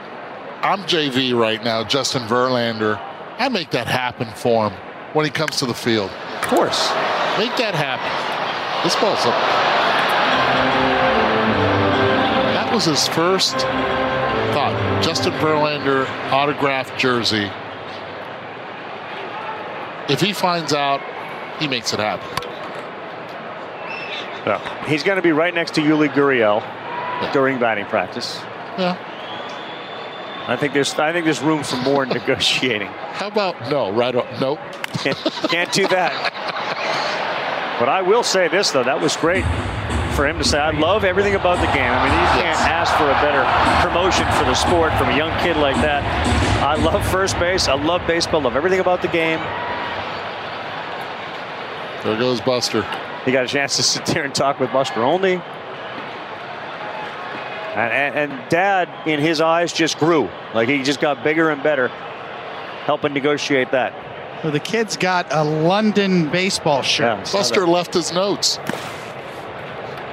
I'm 0.62 0.80
JV 0.82 1.38
right 1.38 1.62
now, 1.62 1.84
Justin 1.84 2.22
Verlander. 2.22 3.00
I 3.38 3.48
make 3.48 3.70
that 3.70 3.86
happen 3.86 4.28
for 4.34 4.68
him 4.68 4.78
when 5.14 5.24
he 5.24 5.30
comes 5.30 5.56
to 5.56 5.66
the 5.66 5.74
field. 5.74 6.10
Of 6.10 6.42
course. 6.42 6.90
Make 7.38 7.56
that 7.56 7.74
happen. 7.74 8.10
This 8.84 8.94
ball's 8.96 9.24
up. 9.24 9.34
That 12.52 12.74
was 12.74 12.84
his 12.84 13.08
first 13.08 13.54
thought. 14.52 15.00
Justin 15.02 15.32
Verlander 15.34 16.06
autographed 16.30 16.98
jersey. 16.98 17.50
If 20.12 20.20
he 20.20 20.32
finds 20.32 20.72
out, 20.72 21.00
he 21.58 21.68
makes 21.68 21.92
it 21.94 22.00
happen. 22.00 22.28
Well, 24.44 24.60
he's 24.86 25.02
going 25.02 25.16
to 25.16 25.22
be 25.22 25.32
right 25.32 25.54
next 25.54 25.74
to 25.74 25.80
Yuli 25.80 26.08
Gurriel 26.08 26.62
during 27.32 27.58
batting 27.58 27.86
practice. 27.86 28.38
Yeah. 28.78 28.96
I 30.48 30.56
think 30.56 30.72
there's 30.72 30.92
I 30.94 31.12
think 31.12 31.24
there's 31.24 31.42
room 31.42 31.62
for 31.62 31.76
more 31.76 32.06
negotiating. 32.18 32.88
How 32.88 33.28
about 33.28 33.70
no? 33.70 33.92
Right? 33.92 34.14
Nope. 34.40 34.58
Can't, 34.94 35.16
can't 35.48 35.72
do 35.72 35.86
that. 35.88 36.12
but 37.78 37.88
I 37.88 38.02
will 38.02 38.22
say 38.22 38.48
this 38.48 38.70
though, 38.70 38.84
that 38.84 39.00
was 39.00 39.16
great 39.16 39.44
for 40.16 40.26
him 40.26 40.38
to 40.38 40.44
say, 40.44 40.58
I 40.58 40.70
love 40.70 41.04
everything 41.04 41.34
about 41.34 41.58
the 41.60 41.72
game. 41.72 41.90
I 41.90 42.04
mean, 42.04 42.12
you 42.12 42.42
can't 42.42 42.60
ask 42.68 42.92
for 42.96 43.04
a 43.08 43.16
better 43.22 43.40
promotion 43.80 44.26
for 44.36 44.44
the 44.44 44.54
sport 44.54 44.92
from 44.98 45.08
a 45.08 45.16
young 45.16 45.30
kid 45.40 45.56
like 45.56 45.76
that. 45.76 46.02
I 46.62 46.74
love 46.74 47.06
first 47.10 47.38
base. 47.38 47.68
I 47.68 47.74
love 47.74 48.06
baseball. 48.06 48.42
Love 48.42 48.56
everything 48.56 48.80
about 48.80 49.02
the 49.02 49.08
game. 49.08 49.38
There 52.04 52.18
goes 52.18 52.40
Buster. 52.40 52.82
He 53.24 53.32
got 53.32 53.44
a 53.44 53.48
chance 53.48 53.76
to 53.76 53.82
sit 53.82 54.04
there 54.06 54.24
and 54.24 54.34
talk 54.34 54.58
with 54.58 54.72
Buster 54.72 55.02
Olney. 55.02 55.40
And, 57.74 57.92
and, 57.92 58.32
and, 58.32 58.48
Dad, 58.50 58.88
in 59.06 59.20
his 59.20 59.40
eyes, 59.40 59.72
just 59.72 59.98
grew. 59.98 60.28
Like 60.54 60.68
he 60.68 60.82
just 60.82 61.00
got 61.00 61.22
bigger 61.22 61.50
and 61.50 61.62
better, 61.62 61.88
helping 62.84 63.12
negotiate 63.12 63.70
that. 63.70 63.94
Well, 64.42 64.52
the 64.52 64.60
kid's 64.60 64.96
got 64.96 65.26
a 65.30 65.44
London 65.44 66.30
baseball 66.30 66.82
shirt. 66.82 67.18
Yeah, 67.18 67.32
Buster 67.32 67.66
left 67.66 67.94
his 67.94 68.12
notes. 68.12 68.58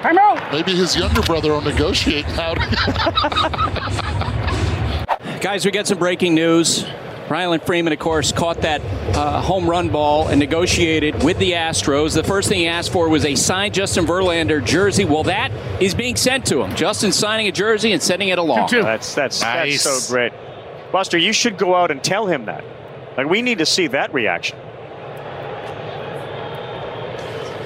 I'm 0.03 0.17
out. 0.17 0.51
Maybe 0.51 0.75
his 0.75 0.95
younger 0.95 1.21
brother 1.21 1.51
will 1.51 1.61
negotiate 1.61 2.27
now. 2.29 2.53
Guys, 5.39 5.65
we 5.65 5.71
got 5.71 5.88
some 5.88 5.97
breaking 5.97 6.36
news. 6.36 6.86
Rylan 7.28 7.61
Freeman, 7.65 7.91
of 7.91 7.99
course, 7.99 8.32
caught 8.32 8.61
that 8.61 8.82
uh, 9.15 9.41
home 9.41 9.69
run 9.69 9.89
ball 9.89 10.30
and 10.30 10.39
negotiated 10.39 11.23
with 11.23 11.38
the 11.39 11.51
Astros. 11.51 12.13
The 12.13 12.23
first 12.23 12.47
thing 12.47 12.59
he 12.59 12.67
asked 12.67 12.93
for 12.93 13.09
was 13.09 13.25
a 13.25 13.36
signed 13.36 13.73
Justin 13.73 14.05
Verlander 14.05 14.63
jersey. 14.63 15.03
Well, 15.03 15.23
that 15.23 15.51
is 15.82 15.93
being 15.93 16.15
sent 16.15 16.45
to 16.47 16.61
him. 16.61 16.73
Justin 16.75 17.11
signing 17.11 17.47
a 17.47 17.51
jersey 17.51 17.91
and 17.91 18.01
sending 18.01 18.30
it 18.30 18.39
along. 18.39 18.69
That's 18.71 19.13
that's 19.13 19.41
nice. 19.41 19.84
that's 19.84 20.07
so 20.07 20.13
great. 20.13 20.32
Buster, 20.93 21.17
you 21.17 21.34
should 21.34 21.57
go 21.57 21.75
out 21.75 21.91
and 21.91 22.01
tell 22.01 22.28
him 22.28 22.45
that. 22.45 22.63
Like 23.17 23.28
we 23.28 23.41
need 23.41 23.57
to 23.57 23.65
see 23.65 23.88
that 23.88 24.13
reaction. 24.13 24.57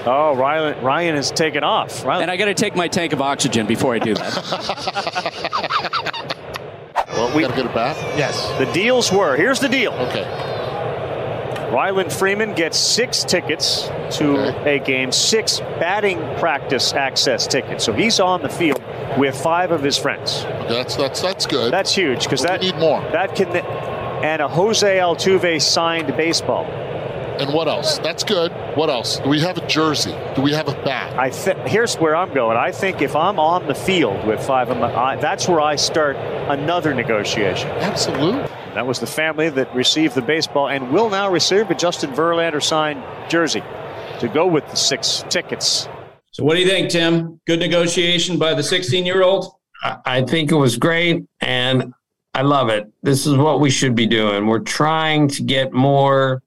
Oh, 0.03 0.36
Ryan, 0.36 0.84
Ryan 0.84 1.16
has 1.16 1.30
taken 1.30 1.64
off. 1.64 2.03
Ryan. 2.03 2.24
And 2.24 2.32
I 2.32 2.38
got 2.38 2.45
to 2.45 2.55
take 2.55 2.76
my 2.76 2.88
tank 2.88 3.14
of 3.14 3.22
oxygen 3.22 3.68
before 3.68 3.93
I 3.93 3.99
do 3.99 4.16
that. 4.16 4.38
well, 7.26 7.36
we 7.36 7.43
got 7.43 7.49
to 7.49 7.55
get 7.55 7.65
it 7.65 7.74
back. 7.74 7.95
Yes. 8.17 8.49
The 8.57 8.72
deals 8.74 9.11
were. 9.11 9.36
Here's 9.36 9.59
the 9.59 9.69
deal. 9.69 9.93
Okay. 9.93 10.24
Rylan 11.72 12.11
Freeman 12.11 12.53
gets 12.53 12.78
six 12.78 13.24
tickets 13.24 13.84
to 14.17 14.38
okay. 14.38 14.78
a 14.78 14.80
game, 14.80 15.11
six 15.11 15.59
batting 15.59 16.17
practice 16.38 16.93
access 16.93 17.47
tickets. 17.47 17.86
So 17.86 17.93
he's 17.93 18.19
on 18.19 18.41
the 18.41 18.49
field 18.49 18.84
with 19.17 19.39
five 19.39 19.72
of 19.72 19.82
his 19.82 19.97
friends. 19.97 20.43
Okay, 20.43 20.67
that's 20.67 20.95
that's 20.95 21.22
that's 21.22 21.45
good. 21.45 21.72
That's 21.72 21.93
huge 21.93 22.24
because 22.24 22.41
that 22.41 22.61
need 22.61 22.76
more. 22.76 22.99
That 23.11 23.36
can 23.36 23.55
and 23.55 24.41
a 24.41 24.47
Jose 24.47 24.97
Altuve 24.97 25.61
signed 25.61 26.07
baseball. 26.17 26.65
And 27.41 27.51
what 27.55 27.67
else? 27.67 27.97
That's 27.97 28.23
good. 28.23 28.51
What 28.75 28.91
else? 28.91 29.17
Do 29.17 29.27
we 29.27 29.39
have 29.39 29.57
a 29.57 29.65
jersey? 29.65 30.15
Do 30.35 30.43
we 30.43 30.53
have 30.53 30.67
a 30.67 30.73
bat? 30.83 31.17
I 31.17 31.31
th- 31.31 31.57
here's 31.65 31.95
where 31.95 32.15
I'm 32.15 32.31
going. 32.35 32.55
I 32.55 32.71
think 32.71 33.01
if 33.01 33.15
I'm 33.15 33.39
on 33.39 33.65
the 33.65 33.73
field 33.73 34.27
with 34.27 34.45
five 34.45 34.69
of 34.69 34.77
my, 34.77 34.93
I, 34.93 35.15
that's 35.15 35.47
where 35.47 35.59
I 35.59 35.75
start 35.75 36.17
another 36.17 36.93
negotiation. 36.93 37.67
Absolutely. 37.71 38.43
That 38.75 38.85
was 38.85 38.99
the 38.99 39.07
family 39.07 39.49
that 39.49 39.73
received 39.73 40.13
the 40.13 40.21
baseball 40.21 40.69
and 40.69 40.91
will 40.91 41.09
now 41.09 41.31
receive 41.31 41.71
a 41.71 41.73
Justin 41.73 42.11
Verlander 42.11 42.61
signed 42.61 43.03
jersey 43.27 43.63
to 44.19 44.27
go 44.27 44.45
with 44.45 44.69
the 44.69 44.75
six 44.75 45.25
tickets. 45.27 45.89
So, 46.33 46.43
what 46.43 46.53
do 46.53 46.61
you 46.61 46.67
think, 46.67 46.91
Tim? 46.91 47.41
Good 47.47 47.59
negotiation 47.59 48.37
by 48.37 48.53
the 48.53 48.61
16 48.61 49.03
year 49.03 49.23
old? 49.23 49.51
I 50.05 50.21
think 50.21 50.51
it 50.51 50.55
was 50.57 50.77
great, 50.77 51.23
and 51.39 51.91
I 52.35 52.43
love 52.43 52.69
it. 52.69 52.87
This 53.01 53.25
is 53.25 53.35
what 53.35 53.59
we 53.59 53.71
should 53.71 53.95
be 53.95 54.05
doing. 54.05 54.45
We're 54.45 54.59
trying 54.59 55.27
to 55.29 55.41
get 55.41 55.73
more 55.73 56.43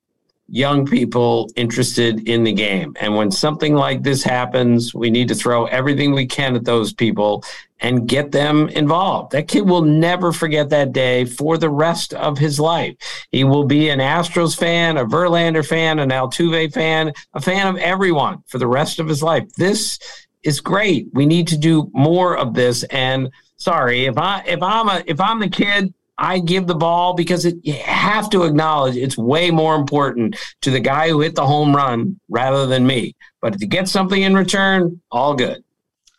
young 0.55 0.87
people 0.87 1.51
interested 1.57 2.29
in 2.29 2.45
the 2.45 2.53
game. 2.53 2.95
And 3.01 3.17
when 3.17 3.33
something 3.33 3.75
like 3.75 4.05
this 4.05 4.23
happens, 4.23 4.95
we 4.95 5.11
need 5.11 5.27
to 5.27 5.35
throw 5.35 5.67
everything 5.67 6.13
we 6.13 6.27
can 6.27 6.55
at 6.55 6.65
those 6.65 6.93
people 6.93 7.43
and 7.81 8.07
get 8.07 8.31
them 8.31 8.69
involved. 8.69 9.33
That 9.33 9.49
kid 9.49 9.69
will 9.69 9.83
never 9.83 10.33
forget 10.33 10.71
that 10.71 10.93
day 10.93 11.25
for 11.25 11.59
the 11.59 11.71
rest 11.71 12.15
of 12.15 12.39
his 12.39 12.61
life. 12.61 12.95
He 13.33 13.43
will 13.43 13.65
be 13.65 13.89
an 13.89 13.99
Astros 13.99 14.57
fan, 14.57 14.97
a 14.97 15.05
Verlander 15.05 15.67
fan, 15.67 15.99
an 15.99 16.11
Altuve 16.11 16.73
fan, 16.73 17.13
a 17.35 17.41
fan 17.41 17.67
of 17.67 17.77
everyone 17.79 18.45
for 18.47 18.59
the 18.59 18.69
rest 18.69 19.01
of 19.01 19.09
his 19.09 19.25
life. 19.25 19.53
This 19.55 19.99
is 20.45 20.61
great. 20.61 21.09
We 21.13 21.27
need 21.27 21.49
to 21.49 21.59
do 21.59 21.91
more 21.93 22.37
of 22.37 22.55
this 22.55 22.85
and 22.85 23.29
sorry 23.57 24.05
if 24.05 24.17
I 24.19 24.45
if 24.47 24.63
I'm 24.63 24.89
a 24.89 25.03
if 25.05 25.21
I'm 25.21 25.41
the 25.41 25.49
kid, 25.49 25.93
I 26.19 26.39
give 26.39 26.67
the 26.67 26.75
ball 26.75 27.15
because 27.15 27.45
it, 27.45 27.57
you 27.63 27.75
have 27.75 28.31
to 28.31 28.45
acknowledge 28.45 28.97
it's 28.97 29.19
way 29.19 29.51
more 29.51 29.75
important 29.75 30.37
to 30.63 30.71
the 30.71 30.81
guy 30.81 31.09
who 31.09 31.21
hit 31.21 31.35
the 31.35 31.47
home 31.47 31.75
run 31.75 32.21
rather 32.29 32.67
than 32.67 32.87
me. 32.87 33.15
But 33.41 33.55
if 33.55 33.61
you 33.61 33.67
get 33.67 33.89
something 33.89 34.23
in 34.23 34.35
return, 34.35 35.01
all 35.11 35.35
good. 35.35 35.65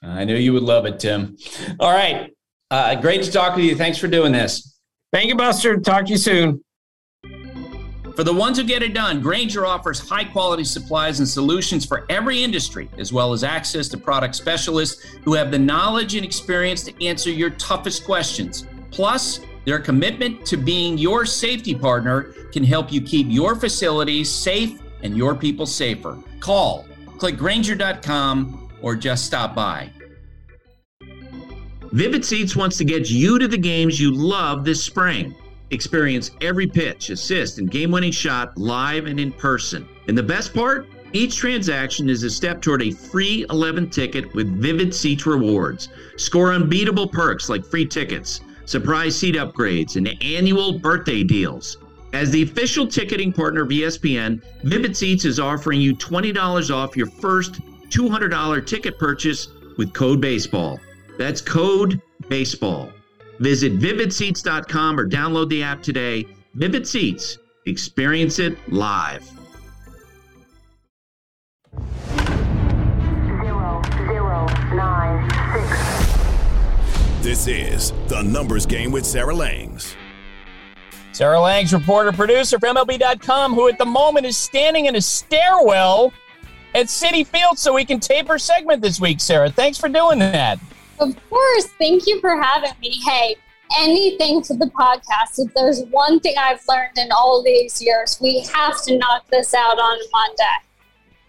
I 0.01 0.25
knew 0.25 0.35
you 0.35 0.53
would 0.53 0.63
love 0.63 0.85
it, 0.85 0.99
Tim. 0.99 1.37
All 1.79 1.93
right. 1.93 2.31
Uh, 2.69 2.95
great 2.95 3.23
to 3.23 3.31
talk 3.31 3.55
with 3.55 3.65
you. 3.65 3.75
Thanks 3.75 3.97
for 3.97 4.07
doing 4.07 4.31
this. 4.31 4.77
Thank 5.13 5.29
you, 5.29 5.35
Buster. 5.35 5.77
Talk 5.77 6.05
to 6.05 6.11
you 6.11 6.17
soon. 6.17 6.63
For 8.15 8.23
the 8.23 8.33
ones 8.33 8.57
who 8.57 8.63
get 8.63 8.81
it 8.81 8.93
done, 8.93 9.19
Grainger 9.21 9.65
offers 9.65 9.99
high 9.99 10.23
quality 10.23 10.63
supplies 10.63 11.19
and 11.19 11.27
solutions 11.27 11.85
for 11.85 12.05
every 12.09 12.43
industry, 12.43 12.89
as 12.97 13.11
well 13.11 13.33
as 13.33 13.43
access 13.43 13.89
to 13.89 13.97
product 13.97 14.35
specialists 14.35 15.03
who 15.23 15.33
have 15.33 15.51
the 15.51 15.59
knowledge 15.59 16.15
and 16.15 16.25
experience 16.25 16.83
to 16.83 17.05
answer 17.05 17.29
your 17.29 17.49
toughest 17.51 18.05
questions. 18.05 18.67
Plus, 18.89 19.41
their 19.65 19.79
commitment 19.79 20.45
to 20.45 20.57
being 20.57 20.97
your 20.97 21.25
safety 21.25 21.75
partner 21.75 22.33
can 22.51 22.63
help 22.63 22.91
you 22.91 23.01
keep 23.01 23.27
your 23.29 23.55
facilities 23.55 24.29
safe 24.29 24.81
and 25.03 25.17
your 25.17 25.35
people 25.35 25.65
safer. 25.65 26.17
Call, 26.39 26.85
click 27.17 27.37
Grainger.com, 27.37 28.69
or 28.81 28.95
just 28.95 29.25
stop 29.25 29.55
by. 29.55 29.89
Vivid 31.91 32.25
Seats 32.25 32.55
wants 32.55 32.77
to 32.77 32.83
get 32.83 33.09
you 33.09 33.39
to 33.39 33.47
the 33.47 33.57
games 33.57 33.99
you 33.99 34.11
love 34.11 34.65
this 34.65 34.83
spring. 34.83 35.33
Experience 35.71 36.31
every 36.41 36.67
pitch, 36.67 37.09
assist, 37.09 37.57
and 37.57 37.71
game 37.71 37.89
winning 37.89 38.11
shot 38.11 38.57
live 38.57 39.05
and 39.05 39.19
in 39.19 39.31
person. 39.31 39.87
And 40.07 40.17
the 40.17 40.23
best 40.23 40.53
part? 40.53 40.87
Each 41.13 41.37
transaction 41.37 42.09
is 42.09 42.23
a 42.23 42.29
step 42.29 42.61
toward 42.61 42.81
a 42.81 42.91
free 42.91 43.45
11 43.49 43.89
ticket 43.89 44.33
with 44.35 44.61
Vivid 44.61 44.93
Seats 44.93 45.25
rewards. 45.25 45.89
Score 46.17 46.53
unbeatable 46.53 47.07
perks 47.07 47.47
like 47.47 47.65
free 47.65 47.85
tickets, 47.85 48.41
surprise 48.65 49.15
seat 49.15 49.35
upgrades, 49.35 49.95
and 49.95 50.21
annual 50.23 50.79
birthday 50.79 51.23
deals. 51.23 51.77
As 52.13 52.31
the 52.31 52.43
official 52.43 52.87
ticketing 52.87 53.33
partner 53.33 53.63
of 53.63 53.69
ESPN, 53.69 54.41
Vivid 54.63 54.95
Seats 54.95 55.25
is 55.25 55.39
offering 55.39 55.81
you 55.81 55.95
$20 55.95 56.73
off 56.73 56.95
your 56.95 57.07
first 57.07 57.59
$200 57.89 58.65
ticket 58.65 58.97
purchase 58.97 59.49
with 59.77 59.93
code 59.93 60.21
BASEBALL. 60.21 60.79
That's 61.17 61.41
code 61.41 62.01
BASEBALL. 62.29 62.91
Visit 63.39 63.79
vividseats.com 63.79 64.99
or 64.99 65.09
download 65.09 65.49
the 65.49 65.61
app 65.61 65.83
today. 65.83 66.25
Vivid 66.53 66.87
Seats, 66.87 67.37
experience 67.65 68.39
it 68.39 68.57
live. 68.71 69.29
This 77.25 77.47
is 77.47 77.91
the 78.07 78.21
numbers 78.21 78.67
game 78.67 78.91
with 78.91 79.03
Sarah 79.03 79.33
Langs. 79.33 79.95
Sarah 81.11 81.39
Langs, 81.39 81.73
reporter, 81.73 82.11
producer 82.11 82.59
for 82.59 82.67
MLB.com, 82.67 83.55
who 83.55 83.67
at 83.67 83.79
the 83.79 83.85
moment 83.85 84.27
is 84.27 84.37
standing 84.37 84.85
in 84.85 84.95
a 84.95 85.01
stairwell 85.01 86.13
at 86.75 86.85
Citi 86.85 87.25
Field 87.25 87.57
so 87.57 87.73
we 87.73 87.83
can 87.83 87.99
tape 87.99 88.27
her 88.27 88.37
segment 88.37 88.79
this 88.83 89.01
week, 89.01 89.19
Sarah. 89.19 89.49
Thanks 89.49 89.79
for 89.79 89.89
doing 89.89 90.19
that. 90.19 90.59
Of 90.99 91.15
course. 91.27 91.65
Thank 91.79 92.05
you 92.05 92.21
for 92.21 92.39
having 92.39 92.73
me. 92.79 92.95
Hey, 93.03 93.37
anything 93.79 94.43
to 94.43 94.53
the 94.53 94.67
podcast. 94.67 95.39
If 95.39 95.51
there's 95.55 95.81
one 95.85 96.19
thing 96.19 96.35
I've 96.37 96.61
learned 96.69 96.95
in 96.99 97.11
all 97.11 97.41
these 97.41 97.81
years, 97.81 98.19
we 98.21 98.41
have 98.53 98.83
to 98.83 98.99
knock 98.99 99.27
this 99.31 99.55
out 99.55 99.79
on 99.79 99.97
Monday. 100.11 100.64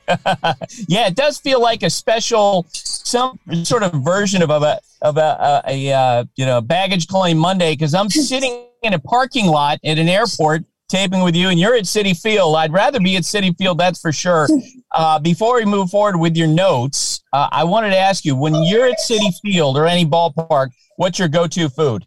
yeah, 0.89 1.07
it 1.07 1.15
does 1.15 1.39
feel 1.39 1.61
like 1.61 1.83
a 1.83 1.91
special, 1.91 2.67
some 2.73 3.39
sort 3.65 3.83
of 3.83 3.93
version 4.05 4.43
of 4.43 4.51
a 4.51 4.81
of 5.03 5.17
a, 5.17 5.63
a, 5.67 5.89
a 5.91 5.93
uh, 5.93 6.25
you 6.37 6.47
know 6.47 6.61
baggage 6.61 7.07
claim 7.09 7.37
Monday 7.37 7.73
because 7.73 7.95
I'm 7.95 8.09
sitting 8.09 8.67
in 8.83 8.95
a 8.95 8.99
parking 8.99 9.47
lot 9.47 9.79
at 9.85 9.99
an 9.99 10.09
airport 10.09 10.65
taping 10.89 11.23
with 11.23 11.35
you, 11.35 11.49
and 11.49 11.59
you're 11.59 11.75
at 11.75 11.85
Citi 11.85 12.19
Field. 12.19 12.55
I'd 12.57 12.73
rather 12.73 13.01
be 13.01 13.17
at 13.17 13.25
Citi 13.25 13.57
Field, 13.57 13.79
that's 13.79 14.01
for 14.01 14.13
sure. 14.13 14.49
Uh, 14.93 15.19
before 15.19 15.57
we 15.57 15.65
move 15.67 15.91
forward 15.91 16.17
with 16.17 16.37
your 16.37 16.47
notes, 16.47 17.23
uh, 17.35 17.49
I 17.53 17.65
wanted 17.65 17.91
to 17.91 17.99
ask 17.99 18.25
you 18.25 18.35
when 18.35 18.55
you're 18.63 18.87
at 18.87 18.99
Citi 18.99 19.31
Field 19.43 19.77
or 19.77 19.85
any 19.85 20.07
ballpark, 20.07 20.71
what's 20.97 21.19
your 21.19 21.29
go-to 21.29 21.69
food? 21.69 22.07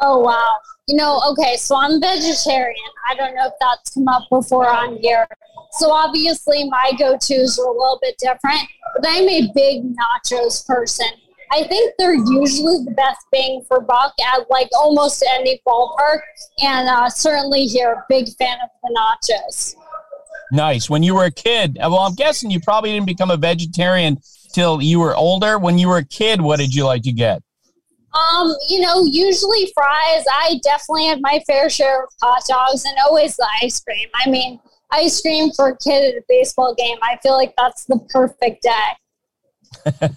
Oh 0.00 0.20
wow! 0.20 0.58
You 0.86 0.94
know, 0.94 1.20
okay, 1.30 1.56
so 1.56 1.74
I'm 1.74 2.00
vegetarian. 2.00 2.76
I 3.10 3.16
don't 3.16 3.34
know 3.34 3.46
if 3.46 3.54
that's 3.60 3.94
come 3.94 4.06
up 4.06 4.28
before 4.30 4.68
on 4.68 4.98
here. 4.98 5.26
So 5.72 5.90
obviously, 5.90 6.68
my 6.68 6.92
go-tos 6.98 7.58
are 7.58 7.66
a 7.66 7.72
little 7.72 7.98
bit 8.00 8.16
different, 8.18 8.60
but 8.96 9.06
I'm 9.06 9.28
a 9.28 9.50
big 9.54 9.84
nachos 9.94 10.66
person. 10.66 11.06
I 11.50 11.64
think 11.64 11.94
they're 11.98 12.14
usually 12.14 12.84
the 12.84 12.90
best 12.90 13.24
bang 13.32 13.62
for 13.66 13.80
buck 13.80 14.12
at 14.34 14.50
like 14.50 14.68
almost 14.76 15.24
any 15.30 15.60
ballpark, 15.66 16.20
and 16.62 16.88
uh, 16.88 17.08
certainly 17.08 17.66
here, 17.66 18.04
big 18.08 18.28
fan 18.38 18.58
of 18.62 18.68
the 18.82 18.98
nachos. 18.98 19.74
Nice. 20.52 20.88
When 20.88 21.02
you 21.02 21.14
were 21.14 21.24
a 21.24 21.30
kid, 21.30 21.78
well, 21.80 21.98
I'm 21.98 22.14
guessing 22.14 22.50
you 22.50 22.60
probably 22.60 22.92
didn't 22.92 23.06
become 23.06 23.30
a 23.30 23.36
vegetarian 23.36 24.18
till 24.52 24.82
you 24.82 25.00
were 25.00 25.14
older? 25.14 25.58
When 25.58 25.78
you 25.78 25.88
were 25.88 25.98
a 25.98 26.04
kid, 26.04 26.40
what 26.40 26.58
did 26.58 26.74
you 26.74 26.84
like 26.84 27.02
to 27.02 27.12
get? 27.12 27.42
Um, 28.14 28.54
you 28.68 28.80
know, 28.80 29.04
usually 29.04 29.70
fries. 29.74 30.24
I 30.32 30.60
definitely 30.64 31.06
had 31.06 31.20
my 31.20 31.40
fair 31.46 31.68
share 31.68 32.04
of 32.04 32.10
hot 32.22 32.42
dogs 32.48 32.84
and 32.84 32.96
always 33.06 33.36
the 33.36 33.46
ice 33.62 33.80
cream. 33.80 34.08
I 34.14 34.28
mean, 34.28 34.58
ice 34.90 35.20
cream 35.20 35.50
for 35.52 35.68
a 35.68 35.76
kid 35.76 36.14
at 36.14 36.18
a 36.18 36.24
baseball 36.28 36.74
game. 36.74 36.98
I 37.02 37.18
feel 37.22 37.34
like 37.34 37.54
that's 37.56 37.84
the 37.84 37.98
perfect 38.10 38.62
day. 38.62 40.08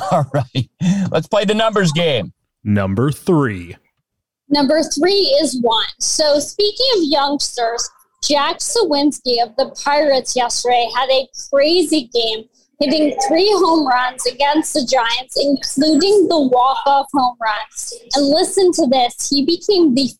All 0.12 0.30
right. 0.32 0.70
Let's 1.10 1.26
play 1.26 1.44
the 1.44 1.54
numbers 1.54 1.92
game. 1.92 2.32
Number 2.64 3.10
three. 3.10 3.76
Number 4.48 4.82
three 4.82 5.36
is 5.40 5.60
one. 5.60 5.86
So, 5.98 6.38
speaking 6.38 6.86
of 6.96 7.02
youngsters, 7.04 7.88
Jack 8.22 8.58
Suwinski 8.58 9.42
of 9.42 9.56
the 9.56 9.74
Pirates 9.84 10.36
yesterday 10.36 10.88
had 10.96 11.08
a 11.10 11.28
crazy 11.50 12.08
game, 12.12 12.44
hitting 12.80 13.16
three 13.26 13.50
home 13.54 13.86
runs 13.86 14.24
against 14.26 14.74
the 14.74 14.84
Giants, 14.84 15.36
including 15.36 16.28
the 16.28 16.40
walk-off 16.40 17.06
home 17.12 17.36
runs. 17.40 17.94
And 18.14 18.26
listen 18.26 18.72
to 18.72 18.86
this: 18.86 19.28
he 19.28 19.44
became 19.44 19.94
the 19.94 20.10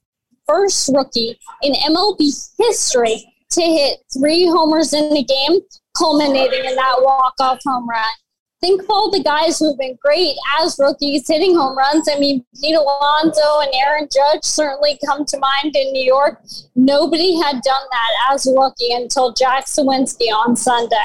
first 0.47 0.91
rookie 0.93 1.39
in 1.63 1.75
MLB 1.75 2.51
history 2.59 3.33
to 3.51 3.63
hit 3.63 3.99
three 4.13 4.47
homers 4.47 4.93
in 4.93 5.09
the 5.11 5.25
game, 5.25 5.61
culminating 5.97 6.65
in 6.65 6.75
that 6.77 6.97
walk-off 7.01 7.61
home 7.65 7.89
run 7.89 8.15
think 8.61 8.83
of 8.83 8.91
all 8.91 9.11
the 9.11 9.23
guys 9.23 9.59
who've 9.59 9.79
been 9.79 9.97
great 10.03 10.35
as 10.61 10.77
rookies 10.79 11.29
hitting 11.29 11.55
home 11.55 11.77
runs. 11.77 12.09
I 12.13 12.19
mean, 12.19 12.45
Pete 12.61 12.75
Alonso 12.75 13.61
and 13.61 13.71
Aaron 13.75 14.09
Judge 14.13 14.45
certainly 14.45 14.99
come 15.05 15.25
to 15.27 15.39
mind 15.39 15.77
in 15.77 15.93
New 15.93 16.03
York. 16.03 16.43
Nobody 16.75 17.37
had 17.41 17.61
done 17.63 17.83
that 17.91 18.33
as 18.33 18.47
a 18.47 18.53
rookie 18.53 18.93
until 18.93 19.33
Jack 19.33 19.67
Suwinski 19.67 20.29
on 20.33 20.57
Sunday. 20.57 20.97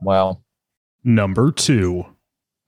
Wow. 0.00 0.40
Number 1.04 1.50
two. 1.50 2.06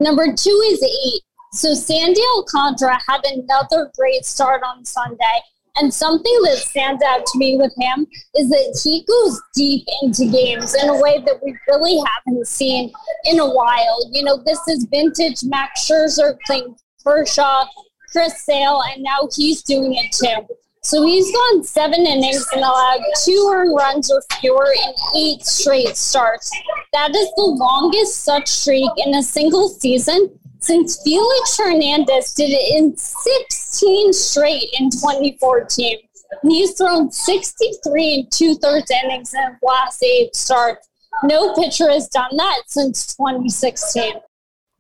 Number 0.01 0.27
two 0.27 0.63
is 0.67 0.83
eight. 0.83 1.23
So 1.53 1.75
Sandy 1.75 2.21
Alcantara 2.37 2.99
had 3.09 3.21
another 3.25 3.91
great 3.97 4.25
start 4.25 4.63
on 4.65 4.85
Sunday. 4.85 5.41
And 5.77 5.93
something 5.93 6.43
that 6.45 6.59
stands 6.59 7.03
out 7.03 7.27
to 7.27 7.39
me 7.39 7.57
with 7.57 7.73
him 7.77 8.07
is 8.37 8.49
that 8.49 8.81
he 8.85 9.05
goes 9.09 9.41
deep 9.55 9.85
into 10.03 10.31
games 10.31 10.75
in 10.75 10.89
a 10.89 11.01
way 11.01 11.19
that 11.19 11.41
we 11.43 11.57
really 11.69 12.01
haven't 12.07 12.47
seen 12.47 12.93
in 13.25 13.41
a 13.41 13.51
while. 13.51 14.09
You 14.13 14.23
know, 14.23 14.37
this 14.45 14.61
is 14.69 14.87
vintage 14.91 15.43
Max 15.43 15.89
Scherzer, 15.89 16.37
Clayton 16.47 16.77
Kershaw, 17.05 17.67
Chris 18.13 18.45
Sale, 18.45 18.83
and 18.93 19.03
now 19.03 19.29
he's 19.35 19.63
doing 19.63 19.95
it 19.95 20.13
too. 20.13 20.47
So 20.83 21.05
he's 21.05 21.33
gone 21.33 21.65
seven 21.65 22.07
innings 22.07 22.47
and 22.53 22.61
allowed 22.61 23.01
two 23.25 23.51
earned 23.53 23.75
runs 23.75 24.13
or 24.13 24.23
fewer 24.39 24.71
in 24.71 24.93
eight 25.17 25.45
straight 25.45 25.97
starts. 25.97 26.51
That 26.93 27.17
is 27.17 27.33
the 27.37 27.43
longest 27.43 28.23
such 28.23 28.49
streak 28.49 28.91
in 28.99 29.15
a 29.15 29.23
single 29.23 29.71
season 29.71 30.39
since 30.65 31.03
Felix 31.03 31.59
Hernandez 31.59 32.33
did 32.33 32.49
it 32.51 32.77
in 32.77 32.97
16 32.97 34.13
straight 34.15 34.71
in 34.79 34.89
2014. 34.91 35.99
he's 36.43 36.73
thrown 36.73 37.13
63 37.13 38.15
and 38.15 38.33
two 38.33 38.55
thirds 38.55 38.91
innings 38.91 39.35
in 39.35 39.41
the 39.41 39.67
last 39.67 40.03
eight 40.03 40.35
starts. 40.35 40.89
No 41.23 41.53
pitcher 41.55 41.91
has 41.91 42.09
done 42.09 42.37
that 42.39 42.63
since 42.67 43.15
2016. 43.15 44.15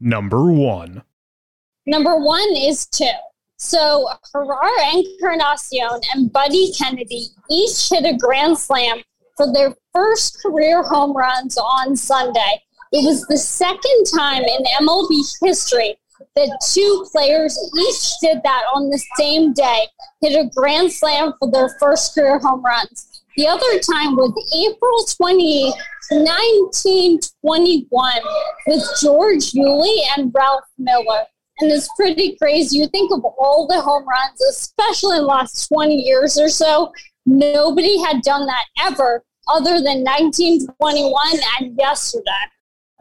Number 0.00 0.50
one. 0.50 1.02
Number 1.86 2.16
one 2.16 2.56
is 2.56 2.86
two. 2.86 3.06
So 3.58 4.08
Jerar 4.34 4.94
Encarnacion 4.94 6.00
and 6.14 6.32
Buddy 6.32 6.72
Kennedy 6.72 7.26
each 7.50 7.90
hit 7.90 8.06
a 8.06 8.16
grand 8.16 8.58
slam 8.58 9.02
for 9.36 9.52
their 9.52 9.74
first 9.92 10.40
career 10.40 10.82
home 10.82 11.14
runs 11.14 11.58
on 11.58 11.94
Sunday. 11.94 12.63
It 12.94 13.04
was 13.04 13.26
the 13.26 13.36
second 13.36 14.04
time 14.16 14.44
in 14.44 14.64
MLB 14.80 15.20
history 15.42 15.96
that 16.36 16.58
two 16.72 17.04
players 17.10 17.58
each 17.76 18.20
did 18.20 18.40
that 18.44 18.62
on 18.72 18.88
the 18.88 19.02
same 19.18 19.52
day, 19.52 19.88
hit 20.20 20.38
a 20.38 20.48
grand 20.54 20.92
slam 20.92 21.32
for 21.40 21.50
their 21.50 21.70
first 21.80 22.14
career 22.14 22.38
home 22.38 22.64
runs. 22.64 23.24
The 23.36 23.48
other 23.48 23.80
time 23.80 24.14
was 24.14 24.30
April 24.54 25.04
20, 25.16 25.72
1921, 26.22 28.12
with 28.68 28.84
George 29.02 29.50
Yuli 29.50 29.98
and 30.16 30.32
Ralph 30.32 30.62
Miller. 30.78 31.24
And 31.58 31.72
it's 31.72 31.88
pretty 31.96 32.36
crazy. 32.36 32.78
You 32.78 32.86
think 32.86 33.10
of 33.10 33.24
all 33.24 33.66
the 33.66 33.80
home 33.80 34.06
runs, 34.08 34.40
especially 34.50 35.16
in 35.16 35.22
the 35.22 35.28
last 35.28 35.66
20 35.66 35.96
years 35.96 36.38
or 36.38 36.48
so, 36.48 36.92
nobody 37.26 38.00
had 38.04 38.22
done 38.22 38.46
that 38.46 38.66
ever 38.80 39.24
other 39.48 39.82
than 39.82 40.04
1921 40.04 41.40
and 41.58 41.76
yesterday. 41.76 42.30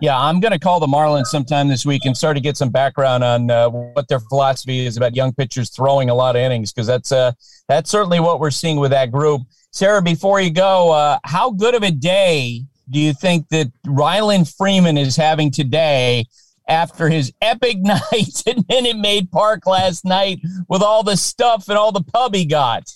Yeah, 0.01 0.19
I'm 0.19 0.39
going 0.39 0.51
to 0.51 0.59
call 0.59 0.79
the 0.79 0.87
Marlins 0.87 1.27
sometime 1.27 1.67
this 1.67 1.85
week 1.85 2.05
and 2.05 2.17
start 2.17 2.35
to 2.35 2.41
get 2.41 2.57
some 2.57 2.69
background 2.69 3.23
on 3.23 3.51
uh, 3.51 3.69
what 3.69 4.07
their 4.07 4.19
philosophy 4.19 4.85
is 4.85 4.97
about 4.97 5.15
young 5.15 5.33
pitchers 5.33 5.69
throwing 5.69 6.09
a 6.09 6.15
lot 6.15 6.35
of 6.35 6.41
innings 6.41 6.73
because 6.73 6.87
that's 6.87 7.11
uh, 7.11 7.31
that's 7.67 7.89
certainly 7.89 8.19
what 8.19 8.39
we're 8.39 8.51
seeing 8.51 8.79
with 8.79 8.91
that 8.91 9.11
group. 9.11 9.43
Sarah, 9.71 10.01
before 10.01 10.41
you 10.41 10.51
go, 10.51 10.91
uh, 10.91 11.19
how 11.23 11.51
good 11.51 11.75
of 11.75 11.83
a 11.83 11.91
day 11.91 12.63
do 12.89 12.99
you 12.99 13.13
think 13.13 13.49
that 13.49 13.71
Ryland 13.85 14.49
Freeman 14.49 14.97
is 14.97 15.15
having 15.15 15.51
today 15.51 16.25
after 16.67 17.09
his 17.09 17.31
epic 17.41 17.77
night 17.81 18.43
at 18.47 18.67
Minute 18.67 18.97
Maid 18.97 19.31
Park 19.31 19.65
last 19.67 20.05
night 20.05 20.39
with 20.67 20.81
all 20.81 21.03
the 21.03 21.17
stuff 21.17 21.69
and 21.69 21.77
all 21.77 21.91
the 21.91 22.03
pub 22.03 22.33
he 22.33 22.45
got? 22.45 22.91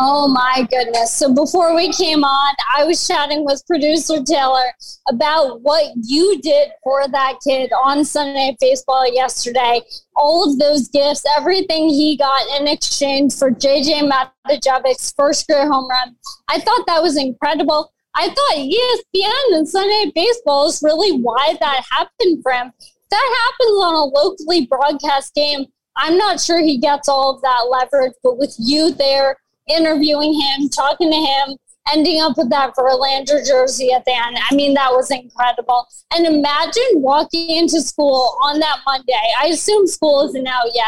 Oh 0.00 0.28
my 0.28 0.64
goodness. 0.70 1.16
So 1.16 1.34
before 1.34 1.74
we 1.74 1.92
came 1.92 2.22
on, 2.22 2.54
I 2.72 2.84
was 2.84 3.04
chatting 3.04 3.44
with 3.44 3.66
producer 3.66 4.22
Taylor 4.22 4.62
about 5.08 5.60
what 5.62 5.92
you 6.04 6.40
did 6.40 6.70
for 6.84 7.08
that 7.08 7.40
kid 7.44 7.72
on 7.72 8.04
Sunday 8.04 8.56
Baseball 8.60 9.12
yesterday. 9.12 9.80
All 10.14 10.48
of 10.48 10.56
those 10.60 10.86
gifts, 10.86 11.24
everything 11.36 11.88
he 11.88 12.16
got 12.16 12.60
in 12.60 12.68
exchange 12.68 13.34
for 13.34 13.50
JJ 13.50 14.08
Matijevic's 14.08 15.14
first 15.16 15.48
career 15.48 15.68
home 15.68 15.90
run. 15.90 16.14
I 16.46 16.60
thought 16.60 16.86
that 16.86 17.02
was 17.02 17.16
incredible. 17.16 17.92
I 18.14 18.28
thought 18.28 18.54
ESPN 18.54 19.58
and 19.58 19.68
Sunday 19.68 20.12
Baseball 20.14 20.68
is 20.68 20.80
really 20.80 21.20
why 21.20 21.56
that 21.58 21.82
happened 21.90 22.40
for 22.44 22.52
him. 22.52 22.72
That 23.10 23.36
happens 23.42 23.82
on 23.82 23.94
a 23.94 24.04
locally 24.04 24.66
broadcast 24.66 25.34
game. 25.34 25.66
I'm 25.96 26.16
not 26.16 26.40
sure 26.40 26.60
he 26.60 26.78
gets 26.78 27.08
all 27.08 27.34
of 27.34 27.42
that 27.42 27.66
leverage, 27.68 28.12
but 28.22 28.38
with 28.38 28.54
you 28.58 28.94
there, 28.94 29.36
interviewing 29.68 30.34
him, 30.34 30.68
talking 30.68 31.10
to 31.10 31.16
him, 31.16 31.56
ending 31.92 32.20
up 32.20 32.36
with 32.36 32.50
that 32.50 32.74
Verlander 32.74 33.46
jersey 33.46 33.92
at 33.92 34.04
the 34.04 34.12
end. 34.12 34.38
I 34.50 34.54
mean, 34.54 34.74
that 34.74 34.90
was 34.90 35.10
incredible. 35.10 35.86
And 36.14 36.26
imagine 36.26 36.82
walking 36.94 37.50
into 37.50 37.80
school 37.80 38.38
on 38.42 38.58
that 38.60 38.78
Monday. 38.86 39.12
I 39.40 39.46
assume 39.48 39.86
school 39.86 40.26
isn't 40.28 40.46
out 40.46 40.68
yet. 40.74 40.84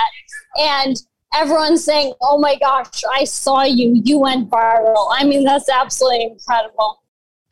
And 0.59 0.97
everyone's 1.35 1.85
saying, 1.85 2.13
oh 2.21 2.39
my 2.39 2.57
gosh, 2.59 3.03
I 3.13 3.25
saw 3.25 3.63
you. 3.63 4.01
You 4.05 4.19
went 4.19 4.51
viral. 4.51 5.09
I 5.13 5.25
mean, 5.25 5.45
that's 5.45 5.69
absolutely 5.69 6.25
incredible. 6.25 7.00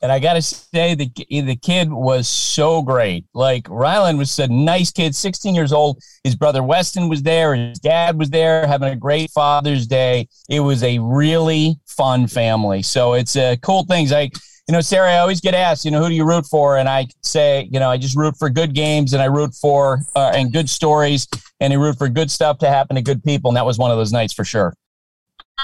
And 0.01 0.12
I 0.12 0.20
got 0.20 0.34
to 0.34 0.42
say, 0.42 0.94
the 0.94 1.11
the 1.28 1.57
kid 1.57 1.92
was 1.92 2.28
so 2.28 2.82
great. 2.82 3.24
Like 3.34 3.66
Ryland 3.68 4.18
was 4.18 4.38
a 4.38 4.46
nice 4.46 4.92
kid, 4.92 5.14
16 5.16 5.55
years 5.55 5.72
old. 5.72 6.01
His 6.22 6.36
brother 6.36 6.62
Weston 6.62 7.09
was 7.09 7.22
there. 7.22 7.55
His 7.55 7.80
dad 7.80 8.16
was 8.16 8.30
there, 8.30 8.66
having 8.66 8.90
a 8.90 8.96
great 8.96 9.30
Father's 9.30 9.86
Day. 9.86 10.28
It 10.49 10.61
was 10.61 10.84
a 10.84 11.01
really 11.01 11.80
fun 11.86 12.28
family. 12.28 12.82
So 12.82 13.14
it's 13.14 13.34
uh, 13.34 13.57
cool 13.61 13.84
things. 13.84 14.12
I, 14.12 14.30
you 14.68 14.72
know, 14.72 14.80
Sarah, 14.80 15.14
I 15.14 15.18
always 15.18 15.40
get 15.40 15.55
asked, 15.55 15.84
you 15.84 15.90
know, 15.90 16.03
who 16.03 16.11
do 16.11 16.14
you 16.14 16.26
root 16.26 16.46
for? 16.46 16.76
And 16.76 16.88
I 16.88 17.07
say, 17.22 17.68
you 17.72 17.80
know, 17.80 17.90
I 17.90 17.96
just 17.96 18.16
root 18.16 18.34
for 18.38 18.51
good 18.51 18.74
games, 18.74 19.14
and 19.14 19.22
I 19.22 19.26
root 19.26 19.55
for 19.55 20.01
uh, 20.14 20.32
and 20.34 20.53
good 20.53 20.68
stories, 20.68 21.26
and 21.59 21.72
I 21.72 21.76
root 21.76 21.96
for 21.96 22.09
good 22.09 22.30
stuff 22.30 22.59
to 22.59 22.68
happen 22.68 22.94
to 22.96 23.03
good 23.03 23.24
people. 23.24 23.51
And 23.51 23.57
that 23.57 23.66
was 23.66 23.78
one 23.78 23.90
of 23.90 23.96
those 23.96 24.12
nights 24.12 24.32
for 24.32 24.44
sure. 24.44 24.74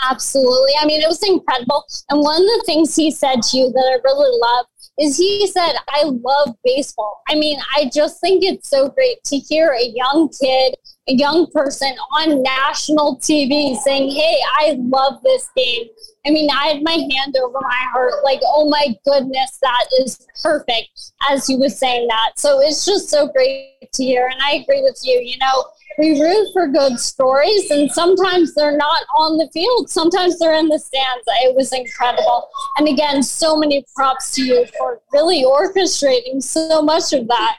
Absolutely. 0.03 0.73
I 0.81 0.87
mean, 0.87 1.01
it 1.01 1.09
was 1.09 1.23
incredible. 1.23 1.85
And 2.11 2.21
one 2.21 2.37
of 2.37 2.47
the 2.47 2.63
things 2.67 2.95
he 2.95 3.11
said 3.11 3.43
to 3.43 3.57
you 3.57 3.71
that 3.71 3.79
I 3.79 4.01
really 4.05 4.39
love 4.43 4.67
is 4.99 5.17
he 5.17 5.47
said, 5.49 5.73
I 5.89 6.05
love 6.05 6.55
baseball. 6.65 7.23
I 7.29 7.35
mean, 7.35 7.59
I 7.75 7.91
just 7.93 8.21
think 8.21 8.45
it's 8.45 8.69
so 8.69 8.89
great 8.89 9.23
to 9.25 9.37
hear 9.37 9.73
a 9.73 9.93
young 9.95 10.29
kid, 10.41 10.75
a 11.09 11.15
young 11.15 11.49
person 11.53 11.95
on 12.19 12.43
national 12.43 13.19
TV 13.19 13.77
saying, 13.77 14.11
Hey, 14.11 14.39
I 14.57 14.77
love 14.79 15.21
this 15.23 15.49
game. 15.57 15.87
I 16.27 16.31
mean, 16.31 16.49
I 16.51 16.69
had 16.69 16.83
my 16.83 16.93
hand 16.93 17.37
over 17.37 17.59
my 17.61 17.85
heart, 17.93 18.13
like, 18.25 18.41
oh 18.45 18.71
my 18.71 18.95
goodness, 19.05 19.59
that 19.61 19.87
is 20.01 20.27
perfect, 20.43 20.89
as 21.29 21.47
he 21.47 21.57
was 21.57 21.79
saying 21.79 22.07
that. 22.09 22.33
So 22.39 22.61
it's 22.61 22.87
just 22.87 23.11
so 23.11 23.29
great 23.29 23.93
to 23.93 24.03
hear. 24.03 24.29
And 24.29 24.41
I 24.41 24.55
agree 24.55 24.81
with 24.81 24.99
you. 25.03 25.21
You 25.21 25.37
know, 25.39 25.65
we 25.99 26.21
root 26.21 26.49
for 26.53 26.69
good 26.69 26.99
stories, 26.99 27.71
and 27.71 27.91
sometimes 27.91 28.55
they're 28.55 28.77
not 28.77 29.03
on 29.17 29.39
the 29.39 29.49
field. 29.53 29.91
Sometimes 29.91 30.39
they're 30.39 30.55
in 30.55 30.69
the 30.69 30.79
stands. 30.79 31.25
It 31.43 31.55
was 31.55 31.73
incredible. 31.73 32.49
And 32.79 32.89
again, 32.89 33.23
so 33.23 33.57
many 33.57 33.85
props 33.95 34.35
to 34.35 34.45
you 34.45 34.67
for 34.79 35.01
really 35.13 35.45
orchestrating 35.45 36.43
so 36.43 36.83
much 36.83 37.13
of 37.13 37.29
that. 37.29 37.59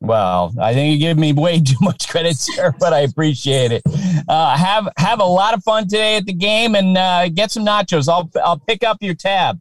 Well, 0.00 0.54
I 0.60 0.74
think 0.74 0.92
you 0.92 0.98
give 0.98 1.18
me 1.18 1.32
way 1.32 1.60
too 1.64 1.76
much 1.80 2.08
credit, 2.08 2.36
sir, 2.36 2.74
but 2.78 2.92
I 2.92 3.00
appreciate 3.00 3.72
it. 3.72 3.82
Uh, 4.28 4.56
have 4.56 4.88
have 4.98 5.20
a 5.20 5.24
lot 5.24 5.54
of 5.54 5.62
fun 5.62 5.84
today 5.84 6.16
at 6.16 6.26
the 6.26 6.32
game 6.32 6.74
and 6.74 6.96
uh, 6.96 7.28
get 7.28 7.50
some 7.50 7.64
nachos. 7.64 8.08
I'll 8.08 8.30
I'll 8.44 8.58
pick 8.58 8.84
up 8.84 8.98
your 9.00 9.14
tab. 9.14 9.58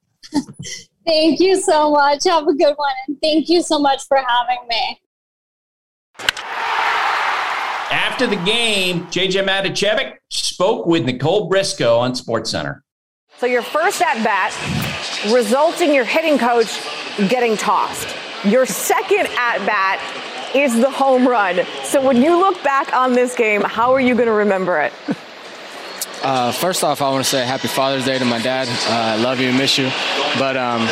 thank 1.08 1.40
you 1.40 1.62
so 1.62 1.92
much. 1.92 2.26
Have 2.26 2.48
a 2.48 2.54
good 2.54 2.76
one, 2.76 2.94
and 3.08 3.18
thank 3.22 3.50
you 3.50 3.62
so 3.62 3.80
much 3.80 4.06
for 4.08 4.18
having 4.18 4.68
me. 4.68 5.02
After 7.96 8.28
the 8.28 8.36
game, 8.36 9.06
JJ 9.06 9.48
Matijevic 9.48 10.16
spoke 10.30 10.86
with 10.86 11.06
Nicole 11.06 11.48
Briscoe 11.48 11.98
on 11.98 12.12
SportsCenter. 12.12 12.82
So 13.38 13.46
your 13.46 13.62
first 13.62 14.02
at 14.02 14.22
bat 14.22 14.54
results 15.32 15.80
in 15.80 15.94
your 15.94 16.04
hitting 16.04 16.38
coach 16.38 16.82
getting 17.30 17.56
tossed. 17.56 18.14
Your 18.44 18.66
second 18.66 19.28
at 19.38 19.66
bat 19.66 20.02
is 20.54 20.76
the 20.78 20.90
home 20.90 21.26
run. 21.26 21.66
So 21.86 22.06
when 22.06 22.22
you 22.22 22.38
look 22.38 22.62
back 22.66 22.94
on 22.94 23.14
this 23.14 23.34
game, 23.34 23.62
how 23.62 23.94
are 23.94 24.02
you 24.02 24.14
going 24.14 24.28
to 24.28 24.34
remember 24.34 24.82
it? 24.82 24.92
Uh, 26.26 26.52
first 26.52 26.84
off, 26.84 27.04
I 27.04 27.10
want 27.12 27.24
to 27.24 27.30
say 27.30 27.46
Happy 27.46 27.68
Father's 27.68 28.04
Day 28.04 28.18
to 28.18 28.26
my 28.26 28.42
dad. 28.42 28.68
Uh, 28.68 29.14
I 29.14 29.16
love 29.16 29.40
you 29.40 29.54
miss 29.54 29.78
you. 29.78 29.92
But 30.40 30.58
um, 30.58 30.90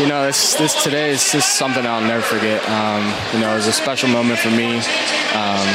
you 0.00 0.08
know, 0.08 0.24
this, 0.24 0.54
this 0.54 0.82
today 0.82 1.10
is 1.10 1.30
just 1.30 1.58
something 1.58 1.84
I'll 1.84 2.00
never 2.00 2.22
forget. 2.22 2.66
Um, 2.66 3.04
you 3.34 3.40
know, 3.40 3.52
it 3.52 3.56
was 3.56 3.66
a 3.66 3.74
special 3.74 4.08
moment 4.08 4.38
for 4.38 4.48
me. 4.48 4.78
Um, 5.36 5.68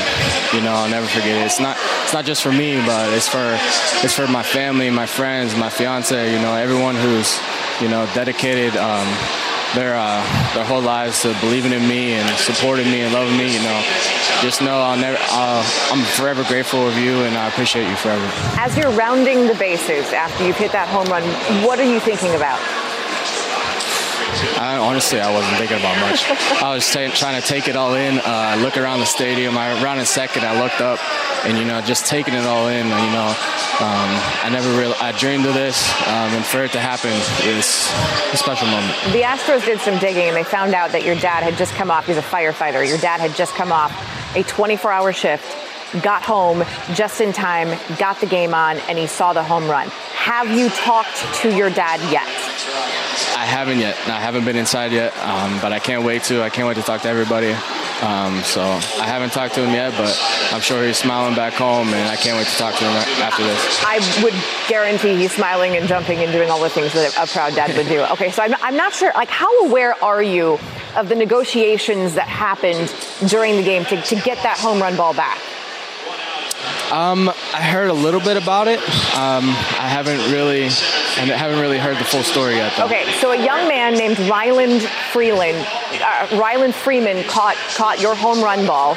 you 0.58 0.62
know, 0.66 0.74
I'll 0.74 0.90
never 0.90 1.06
forget 1.06 1.38
it. 1.38 1.46
It's 1.46 1.60
not 1.60 1.78
it's 2.04 2.14
not 2.14 2.26
just 2.26 2.42
for 2.42 2.52
me, 2.52 2.78
but 2.84 3.14
it's 3.14 3.28
for 3.28 3.56
it's 4.04 4.16
for 4.16 4.26
my 4.26 4.42
family, 4.42 4.90
my 4.90 5.06
friends, 5.06 5.56
my 5.56 5.70
fiance. 5.70 6.34
You 6.34 6.40
know, 6.40 6.56
everyone 6.56 6.96
who's 6.96 7.40
you 7.80 7.88
know 7.88 8.10
dedicated. 8.16 8.76
Their 9.76 9.96
uh, 9.96 10.24
their 10.54 10.64
whole 10.64 10.82
lives 10.82 11.22
to 11.24 11.36
believing 11.42 11.74
in 11.74 11.86
me 11.88 12.14
and 12.14 12.28
supporting 12.38 12.90
me 12.90 13.02
and 13.02 13.14
loving 13.14 13.38
me. 13.38 13.54
You 13.54 13.62
know, 13.62 13.84
just 14.42 14.62
know 14.62 14.80
I'll 14.80 14.98
never. 14.98 15.18
Uh, 15.20 15.64
I'm 15.92 16.04
forever 16.16 16.44
grateful 16.44 16.88
of 16.88 16.98
you, 16.98 17.24
and 17.24 17.36
I 17.36 17.48
appreciate 17.50 17.90
you 17.90 17.96
forever. 17.98 18.26
As 18.58 18.78
you're 18.78 18.92
rounding 18.92 19.48
the 19.48 19.56
bases 19.56 20.14
after 20.14 20.46
you've 20.48 20.58
hit 20.58 20.72
that 20.72 20.88
home 20.88 21.08
run, 21.08 21.24
what 21.66 21.80
are 21.80 21.92
you 21.92 22.00
thinking 22.00 22.34
about? 22.36 22.60
I, 24.58 24.78
honestly, 24.78 25.20
I 25.20 25.32
wasn't 25.34 25.58
thinking 25.58 25.78
about 25.78 26.00
much. 26.00 26.26
I 26.62 26.74
was 26.74 26.86
t- 26.92 27.08
trying 27.10 27.42
to 27.42 27.48
take 27.48 27.68
it 27.68 27.76
all 27.76 27.94
in, 27.96 28.20
uh, 28.20 28.58
look 28.62 28.78
around 28.78 29.00
the 29.00 29.06
stadium. 29.06 29.58
I 29.58 29.82
ran 29.82 30.00
a 30.00 30.06
second, 30.06 30.44
I 30.46 30.60
looked 30.62 30.82
up, 30.82 31.00
and 31.46 31.58
you 31.58 31.66
know, 31.66 31.82
just 31.82 32.06
taking 32.06 32.34
it 32.34 32.46
all 32.46 32.68
in. 32.68 32.86
You 32.86 33.12
know, 33.12 33.30
um, 33.80 34.10
I 34.44 34.50
never 34.52 34.70
really, 34.78 34.96
I 34.96 35.12
dreamed 35.12 35.46
of 35.46 35.54
this, 35.54 35.90
um, 36.08 36.32
and 36.34 36.46
for 36.46 36.64
it 36.64 36.72
to 36.74 36.80
happen 36.80 37.12
is 37.48 37.92
a 38.34 38.38
special 38.38 38.68
moment. 38.68 38.94
The 39.12 39.22
Astros 39.22 39.66
did 39.66 39.80
some 39.80 40.00
digging, 40.00 40.28
and 40.28 40.36
they 40.36 40.44
found 40.44 40.74
out 40.74 40.92
that 40.92 41.04
your 41.04 41.16
dad 41.16 41.44
had 41.44 41.58
just 41.58 41.74
come 41.76 41.92
off. 41.92 42.08
He's 42.08 42.18
a 42.18 42.22
firefighter. 42.22 42.88
Your 42.88 42.98
dad 42.98 43.20
had 43.20 43.36
just 43.36 43.54
come 43.56 43.72
off 43.72 43.92
a 44.36 44.44
24-hour 44.44 45.14
shift 45.14 45.46
got 46.02 46.24
home 46.24 46.64
just 46.94 47.22
in 47.22 47.34
time, 47.34 47.78
got 47.98 48.20
the 48.20 48.28
game 48.28 48.54
on, 48.54 48.78
and 48.90 48.98
he 48.98 49.08
saw 49.08 49.34
the 49.34 49.44
home 49.44 49.70
run. 49.70 49.88
Have 50.14 50.50
you 50.50 50.70
talked 50.70 51.24
to 51.42 51.56
your 51.56 51.70
dad 51.70 52.00
yet? 52.12 52.28
I 53.38 53.46
haven't 53.46 53.80
yet. 53.80 53.96
I 54.08 54.20
haven't 54.20 54.46
been 54.46 54.56
inside 54.56 54.92
yet, 54.92 55.16
um, 55.20 55.60
but 55.62 55.72
I 55.72 55.80
can't 55.80 56.04
wait 56.04 56.24
to. 56.24 56.42
I 56.42 56.50
can't 56.50 56.68
wait 56.68 56.78
to 56.78 56.84
talk 56.84 57.02
to 57.02 57.10
everybody. 57.10 57.56
Um, 58.02 58.42
so 58.44 58.62
I 58.62 59.08
haven't 59.08 59.32
talked 59.32 59.56
to 59.56 59.64
him 59.66 59.74
yet, 59.74 59.94
but 59.98 60.20
I'm 60.52 60.60
sure 60.62 60.86
he's 60.86 60.98
smiling 60.98 61.36
back 61.36 61.54
home, 61.54 61.88
and 61.90 62.10
I 62.10 62.18
can't 62.18 62.38
wait 62.38 62.48
to 62.48 62.58
talk 62.58 62.76
to 62.76 62.84
him 62.84 62.94
after 63.22 63.44
this. 63.44 63.84
I 63.86 64.00
would 64.24 64.34
guarantee 64.68 65.16
he's 65.16 65.32
smiling 65.32 65.78
and 65.78 65.88
jumping 65.88 66.20
and 66.20 66.32
doing 66.32 66.50
all 66.50 66.62
the 66.62 66.70
things 66.70 66.92
that 66.94 67.16
a 67.18 67.28
proud 67.32 67.56
dad 67.56 67.76
would 67.78 67.88
do. 67.88 68.02
Okay, 68.14 68.32
so 68.32 68.44
I'm, 68.44 68.54
I'm 68.62 68.76
not 68.76 68.94
sure. 68.94 69.12
Like, 69.14 69.30
how 69.30 69.66
aware 69.66 69.96
are 70.04 70.22
you 70.22 70.60
of 70.98 71.08
the 71.08 71.16
negotiations 71.16 72.16
that 72.16 72.28
happened 72.28 72.94
during 73.30 73.56
the 73.56 73.64
game 73.64 73.86
to, 73.86 74.02
to 74.02 74.16
get 74.16 74.42
that 74.44 74.58
home 74.58 74.82
run 74.82 74.98
ball 74.98 75.14
back? 75.14 75.40
Um, 76.92 77.30
I 77.30 77.62
heard 77.62 77.90
a 77.90 77.94
little 77.94 78.20
bit 78.20 78.38
about 78.38 78.68
it. 78.68 78.80
Um, 79.18 79.50
I 79.50 79.88
haven't 79.90 80.20
really, 80.32 80.66
I 80.66 81.26
haven't 81.36 81.60
really 81.60 81.80
heard 81.80 81.98
the 81.98 82.04
full 82.04 82.22
story 82.22 82.56
yet. 82.56 82.74
Though. 82.78 82.86
Okay, 82.86 83.12
so 83.14 83.32
a 83.32 83.44
young 83.44 83.68
man 83.68 83.96
named 83.96 84.20
Ryland 84.20 84.84
Freeland, 85.12 85.66
uh, 85.94 86.40
Ryland 86.40 86.76
Freeman 86.76 87.24
caught 87.24 87.56
caught 87.76 88.00
your 88.00 88.16
home 88.16 88.44
run 88.44 88.68
ball. 88.68 88.96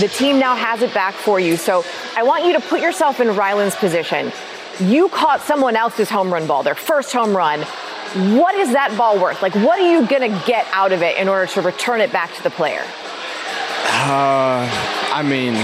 The 0.00 0.08
team 0.08 0.38
now 0.38 0.56
has 0.56 0.82
it 0.82 0.92
back 0.94 1.14
for 1.14 1.38
you. 1.38 1.56
So 1.56 1.84
I 2.16 2.24
want 2.24 2.44
you 2.44 2.54
to 2.54 2.60
put 2.60 2.80
yourself 2.80 3.20
in 3.20 3.28
Ryland's 3.36 3.76
position. 3.76 4.32
You 4.80 5.08
caught 5.08 5.42
someone 5.42 5.76
else's 5.76 6.10
home 6.10 6.32
run 6.32 6.46
ball, 6.46 6.62
their 6.62 6.74
first 6.74 7.12
home 7.12 7.36
run. 7.36 7.60
What 8.36 8.54
is 8.56 8.72
that 8.72 8.96
ball 8.98 9.18
worth? 9.20 9.42
Like, 9.42 9.54
what 9.54 9.78
are 9.78 9.90
you 9.92 10.06
going 10.06 10.30
to 10.30 10.44
get 10.46 10.66
out 10.72 10.92
of 10.92 11.02
it 11.02 11.16
in 11.18 11.28
order 11.28 11.46
to 11.52 11.60
return 11.60 12.00
it 12.00 12.10
back 12.12 12.34
to 12.34 12.42
the 12.42 12.50
player? 12.50 12.82
Uh, 13.84 14.68
I 15.12 15.22
mean, 15.22 15.54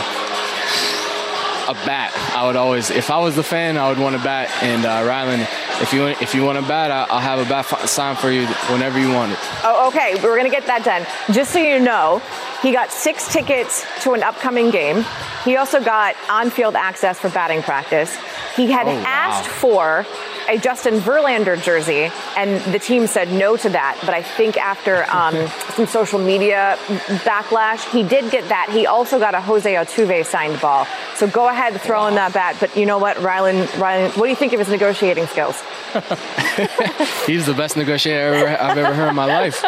a 1.69 1.75
bat. 1.87 2.12
I 2.35 2.47
would 2.47 2.57
always, 2.57 2.91
if 2.91 3.11
I 3.11 3.19
was 3.19 3.37
the 3.37 3.43
fan, 3.43 3.77
I 3.77 3.89
would 3.89 3.99
want 3.99 4.16
a 4.16 4.19
bat. 4.19 4.51
And 4.62 4.85
uh, 4.85 5.05
Ryland, 5.07 5.43
if 5.83 5.93
you 5.93 6.07
if 6.07 6.35
you 6.35 6.43
want 6.43 6.59
a 6.59 6.62
bat, 6.62 6.91
I'll 6.91 7.21
have 7.21 7.39
a 7.39 7.49
bat 7.49 7.66
sign 7.89 8.16
for 8.16 8.31
you 8.31 8.47
whenever 8.73 8.99
you 8.99 9.12
want 9.12 9.33
it. 9.33 9.39
Oh, 9.62 9.89
okay. 9.89 10.14
We're 10.23 10.37
gonna 10.37 10.51
get 10.51 10.66
that 10.66 10.85
done. 10.85 11.07
Just 11.35 11.53
so 11.53 11.59
you 11.59 11.79
know, 11.79 12.23
he 12.62 12.73
got 12.73 12.91
six 12.91 13.33
tickets 13.33 13.85
to 14.03 14.12
an 14.14 14.23
upcoming 14.23 14.71
game. 14.71 15.05
He 15.45 15.57
also 15.57 15.83
got 15.83 16.16
on-field 16.29 16.75
access 16.75 17.19
for 17.19 17.29
batting 17.29 17.62
practice. 17.62 18.16
He 18.59 18.67
had 18.73 18.89
oh, 18.89 18.95
wow. 18.95 19.05
asked 19.07 19.49
for 19.49 20.05
a 20.49 20.59
Justin 20.59 20.95
Verlander 20.95 21.63
jersey, 21.63 22.11
and 22.37 22.61
the 22.73 22.81
team 22.81 23.07
said 23.07 23.31
no 23.31 23.57
to 23.57 23.69
that. 23.69 23.97
But 24.01 24.15
I 24.15 24.23
think 24.23 24.57
after 24.57 25.09
um, 25.11 25.47
some 25.75 25.87
social 25.87 26.19
media 26.19 26.77
backlash, 27.23 27.89
he 27.93 28.03
did 28.03 28.33
get 28.33 28.49
that. 28.49 28.69
He 28.71 28.87
also 28.87 29.21
got 29.21 29.37
a 29.37 29.41
Jose 29.41 29.73
Altuve 29.73 30.27
signed 30.27 30.61
ball. 30.61 30.89
So 31.15 31.29
go 31.29 31.49
ahead, 31.49 31.81
throw 31.81 32.01
wow. 32.01 32.09
in 32.09 32.17
that 32.17 32.33
bat. 32.33 32.57
But 32.59 32.77
you 32.77 32.85
know 32.85 32.99
what, 32.99 33.19
Rylan, 33.19 33.67
Rylan, 33.67 34.17
what 34.17 34.25
do 34.25 34.31
you 34.31 34.37
think 34.37 34.53
of 34.53 34.59
his 34.59 34.69
negotiating 34.69 35.27
skills? 35.29 35.63
He's 37.26 37.46
the 37.46 37.55
best 37.55 37.76
negotiator 37.76 38.49
I've 38.49 38.78
ever 38.78 38.94
heard 38.94 39.09
in 39.09 39.14
my 39.14 39.26
life. 39.26 39.62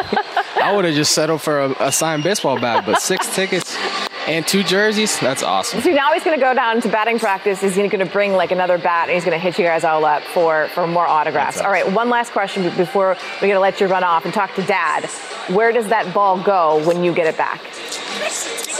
I 0.57 0.73
would 0.75 0.85
have 0.85 0.95
just 0.95 1.13
settled 1.13 1.43
for 1.43 1.61
a, 1.61 1.71
a 1.89 1.93
signed 1.93 2.23
baseball 2.23 2.61
bat, 2.61 2.85
but 2.85 3.01
six 3.01 3.35
tickets 3.35 3.77
and 4.27 4.47
two 4.47 4.63
jerseys. 4.63 5.19
That's 5.19 5.43
awesome. 5.43 5.81
See, 5.81 5.93
now 5.93 6.13
he's 6.13 6.23
going 6.25 6.39
to 6.39 6.45
go 6.45 6.55
down 6.55 6.81
to 6.83 6.89
batting 6.89 7.19
practice. 7.19 7.61
He's 7.61 7.77
going 7.77 7.91
to 7.91 8.07
bring 8.07 8.33
like 8.35 8.53
another 8.53 8.79
bat, 8.79 9.09
and 9.09 9.15
he's 9.15 9.25
going 9.25 9.37
to 9.37 9.43
hit 9.43 9.59
you 9.59 9.65
guys 9.65 9.85
all 9.85 10.05
up 10.05 10.23
for 10.23 10.69
for 10.69 10.87
more 10.87 11.07
autographs. 11.07 11.57
Awesome. 11.57 11.67
All 11.67 11.73
right, 11.73 11.91
one 11.93 12.11
last 12.11 12.33
question 12.33 12.63
before 12.77 13.17
we're 13.37 13.41
going 13.41 13.55
to 13.55 13.61
let 13.61 13.81
you 13.81 13.87
run 13.87 14.05
off 14.05 14.25
and 14.25 14.33
talk 14.35 14.55
to 14.55 14.63
Dad. 14.63 15.07
Where 15.49 15.73
does 15.73 15.89
that 15.89 16.13
ball 16.15 16.43
go 16.43 16.87
when 16.87 17.03
you 17.03 17.15
get 17.15 17.27
it 17.27 17.37
back? 17.37 17.61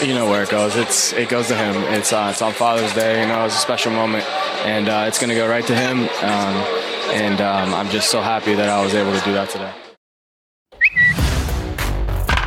You 0.07 0.15
know 0.15 0.31
where 0.31 0.43
it 0.43 0.51
goes. 0.51 0.77
It's 0.77 1.13
it 1.13 1.29
goes 1.29 1.49
to 1.49 1.57
him. 1.57 1.77
It's 1.95 2.13
uh, 2.13 2.29
it's 2.31 2.43
on 2.43 2.53
Father's 2.53 2.95
Day. 2.95 3.23
You 3.23 3.29
know, 3.29 3.45
it's 3.45 3.57
a 3.57 3.59
special 3.59 3.93
moment, 3.93 4.25
and 4.65 4.89
uh, 4.89 5.05
it's 5.09 5.19
going 5.19 5.31
to 5.31 5.35
go 5.35 5.49
right 5.49 5.67
to 5.67 5.75
him. 5.75 6.09
Um, 6.23 6.80
and 7.13 7.41
um, 7.41 7.75
I'm 7.75 7.89
just 7.89 8.11
so 8.11 8.21
happy 8.21 8.55
that 8.55 8.69
I 8.69 8.83
was 8.83 8.95
able 8.95 9.13
to 9.13 9.25
do 9.25 9.33
that 9.33 9.51
today. 9.51 9.73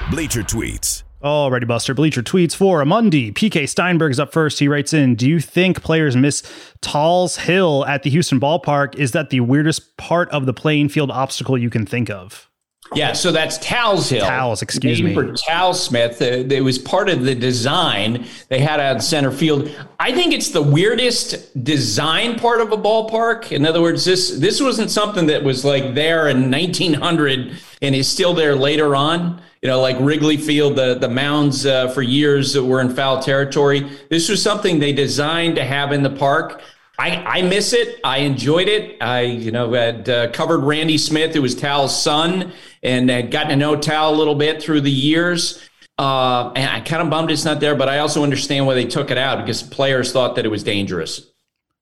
Bleacher 0.09 0.43
tweets. 0.43 1.03
Alrighty, 1.23 1.65
Buster. 1.65 1.93
Bleacher 1.93 2.21
tweets 2.21 2.53
for 2.53 2.81
a 2.81 2.85
Monday. 2.85 3.31
PK 3.31 3.67
Steinberg's 3.67 4.19
up 4.19 4.33
first. 4.33 4.59
He 4.59 4.67
writes 4.67 4.93
in 4.93 5.15
Do 5.15 5.27
you 5.27 5.39
think 5.39 5.81
players 5.81 6.17
miss 6.17 6.43
Tal's 6.81 7.37
Hill 7.37 7.85
at 7.85 8.03
the 8.03 8.09
Houston 8.09 8.39
ballpark? 8.39 8.95
Is 8.95 9.13
that 9.13 9.29
the 9.29 9.39
weirdest 9.39 9.95
part 9.95 10.29
of 10.31 10.45
the 10.45 10.53
playing 10.53 10.89
field 10.89 11.11
obstacle 11.11 11.57
you 11.57 11.69
can 11.69 11.85
think 11.85 12.09
of? 12.09 12.49
Yeah, 12.95 13.13
so 13.13 13.31
that's 13.31 13.57
Tal's 13.57 14.09
Hill. 14.09 14.25
Tal's, 14.25 14.61
excuse 14.61 15.01
me. 15.01 15.13
For 15.13 15.33
Tal 15.33 15.73
Smith, 15.73 16.21
uh, 16.21 16.25
it 16.25 16.63
was 16.63 16.77
part 16.77 17.09
of 17.09 17.23
the 17.23 17.35
design 17.35 18.27
they 18.49 18.59
had 18.59 18.79
out 18.79 18.95
in 18.95 19.01
center 19.01 19.31
field. 19.31 19.69
I 19.99 20.11
think 20.11 20.33
it's 20.33 20.49
the 20.49 20.61
weirdest 20.61 21.63
design 21.63 22.37
part 22.39 22.61
of 22.61 22.71
a 22.71 22.77
ballpark. 22.77 23.51
In 23.51 23.65
other 23.65 23.81
words, 23.81 24.05
this 24.05 24.37
this 24.39 24.61
wasn't 24.61 24.91
something 24.91 25.27
that 25.27 25.43
was 25.43 25.63
like 25.65 25.95
there 25.95 26.27
in 26.27 26.49
1900 26.51 27.57
and 27.81 27.95
is 27.95 28.07
still 28.07 28.33
there 28.33 28.55
later 28.55 28.95
on 28.95 29.41
you 29.63 29.69
know, 29.69 29.79
like 29.79 29.95
Wrigley 30.01 30.35
Field, 30.35 30.75
the 30.75 30.95
the 30.95 31.07
mounds 31.07 31.65
uh, 31.65 31.87
for 31.87 32.01
years 32.01 32.51
that 32.51 32.65
were 32.65 32.81
in 32.81 32.93
foul 32.93 33.23
territory. 33.23 33.89
This 34.09 34.27
was 34.27 34.43
something 34.43 34.77
they 34.77 34.91
designed 34.91 35.55
to 35.55 35.63
have 35.63 35.93
in 35.93 36.03
the 36.03 36.09
park. 36.09 36.61
I, 37.03 37.39
I 37.39 37.41
miss 37.41 37.73
it. 37.73 37.99
I 38.05 38.19
enjoyed 38.19 38.69
it. 38.69 38.95
I, 39.01 39.23
you 39.23 39.51
know, 39.51 39.73
had 39.73 40.07
uh, 40.07 40.31
covered 40.31 40.59
Randy 40.59 40.97
Smith, 40.97 41.33
who 41.33 41.41
was 41.41 41.53
Tal's 41.53 42.01
son, 42.01 42.53
and 42.81 43.09
had 43.09 43.29
gotten 43.29 43.49
to 43.49 43.55
know 43.57 43.75
Tal 43.75 44.15
a 44.15 44.15
little 44.15 44.35
bit 44.35 44.63
through 44.63 44.79
the 44.79 44.91
years. 44.91 45.61
Uh, 45.99 46.53
and 46.55 46.71
I 46.71 46.79
kind 46.79 47.01
of 47.01 47.09
bummed 47.09 47.29
it's 47.29 47.43
not 47.43 47.59
there, 47.59 47.75
but 47.75 47.89
I 47.89 47.99
also 47.99 48.23
understand 48.23 48.67
why 48.67 48.75
they 48.75 48.85
took 48.85 49.11
it 49.11 49.17
out 49.17 49.39
because 49.39 49.61
players 49.61 50.13
thought 50.13 50.37
that 50.37 50.45
it 50.45 50.47
was 50.47 50.63
dangerous. 50.63 51.29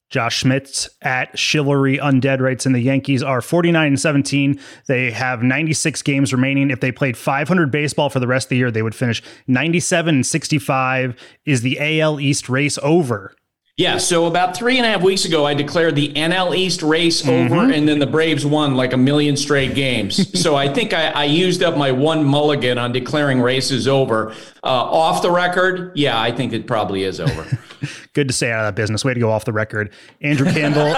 Josh 0.10 0.40
Schmitz 0.40 0.90
at 1.04 1.38
Chivalry 1.38 2.00
Undead 2.00 2.40
writes 2.40 2.66
in 2.66 2.74
the 2.74 2.82
Yankees 2.82 3.22
are 3.22 3.42
49 3.42 3.88
and 3.88 4.00
17. 4.00 4.60
They 4.88 5.12
have 5.12 5.44
96 5.44 6.02
games 6.02 6.34
remaining. 6.34 6.72
If 6.72 6.80
they 6.80 6.92
played 6.92 7.16
500 7.16 7.70
baseball 7.70 8.10
for 8.10 8.20
the 8.20 8.28
rest 8.28 8.48
of 8.48 8.50
the 8.50 8.58
year, 8.58 8.72
they 8.72 8.82
would 8.82 8.96
finish 8.96 9.22
97 9.46 10.16
and 10.16 10.26
65. 10.26 11.16
Is 11.46 11.62
the 11.62 12.02
AL 12.02 12.20
East 12.20 12.50
race 12.50 12.80
over? 12.82 13.36
Yeah, 13.82 13.98
so 13.98 14.28
about 14.28 14.56
three 14.56 14.78
and 14.78 14.86
a 14.86 14.90
half 14.90 15.02
weeks 15.02 15.26
ago, 15.26 15.44
I 15.44 15.56
declared 15.56 15.96
the 15.96 16.14
NL 16.14 16.56
East 16.56 16.84
race 16.84 17.24
mm-hmm. 17.24 17.52
over, 17.52 17.74
and 17.74 17.90
then 17.90 17.98
the 17.98 18.06
Braves 18.06 18.46
won 18.46 18.76
like 18.76 18.94
a 18.94 18.98
million 18.98 19.36
straight 19.36 19.74
games. 19.74 20.40
so 20.40 20.56
I 20.56 20.72
think 20.72 20.94
I, 20.94 21.08
I, 21.08 21.24
used 21.24 21.64
up 21.64 21.76
my 21.76 21.92
one 21.92 22.24
mulligan 22.24 22.78
on 22.78 22.92
declaring 22.92 23.42
races 23.42 23.88
over. 23.88 24.36
Uh, 24.64 24.68
off 24.68 25.24
the 25.24 25.32
record, 25.32 25.94
yeah, 25.96 26.22
I 26.22 26.32
think 26.32 26.54
it 26.54 26.68
probably 26.68 27.04
is 27.04 27.20
over. 27.20 27.58
Good 28.14 28.28
to 28.28 28.34
stay 28.34 28.52
out 28.52 28.60
of 28.60 28.68
that 28.68 28.80
business. 28.80 29.04
Way 29.04 29.14
to 29.16 29.20
go 29.20 29.32
off 29.32 29.46
the 29.46 29.54
record. 29.54 29.92
Andrew 30.22 30.46
Campbell, 30.46 30.94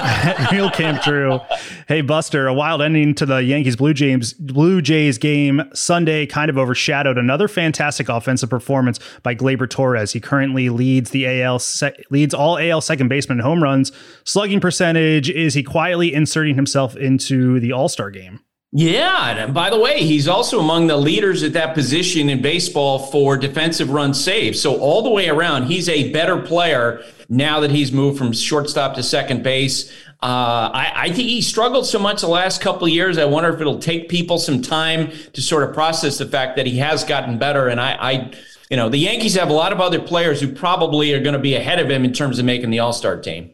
Real 0.52 0.70
Camp 0.70 1.02
Drew. 1.04 1.40
Hey, 1.88 2.02
Buster, 2.02 2.48
a 2.48 2.54
wild 2.54 2.82
ending 2.82 3.14
to 3.16 3.26
the 3.26 3.38
Yankees 3.38 3.76
Blue 3.76 3.94
Jays 3.94 4.34
Blue 4.34 4.82
Jays 4.82 5.18
game 5.18 5.62
Sunday 5.74 6.26
kind 6.26 6.50
of 6.50 6.58
overshadowed 6.58 7.18
another 7.18 7.48
fantastic 7.48 8.10
offensive 8.10 8.50
performance 8.50 9.00
by 9.22 9.36
Gleyber 9.36 9.70
Torres. 9.70 10.12
He 10.12 10.20
currently 10.20 10.70
leads 10.70 11.12
the 11.12 11.42
AL 11.44 11.62
leads 12.10 12.34
all 12.34 12.58
AL 12.58 12.73
second 12.82 13.08
baseman 13.08 13.40
home 13.40 13.62
runs. 13.62 13.92
Slugging 14.24 14.60
percentage 14.60 15.30
is 15.30 15.54
he 15.54 15.64
quietly 15.64 16.14
inserting 16.14 16.56
himself 16.56 16.96
into 16.96 17.60
the 17.60 17.72
All 17.72 17.90
Star 17.90 18.10
game. 18.10 18.40
Yeah, 18.76 19.38
and 19.38 19.54
by 19.54 19.70
the 19.70 19.80
way, 19.80 20.00
he's 20.00 20.28
also 20.28 20.60
among 20.60 20.88
the 20.88 20.98
leaders 20.98 21.44
at 21.44 21.54
that 21.54 21.76
position 21.76 22.28
in 22.28 22.42
baseball 22.42 22.98
for 22.98 23.38
defensive 23.38 23.92
run 23.92 24.16
saves. 24.16 24.60
So 24.60 24.80
all 24.80 25.04
the 25.04 25.12
way 25.12 25.30
around, 25.30 25.68
he's 25.68 25.88
a 25.88 26.12
better 26.12 26.40
player 26.40 27.04
now 27.30 27.60
that 27.60 27.70
he's 27.70 27.92
moved 27.92 28.18
from 28.18 28.34
shortstop 28.34 28.96
to 28.96 29.04
second 29.04 29.44
base. 29.44 29.92
Uh, 30.24 30.72
I, 30.74 30.94
I, 30.96 31.08
think 31.08 31.28
he 31.28 31.42
struggled 31.42 31.86
so 31.86 32.00
much 32.00 32.22
the 32.22 32.28
last 32.28 32.62
couple 32.62 32.88
of 32.88 32.94
years. 32.94 33.18
I 33.20 33.26
wonder 33.26 33.54
if 33.54 33.62
it'll 33.62 33.78
take 33.78 34.10
people 34.10 34.40
some 34.40 34.62
time 34.62 35.12
to 35.34 35.42
sort 35.42 35.64
of 35.64 35.74
process 35.76 36.18
the 36.18 36.26
fact 36.26 36.56
that 36.56 36.66
he 36.66 36.78
has 36.78 37.04
gotten 37.04 37.38
better. 37.38 37.68
And 37.68 37.80
I, 37.80 37.98
I 38.00 38.34
you 38.74 38.78
know, 38.78 38.90
the 38.90 38.98
Yankees 38.98 39.36
have 39.36 39.52
a 39.52 39.54
lot 39.54 39.72
of 39.72 39.80
other 39.80 40.02
players 40.02 40.42
who 40.42 40.52
probably 40.52 41.14
are 41.14 41.20
going 41.22 41.34
to 41.34 41.40
be 41.40 41.54
ahead 41.54 41.78
of 41.78 41.92
him 41.92 42.04
in 42.04 42.12
terms 42.12 42.40
of 42.40 42.46
making 42.46 42.72
the 42.72 42.80
All 42.80 42.92
Star 42.92 43.22
team. 43.22 43.54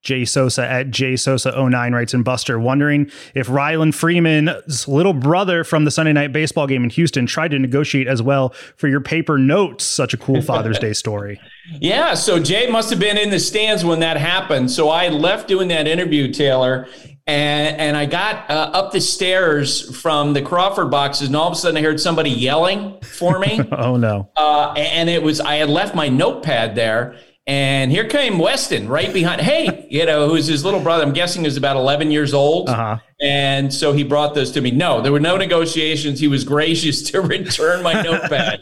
Jay 0.00 0.24
Sosa 0.24 0.64
at 0.64 0.92
Jay 0.92 1.14
Sosa09 1.14 1.92
writes 1.92 2.14
in 2.14 2.22
Buster, 2.22 2.60
wondering 2.60 3.10
if 3.34 3.48
Rylan 3.48 3.92
Freeman's 3.92 4.86
little 4.86 5.12
brother 5.12 5.64
from 5.64 5.84
the 5.84 5.90
Sunday 5.90 6.12
night 6.12 6.32
baseball 6.32 6.68
game 6.68 6.84
in 6.84 6.90
Houston 6.90 7.26
tried 7.26 7.50
to 7.50 7.58
negotiate 7.58 8.06
as 8.06 8.22
well 8.22 8.50
for 8.76 8.86
your 8.86 9.00
paper 9.00 9.38
notes. 9.38 9.82
Such 9.82 10.14
a 10.14 10.16
cool 10.16 10.40
Father's 10.40 10.78
Day 10.78 10.92
story. 10.92 11.40
Yeah, 11.80 12.12
so 12.12 12.38
Jay 12.38 12.70
must 12.70 12.90
have 12.90 13.00
been 13.00 13.16
in 13.16 13.30
the 13.30 13.40
stands 13.40 13.86
when 13.86 14.00
that 14.00 14.18
happened. 14.18 14.70
So 14.70 14.90
I 14.90 15.08
left 15.08 15.48
doing 15.48 15.68
that 15.68 15.88
interview, 15.88 16.30
Taylor, 16.30 16.86
and 17.26 17.80
and 17.80 17.96
I 17.96 18.06
got 18.06 18.50
uh, 18.50 18.70
up 18.72 18.92
the 18.92 19.00
stairs 19.00 20.00
from 20.00 20.32
the 20.32 20.42
Crawford 20.42 20.90
boxes, 20.90 21.28
and 21.28 21.36
all 21.36 21.48
of 21.48 21.52
a 21.52 21.56
sudden 21.56 21.76
I 21.76 21.82
heard 21.82 22.00
somebody 22.00 22.30
yelling 22.30 23.00
for 23.00 23.38
me. 23.38 23.60
oh 23.72 23.96
no! 23.96 24.30
Uh, 24.36 24.74
and 24.76 25.08
it 25.08 25.22
was 25.22 25.40
I 25.40 25.56
had 25.56 25.70
left 25.70 25.94
my 25.94 26.08
notepad 26.08 26.74
there, 26.74 27.16
and 27.46 27.90
here 27.90 28.08
came 28.08 28.38
Weston 28.38 28.88
right 28.88 29.12
behind. 29.12 29.42
Hey, 29.42 29.86
you 29.90 30.06
know, 30.06 30.28
who's 30.28 30.46
his 30.46 30.64
little 30.64 30.80
brother? 30.80 31.02
I'm 31.02 31.12
guessing 31.12 31.44
is 31.44 31.58
about 31.58 31.76
11 31.76 32.10
years 32.10 32.32
old. 32.32 32.70
Uh-huh. 32.70 32.98
And 33.20 33.72
so 33.72 33.92
he 33.92 34.02
brought 34.02 34.34
those 34.34 34.50
to 34.52 34.62
me. 34.62 34.70
No, 34.70 35.02
there 35.02 35.12
were 35.12 35.20
no 35.20 35.36
negotiations. 35.36 36.20
He 36.20 36.28
was 36.28 36.42
gracious 36.44 37.02
to 37.10 37.20
return 37.20 37.82
my 37.82 38.00
notepad. 38.00 38.60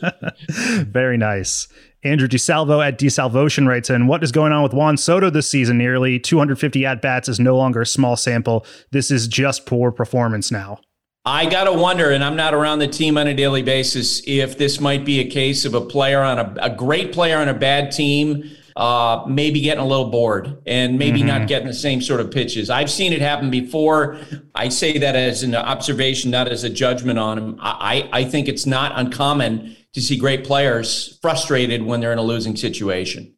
Very 0.89 1.17
nice. 1.17 1.69
Andrew 2.05 2.27
DeSalvo 2.27 2.85
at 2.85 2.99
DeSalvotion 2.99 3.67
writes 3.67 3.89
in, 3.89 4.07
What 4.07 4.25
is 4.25 4.33
going 4.33 4.53
on 4.53 4.63
with 4.63 4.75
Juan 4.75 4.97
Soto 4.97 5.31
this 5.31 5.51
season? 5.51 5.79
Nearly 5.79 6.19
250 6.19 6.85
at 6.85 7.01
bats 7.01 7.29
is 7.29 7.39
no 7.39 7.57
longer 7.57 7.83
a 7.83 7.87
small 7.87 8.17
sample. 8.17 8.67
This 8.91 9.11
is 9.11 9.29
just 9.29 9.67
poor 9.67 9.93
performance 9.93 10.51
now. 10.51 10.81
I 11.25 11.47
got 11.47 11.65
to 11.65 11.73
wonder, 11.73 12.11
and 12.11 12.25
I'm 12.25 12.35
not 12.35 12.53
around 12.53 12.81
the 12.81 12.89
team 12.89 13.17
on 13.17 13.29
a 13.29 13.35
daily 13.35 13.63
basis, 13.63 14.21
if 14.27 14.59
this 14.59 14.81
might 14.81 15.05
be 15.05 15.21
a 15.21 15.31
case 15.31 15.65
of 15.65 15.75
a 15.75 15.81
player 15.81 16.21
on 16.21 16.39
a, 16.41 16.55
a 16.61 16.71
great 16.71 17.13
player 17.13 17.39
on 17.39 17.49
a 17.49 17.55
bad 17.55 17.93
team 17.93 18.51
uh, 18.77 19.25
maybe 19.29 19.61
getting 19.61 19.83
a 19.83 19.87
little 19.87 20.11
bored 20.11 20.63
and 20.67 20.99
maybe 20.99 21.19
mm-hmm. 21.19 21.29
not 21.29 21.49
getting 21.49 21.67
the 21.67 21.75
same 21.75 22.01
sort 22.01 22.21
of 22.21 22.31
pitches. 22.31 22.71
I've 22.71 22.91
seen 22.91 23.13
it 23.13 23.21
happen 23.21 23.51
before. 23.51 24.19
I 24.55 24.69
say 24.69 24.99
that 24.99 25.15
as 25.15 25.43
an 25.43 25.55
observation, 25.55 26.31
not 26.31 26.49
as 26.49 26.65
a 26.65 26.71
judgment 26.71 27.19
on 27.19 27.39
him. 27.39 27.57
I, 27.61 28.09
I 28.13 28.25
think 28.25 28.49
it's 28.49 28.67
not 28.67 28.93
uncommon 28.99 29.77
to 29.95 30.01
see 30.01 30.17
great 30.17 30.45
players 30.45 31.19
frustrated 31.21 31.83
when 31.83 32.01
they're 32.01 32.13
in 32.13 32.19
a 32.19 32.23
losing 32.23 32.57
situation. 32.57 33.35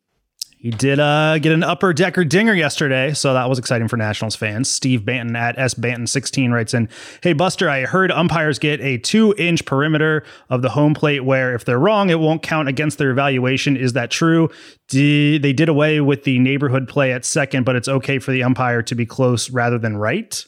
He 0.64 0.70
did 0.70 0.98
uh, 0.98 1.38
get 1.40 1.52
an 1.52 1.62
upper 1.62 1.92
decker 1.92 2.24
dinger 2.24 2.55
yesterday, 2.55 3.12
so 3.12 3.34
that 3.34 3.50
was 3.50 3.59
exciting 3.59 3.86
for 3.86 3.98
Nationals 3.98 4.34
fans. 4.34 4.70
Steve 4.70 5.02
Banton 5.02 5.36
at 5.36 5.59
S 5.59 5.74
Banton16 5.74 6.52
writes 6.52 6.72
in, 6.72 6.88
"Hey 7.22 7.34
Buster, 7.34 7.68
I 7.68 7.82
heard 7.82 8.11
umpires 8.11 8.59
get 8.59 8.80
a 8.80 8.96
two-inch 8.96 9.66
perimeter 9.66 10.24
of 10.48 10.62
the 10.62 10.70
home 10.70 10.94
plate 10.94 11.22
where 11.22 11.55
if 11.55 11.66
they're 11.66 11.78
wrong, 11.78 12.09
it 12.09 12.18
won't 12.18 12.42
count 12.42 12.70
against 12.70 12.96
their 12.96 13.11
evaluation. 13.11 13.76
Is 13.76 13.92
that 13.92 14.11
true? 14.11 14.48
Did, 14.88 15.42
they 15.42 15.52
did 15.52 15.68
away 15.68 16.00
with 16.00 16.24
the 16.24 16.38
neighborhood 16.38 16.88
play 16.88 17.12
at 17.12 17.26
second, 17.26 17.64
but 17.64 17.76
it's 17.76 17.88
okay 17.88 18.18
for 18.18 18.30
the 18.30 18.42
umpire 18.42 18.80
to 18.84 18.94
be 18.94 19.05
close 19.05 19.50
rather 19.50 19.78
than 19.78 19.98
right." 19.98 20.46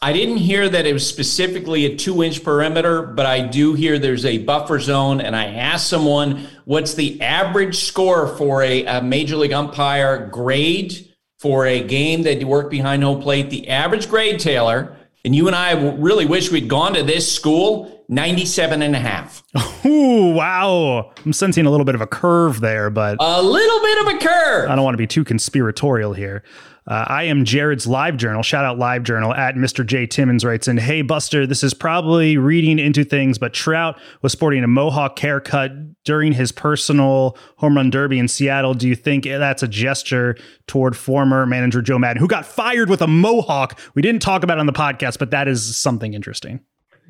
I 0.00 0.12
didn't 0.12 0.36
hear 0.36 0.68
that 0.68 0.86
it 0.86 0.92
was 0.92 1.08
specifically 1.08 1.86
a 1.86 1.96
two 1.96 2.22
inch 2.22 2.44
perimeter, 2.44 3.02
but 3.02 3.26
I 3.26 3.46
do 3.46 3.74
hear 3.74 3.98
there's 3.98 4.24
a 4.24 4.38
buffer 4.38 4.78
zone. 4.78 5.20
And 5.20 5.34
I 5.34 5.46
asked 5.46 5.88
someone, 5.88 6.46
what's 6.64 6.94
the 6.94 7.20
average 7.22 7.76
score 7.76 8.28
for 8.36 8.62
a, 8.62 8.84
a 8.84 9.02
major 9.02 9.36
league 9.36 9.52
umpire 9.52 10.26
grade 10.26 11.08
for 11.38 11.66
a 11.66 11.82
game 11.82 12.22
that 12.22 12.38
you 12.38 12.46
work 12.46 12.70
behind 12.70 13.02
home 13.02 13.22
plate? 13.22 13.50
The 13.50 13.68
average 13.68 14.08
grade, 14.08 14.40
Taylor, 14.40 14.96
and 15.24 15.34
you 15.34 15.46
and 15.46 15.56
I 15.56 15.72
really 15.72 16.26
wish 16.26 16.52
we'd 16.52 16.68
gone 16.68 16.92
to 16.94 17.02
this 17.02 17.34
school, 17.34 18.04
97 18.08 18.82
and 18.82 18.94
a 18.94 18.98
half. 18.98 19.42
Ooh, 19.86 20.34
wow. 20.34 21.12
I'm 21.24 21.32
sensing 21.32 21.64
a 21.64 21.70
little 21.70 21.86
bit 21.86 21.94
of 21.94 22.02
a 22.02 22.06
curve 22.06 22.60
there, 22.60 22.90
but 22.90 23.16
a 23.20 23.42
little 23.42 23.80
bit 23.80 24.06
of 24.06 24.14
a 24.14 24.18
curve. 24.18 24.70
I 24.70 24.74
don't 24.74 24.84
want 24.84 24.94
to 24.94 24.98
be 24.98 25.06
too 25.06 25.24
conspiratorial 25.24 26.12
here. 26.12 26.44
Uh, 26.86 27.04
I 27.08 27.22
am 27.24 27.46
Jared's 27.46 27.86
live 27.86 28.18
journal. 28.18 28.42
Shout 28.42 28.64
out 28.64 28.78
live 28.78 29.04
journal 29.04 29.32
at 29.32 29.54
Mr. 29.54 29.86
J. 29.86 30.06
Timmons 30.06 30.44
writes 30.44 30.68
in, 30.68 30.76
Hey, 30.76 31.00
Buster, 31.00 31.46
this 31.46 31.62
is 31.62 31.72
probably 31.72 32.36
reading 32.36 32.78
into 32.78 33.04
things, 33.04 33.38
but 33.38 33.54
Trout 33.54 33.98
was 34.20 34.32
sporting 34.32 34.62
a 34.62 34.66
mohawk 34.66 35.18
haircut 35.18 35.72
during 36.04 36.32
his 36.32 36.52
personal 36.52 37.38
home 37.56 37.76
run 37.76 37.88
derby 37.88 38.18
in 38.18 38.28
Seattle. 38.28 38.74
Do 38.74 38.86
you 38.86 38.94
think 38.94 39.24
that's 39.24 39.62
a 39.62 39.68
gesture 39.68 40.36
toward 40.66 40.94
former 40.94 41.46
manager 41.46 41.80
Joe 41.80 41.98
Maddon, 41.98 42.20
who 42.20 42.28
got 42.28 42.44
fired 42.44 42.90
with 42.90 43.00
a 43.00 43.06
mohawk? 43.06 43.80
We 43.94 44.02
didn't 44.02 44.20
talk 44.20 44.42
about 44.42 44.58
it 44.58 44.60
on 44.60 44.66
the 44.66 44.72
podcast, 44.72 45.18
but 45.18 45.30
that 45.30 45.48
is 45.48 45.76
something 45.76 46.12
interesting. 46.12 46.60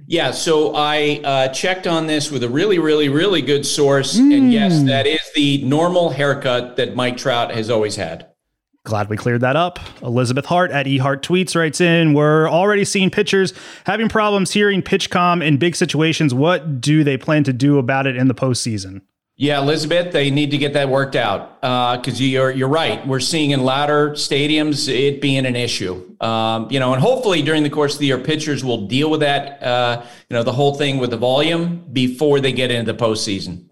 Yeah, 0.07 0.31
so 0.31 0.75
I 0.77 1.21
uh, 1.25 1.49
checked 1.49 1.87
on 1.87 2.07
this 2.07 2.31
with 2.31 2.45
a 2.45 2.49
really, 2.49 2.79
really, 2.79 3.09
really 3.09 3.43
good 3.43 3.67
source. 3.67 4.17
Mm. 4.19 4.37
And 4.37 4.53
yes, 4.53 4.81
hmm. 4.81 4.87
that 4.87 5.07
is 5.07 5.21
the 5.35 5.65
normal 5.65 6.11
haircut 6.11 6.77
that 6.77 6.95
Mike 6.95 7.17
Trout 7.17 7.53
has 7.53 7.71
always 7.71 7.97
had. 7.97 8.27
Glad 8.85 9.09
we 9.09 9.17
cleared 9.17 9.41
that 9.41 9.57
up. 9.57 9.81
Elizabeth 10.03 10.45
Hart 10.45 10.71
at 10.71 10.85
eHart 10.85 11.23
Tweets 11.23 11.57
writes 11.57 11.81
in 11.81 12.13
We're 12.13 12.51
already 12.51 12.85
seeing 12.85 13.11
pitchers 13.11 13.55
having 13.87 14.11
problems 14.11 14.53
hearing 14.53 14.83
PitchCom 14.83 15.43
in 15.43 15.57
big 15.57 15.75
situations. 15.75 16.35
What 16.35 16.83
do 16.83 17.03
they 17.03 17.17
plan 17.17 17.45
to 17.45 17.53
do 17.55 17.79
about 17.79 18.07
it 18.07 18.15
in 18.15 18.29
the 18.29 18.35
postseason? 18.35 19.01
Yeah, 19.37 19.61
Elizabeth, 19.61 20.13
they 20.13 20.31
need 20.31 20.53
to 20.53 20.59
get 20.59 20.75
that 20.75 20.91
worked 20.91 21.17
out 21.17 21.61
because 21.61 22.21
uh, 22.21 22.25
you're 22.25 22.51
you're 22.51 22.69
right. 22.69 23.05
We're 23.07 23.21
seeing 23.21 23.53
in 23.53 23.65
louder 23.65 24.11
stadiums 24.11 24.87
it 24.89 25.23
being 25.23 25.47
an 25.47 25.57
issue. 25.57 26.15
Um, 26.21 26.69
you 26.71 26.79
know, 26.79 26.93
and 26.93 27.03
hopefully 27.03 27.41
during 27.41 27.63
the 27.63 27.71
course 27.71 27.95
of 27.95 28.01
the 28.01 28.07
year, 28.07 28.19
pitchers 28.19 28.63
will 28.63 28.87
deal 28.87 29.11
with 29.11 29.21
that. 29.21 29.63
Uh, 29.63 30.05
you 30.29 30.35
know, 30.37 30.43
the 30.43 30.53
whole 30.53 30.75
thing 30.75 30.99
with 30.99 31.11
the 31.11 31.17
volume 31.17 31.85
before 31.91 32.39
they 32.39 32.53
get 32.53 32.71
into 32.71 32.93
the 32.93 32.99
postseason. 32.99 33.71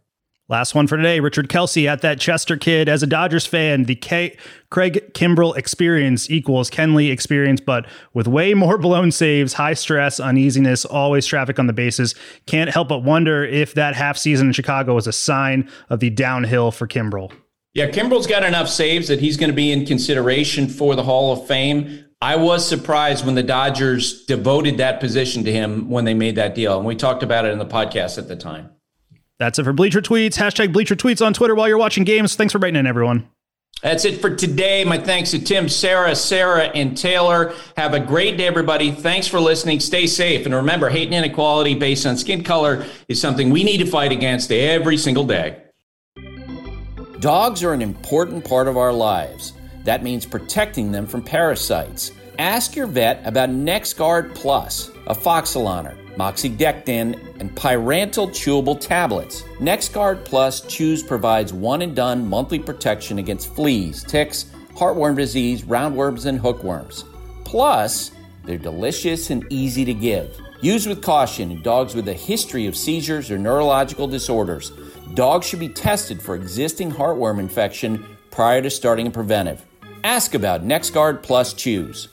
Last 0.52 0.74
one 0.74 0.86
for 0.86 0.98
today. 0.98 1.18
Richard 1.18 1.48
Kelsey 1.48 1.88
at 1.88 2.02
that 2.02 2.20
Chester 2.20 2.58
kid. 2.58 2.86
As 2.86 3.02
a 3.02 3.06
Dodgers 3.06 3.46
fan, 3.46 3.84
the 3.84 3.94
K- 3.94 4.36
Craig 4.68 5.14
Kimbrel 5.14 5.56
experience 5.56 6.30
equals 6.30 6.68
Kenley 6.68 7.10
experience, 7.10 7.58
but 7.58 7.86
with 8.12 8.28
way 8.28 8.52
more 8.52 8.76
blown 8.86 9.12
saves, 9.12 9.54
high 9.54 9.72
stress, 9.72 10.20
uneasiness, 10.20 10.84
always 10.84 11.24
traffic 11.24 11.58
on 11.58 11.68
the 11.68 11.72
bases. 11.72 12.14
Can't 12.44 12.68
help 12.68 12.88
but 12.88 12.98
wonder 12.98 13.42
if 13.42 13.72
that 13.72 13.94
half 13.94 14.18
season 14.18 14.48
in 14.48 14.52
Chicago 14.52 14.94
was 14.94 15.06
a 15.06 15.12
sign 15.12 15.70
of 15.88 16.00
the 16.00 16.10
downhill 16.10 16.70
for 16.70 16.86
Kimbrel. 16.86 17.32
Yeah, 17.72 17.88
Kimbrel's 17.88 18.26
got 18.26 18.44
enough 18.44 18.68
saves 18.68 19.08
that 19.08 19.20
he's 19.20 19.38
going 19.38 19.48
to 19.48 19.56
be 19.56 19.72
in 19.72 19.86
consideration 19.86 20.68
for 20.68 20.94
the 20.94 21.04
Hall 21.04 21.32
of 21.32 21.46
Fame. 21.46 22.04
I 22.20 22.36
was 22.36 22.68
surprised 22.68 23.24
when 23.24 23.36
the 23.36 23.42
Dodgers 23.42 24.26
devoted 24.26 24.76
that 24.76 25.00
position 25.00 25.44
to 25.44 25.50
him 25.50 25.88
when 25.88 26.04
they 26.04 26.12
made 26.12 26.36
that 26.36 26.54
deal. 26.54 26.76
And 26.76 26.86
we 26.86 26.94
talked 26.94 27.22
about 27.22 27.46
it 27.46 27.52
in 27.52 27.58
the 27.58 27.64
podcast 27.64 28.18
at 28.18 28.28
the 28.28 28.36
time. 28.36 28.68
That's 29.42 29.58
it 29.58 29.64
for 29.64 29.72
Bleacher 29.72 30.00
Tweets. 30.00 30.36
Hashtag 30.36 30.72
Bleacher 30.72 30.94
Tweets 30.94 31.24
on 31.24 31.34
Twitter 31.34 31.56
while 31.56 31.66
you're 31.66 31.76
watching 31.76 32.04
games. 32.04 32.36
Thanks 32.36 32.52
for 32.52 32.60
writing 32.60 32.78
in, 32.78 32.86
everyone. 32.86 33.28
That's 33.82 34.04
it 34.04 34.20
for 34.20 34.32
today. 34.36 34.84
My 34.84 34.98
thanks 34.98 35.32
to 35.32 35.40
Tim, 35.40 35.68
Sarah, 35.68 36.14
Sarah, 36.14 36.66
and 36.66 36.96
Taylor. 36.96 37.52
Have 37.76 37.92
a 37.92 37.98
great 37.98 38.36
day, 38.36 38.46
everybody. 38.46 38.92
Thanks 38.92 39.26
for 39.26 39.40
listening. 39.40 39.80
Stay 39.80 40.06
safe. 40.06 40.46
And 40.46 40.54
remember, 40.54 40.90
hate 40.90 41.06
and 41.06 41.14
inequality 41.16 41.74
based 41.74 42.06
on 42.06 42.16
skin 42.16 42.44
color 42.44 42.86
is 43.08 43.20
something 43.20 43.50
we 43.50 43.64
need 43.64 43.78
to 43.78 43.86
fight 43.86 44.12
against 44.12 44.52
every 44.52 44.96
single 44.96 45.24
day. 45.24 45.60
Dogs 47.18 47.64
are 47.64 47.72
an 47.72 47.82
important 47.82 48.44
part 48.44 48.68
of 48.68 48.76
our 48.76 48.92
lives. 48.92 49.54
That 49.82 50.04
means 50.04 50.24
protecting 50.24 50.92
them 50.92 51.04
from 51.04 51.20
parasites. 51.20 52.12
Ask 52.38 52.76
your 52.76 52.86
vet 52.86 53.26
about 53.26 53.48
NexGard 53.48 54.36
Plus, 54.36 54.88
a 55.08 55.16
Afoxolaner 55.16 56.01
moxidectin, 56.16 57.18
and 57.40 57.54
pyrantel 57.54 58.28
chewable 58.28 58.78
tablets. 58.78 59.42
NexGard 59.58 60.24
Plus 60.24 60.60
Chews 60.62 61.02
provides 61.02 61.52
one 61.52 61.82
and 61.82 61.94
done 61.94 62.26
monthly 62.28 62.58
protection 62.58 63.18
against 63.18 63.54
fleas, 63.54 64.04
ticks, 64.04 64.46
heartworm 64.74 65.16
disease, 65.16 65.62
roundworms, 65.62 66.26
and 66.26 66.38
hookworms. 66.38 67.04
Plus, 67.44 68.12
they're 68.44 68.58
delicious 68.58 69.30
and 69.30 69.44
easy 69.50 69.84
to 69.84 69.94
give. 69.94 70.36
Use 70.60 70.86
with 70.86 71.02
caution 71.02 71.50
in 71.50 71.62
dogs 71.62 71.94
with 71.94 72.08
a 72.08 72.14
history 72.14 72.66
of 72.66 72.76
seizures 72.76 73.30
or 73.30 73.38
neurological 73.38 74.06
disorders. 74.06 74.72
Dogs 75.14 75.46
should 75.46 75.60
be 75.60 75.68
tested 75.68 76.22
for 76.22 76.34
existing 76.34 76.90
heartworm 76.90 77.38
infection 77.38 78.16
prior 78.30 78.62
to 78.62 78.70
starting 78.70 79.08
a 79.08 79.10
preventive. 79.10 79.64
Ask 80.04 80.34
about 80.34 80.64
NexGard 80.64 81.22
Plus 81.22 81.52
Chews. 81.52 82.08